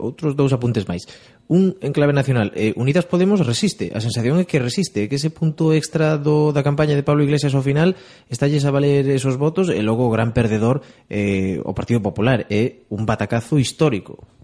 Outros 0.00 0.32
dous 0.32 0.52
apuntes 0.56 0.88
máis. 0.88 1.04
Un 1.52 1.76
en 1.84 1.92
clave 1.92 2.16
nacional. 2.16 2.52
Eh, 2.56 2.72
Unidas 2.80 3.04
Podemos 3.04 3.44
resiste. 3.44 3.92
A 3.92 4.00
sensación 4.00 4.40
é 4.40 4.48
que 4.48 4.62
resiste, 4.62 5.12
que 5.12 5.20
ese 5.20 5.28
punto 5.28 5.76
extra 5.76 6.16
do, 6.16 6.56
da 6.56 6.64
campaña 6.64 6.96
de 6.96 7.04
Pablo 7.04 7.20
Iglesias 7.20 7.52
ao 7.52 7.60
final 7.60 7.92
estalles 8.32 8.64
a 8.64 8.72
valer 8.72 9.04
esos 9.12 9.36
votos 9.36 9.68
e 9.68 9.80
logo 9.84 10.08
o 10.08 10.14
gran 10.14 10.32
perdedor 10.32 10.80
eh, 11.12 11.60
o 11.60 11.76
Partido 11.76 12.00
Popular. 12.00 12.48
É 12.48 12.56
eh, 12.56 12.68
un 12.88 13.04
batacazo 13.04 13.60
histórico. 13.60 14.39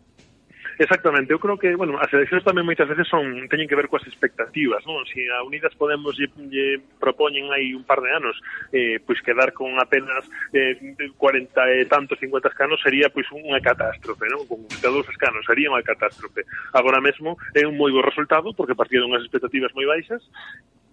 Exactamente, 0.78 1.32
eu 1.32 1.38
creo 1.38 1.56
que, 1.56 1.74
bueno, 1.74 1.96
as 1.96 2.12
eleccións 2.12 2.44
tamén 2.44 2.68
moitas 2.68 2.84
veces 2.84 3.08
son 3.08 3.48
teñen 3.48 3.64
que 3.64 3.78
ver 3.78 3.88
coas 3.88 4.04
expectativas, 4.04 4.84
non? 4.84 5.08
Si 5.08 5.24
a 5.24 5.40
Unidas 5.40 5.72
Podemos 5.72 6.12
lle, 6.20 6.28
lle 6.52 6.84
propoñen 7.00 7.48
aí 7.48 7.72
un 7.72 7.80
par 7.88 8.04
de 8.04 8.12
anos 8.12 8.36
eh, 8.76 9.00
pois 9.00 9.16
quedar 9.24 9.56
con 9.56 9.72
apenas 9.80 10.28
eh, 10.52 10.76
40 11.16 11.80
e 11.80 11.88
tantos, 11.88 12.20
50 12.20 12.52
escanos 12.52 12.76
sería 12.84 13.08
pois 13.08 13.24
unha 13.32 13.56
catástrofe, 13.64 14.28
non? 14.28 14.44
Con 14.44 14.68
22 14.68 15.08
escanos 15.08 15.48
sería 15.48 15.72
unha 15.72 15.80
catástrofe. 15.80 16.44
Agora 16.76 17.00
mesmo 17.00 17.40
é 17.56 17.64
un 17.64 17.80
moi 17.80 17.88
bo 17.88 18.04
resultado 18.04 18.52
porque 18.52 18.76
partía 18.76 19.00
dunhas 19.00 19.24
expectativas 19.24 19.72
moi 19.72 19.88
baixas 19.88 20.20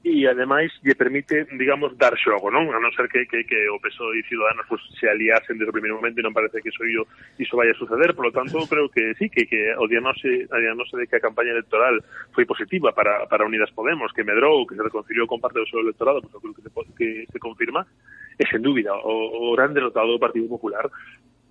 e 0.03 0.27
ademais 0.27 0.67
lle 0.84 0.99
permite, 0.99 1.47
digamos, 1.55 1.95
dar 1.95 2.11
xogo, 2.19 2.51
non? 2.51 2.67
A 2.75 2.80
non 2.84 2.91
ser 2.91 3.07
que, 3.07 3.23
que, 3.23 3.47
que 3.47 3.71
o 3.71 3.80
PSOE 3.80 4.19
e 4.19 4.27
Ciudadanos 4.27 4.67
pues, 4.67 4.84
se 4.99 5.07
aliasen 5.07 5.55
desde 5.55 5.71
o 5.71 5.75
primeiro 5.75 5.95
momento 5.95 6.19
e 6.19 6.25
non 6.27 6.35
parece 6.35 6.59
que 6.59 6.75
iso, 6.75 7.07
iso 7.39 7.55
vai 7.55 7.71
a 7.71 7.80
suceder, 7.80 8.11
por 8.11 8.27
lo 8.27 8.35
tanto, 8.35 8.59
creo 8.67 8.91
que 8.91 9.15
sí, 9.15 9.31
que, 9.31 9.47
que 9.47 9.71
o 9.80 9.88
diagnose, 9.88 10.51
a 10.51 10.59
diagnose 10.59 10.99
de 10.99 11.07
que 11.07 11.15
a 11.15 11.23
campaña 11.23 11.55
electoral 11.55 12.03
foi 12.35 12.43
positiva 12.43 12.91
para, 12.91 13.23
para 13.31 13.47
Unidas 13.47 13.71
Podemos, 13.71 14.11
que 14.11 14.27
medrou, 14.27 14.67
que 14.67 14.75
se 14.75 14.84
reconciliou 14.84 15.23
con 15.23 15.39
parte 15.39 15.63
do 15.63 15.69
seu 15.71 15.80
electorado, 15.80 16.19
pues, 16.19 16.35
creo 16.35 16.51
que 16.51 16.63
se, 16.67 16.71
que 16.99 17.07
se 17.31 17.39
confirma, 17.39 17.88
e 18.35 18.43
sen 18.43 18.59
dúbida, 18.59 18.91
o, 18.91 19.47
o 19.47 19.55
gran 19.55 19.71
derrotado 19.71 20.11
do 20.11 20.19
Partido 20.19 20.51
Popular 20.51 20.91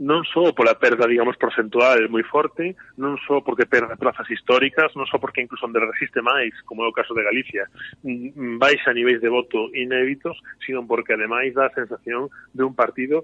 non 0.01 0.25
só 0.25 0.53
pola 0.57 0.81
perda, 0.81 1.05
digamos, 1.05 1.37
porcentual 1.37 2.09
moi 2.09 2.25
forte, 2.25 2.75
non 2.97 3.21
só 3.29 3.45
porque 3.45 3.69
perde 3.69 4.01
plazas 4.01 4.27
históricas, 4.33 4.97
non 4.97 5.05
só 5.05 5.21
porque 5.21 5.45
incluso 5.45 5.69
onde 5.69 5.83
resiste 5.83 6.25
máis, 6.25 6.57
como 6.65 6.83
é 6.85 6.89
o 6.89 6.97
caso 6.97 7.13
de 7.13 7.27
Galicia, 7.27 7.69
mm, 8.01 8.57
baixa 8.57 8.97
niveis 8.97 9.21
de 9.21 9.29
voto 9.29 9.69
inéditos, 9.77 10.41
sino 10.65 10.87
porque 10.89 11.13
ademais 11.13 11.53
dá 11.53 11.69
a 11.69 11.77
sensación 11.77 12.33
de 12.57 12.65
un 12.65 12.75
partido 12.75 13.23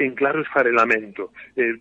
en 0.00 0.14
claro 0.14 0.40
esfarelamento 0.40 1.30
eh, 1.56 1.76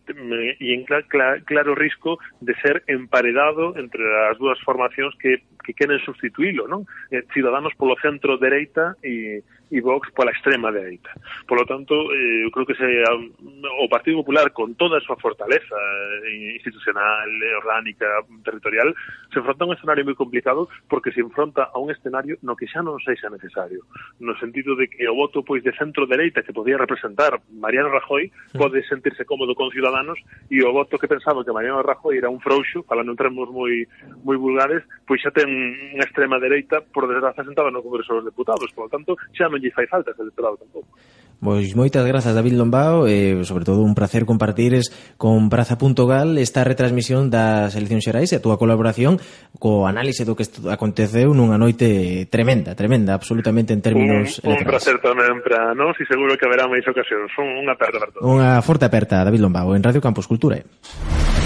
e 0.59 0.75
en 0.75 0.83
cl 0.83 1.07
cl 1.07 1.43
claro 1.47 1.71
risco 1.73 2.19
de 2.43 2.53
ser 2.59 2.83
emparedado 2.87 3.79
entre 3.79 4.03
as 4.27 4.35
dúas 4.37 4.59
formacións 4.67 5.15
que, 5.15 5.39
que 5.63 5.73
queren 5.73 6.03
substituílo, 6.03 6.67
non? 6.67 6.83
Eh, 7.15 7.23
Ciudadanos 7.31 7.71
polo 7.79 7.95
centro 8.03 8.35
dereita 8.35 8.99
e, 8.99 9.39
e 9.71 9.81
Vox 9.81 10.09
pola 10.11 10.31
extrema 10.31 10.71
dereita. 10.71 11.13
Por 11.47 11.61
lo 11.61 11.65
tanto, 11.65 11.93
eh, 12.11 12.43
eu 12.45 12.51
creo 12.51 12.65
que 12.65 12.75
se, 12.75 12.85
o 12.85 13.87
Partido 13.89 14.17
Popular, 14.21 14.51
con 14.51 14.75
toda 14.75 14.97
a 14.97 15.05
súa 15.05 15.17
fortaleza 15.21 15.77
eh, 16.25 16.57
institucional, 16.57 17.29
orgánica, 17.61 18.05
territorial, 18.43 18.93
se 19.31 19.39
enfronta 19.39 19.63
a 19.63 19.67
un 19.67 19.75
escenario 19.77 20.05
moi 20.05 20.17
complicado 20.17 20.67
porque 20.89 21.13
se 21.13 21.21
enfronta 21.21 21.69
a 21.69 21.77
un 21.77 21.93
escenario 21.93 22.41
no 22.41 22.57
que 22.57 22.65
xa 22.65 22.81
non 22.81 22.97
sexa 22.99 23.29
necesario. 23.29 23.85
No 24.17 24.33
sentido 24.41 24.73
de 24.73 24.89
que 24.89 25.05
o 25.05 25.13
voto 25.13 25.45
pois 25.45 25.61
de 25.61 25.75
centro-dereita 25.77 26.41
que 26.41 26.55
podía 26.55 26.81
representar 26.81 27.37
Mariano 27.53 27.93
Rajoy 27.93 28.33
pode 28.57 28.81
sentirse 28.89 29.25
cómodo 29.25 29.53
con 29.53 29.69
Ciudadanos 29.69 30.17
e 30.49 30.59
o 30.65 30.73
voto 30.73 30.97
que 30.97 31.07
pensaba 31.07 31.45
que 31.45 31.53
Mariano 31.53 31.85
Rajoy 31.85 32.17
era 32.17 32.33
un 32.33 32.41
frouxo, 32.41 32.81
falando 32.83 33.13
en 33.13 33.19
termos 33.21 33.47
moi, 33.53 33.85
moi 34.25 34.37
vulgares, 34.39 34.81
pois 35.05 35.21
xa 35.21 35.29
ten 35.29 35.49
unha 35.93 36.05
extrema 36.05 36.41
dereita, 36.41 36.81
por 36.81 37.05
desgraza, 37.05 37.45
sentada 37.45 37.69
no 37.69 37.85
Congreso 37.85 38.17
dos 38.17 38.25
Deputados. 38.25 38.71
Por 38.73 38.89
lo 38.89 38.93
tanto, 38.93 39.11
xa 39.37 39.45
non 39.45 39.58
non 39.59 39.61
lle 39.61 39.75
fai 39.75 39.85
falta 39.91 40.15
ese 40.15 40.23
electorado 40.23 40.55
tampouco. 40.55 40.95
Pois 41.39 41.71
moitas 41.71 42.03
grazas 42.03 42.35
David 42.35 42.59
Lombao 42.59 43.07
e 43.07 43.31
eh, 43.31 43.47
sobre 43.47 43.63
todo 43.63 43.79
un 43.79 43.95
placer 43.95 44.27
compartires 44.27 44.91
con 45.15 45.47
Praza.gal 45.47 46.35
esta 46.35 46.67
retransmisión 46.67 47.31
das 47.31 47.79
eleccións 47.79 48.03
xerais 48.03 48.35
e 48.35 48.35
a 48.35 48.43
túa 48.43 48.59
colaboración 48.59 49.23
co 49.55 49.87
análise 49.87 50.27
do 50.27 50.35
que 50.35 50.43
aconteceu 50.67 51.31
nunha 51.31 51.55
noite 51.55 52.27
tremenda, 52.27 52.75
tremenda, 52.75 53.15
absolutamente 53.15 53.71
en 53.71 53.79
términos 53.79 54.43
un. 54.43 54.59
Un 54.59 54.67
placer 54.67 54.99
tamén 54.99 55.39
para 55.39 55.71
nós 55.71 55.95
e 55.95 56.03
seguro 56.11 56.35
que 56.35 56.43
haberá 56.43 56.67
máis 56.67 56.83
ocasións. 56.83 57.31
Un, 57.39 57.63
unha 57.63 57.71
aperta 57.71 58.03
para 58.03 58.11
todos. 58.11 58.27
Unha 58.27 58.59
forte 58.59 58.83
aperta, 58.83 59.23
David 59.23 59.39
Lombao, 59.39 59.71
en 59.79 59.83
Radio 59.83 60.03
Campus 60.03 60.27
Cultura. 60.27 60.59
Eh? 60.59 61.38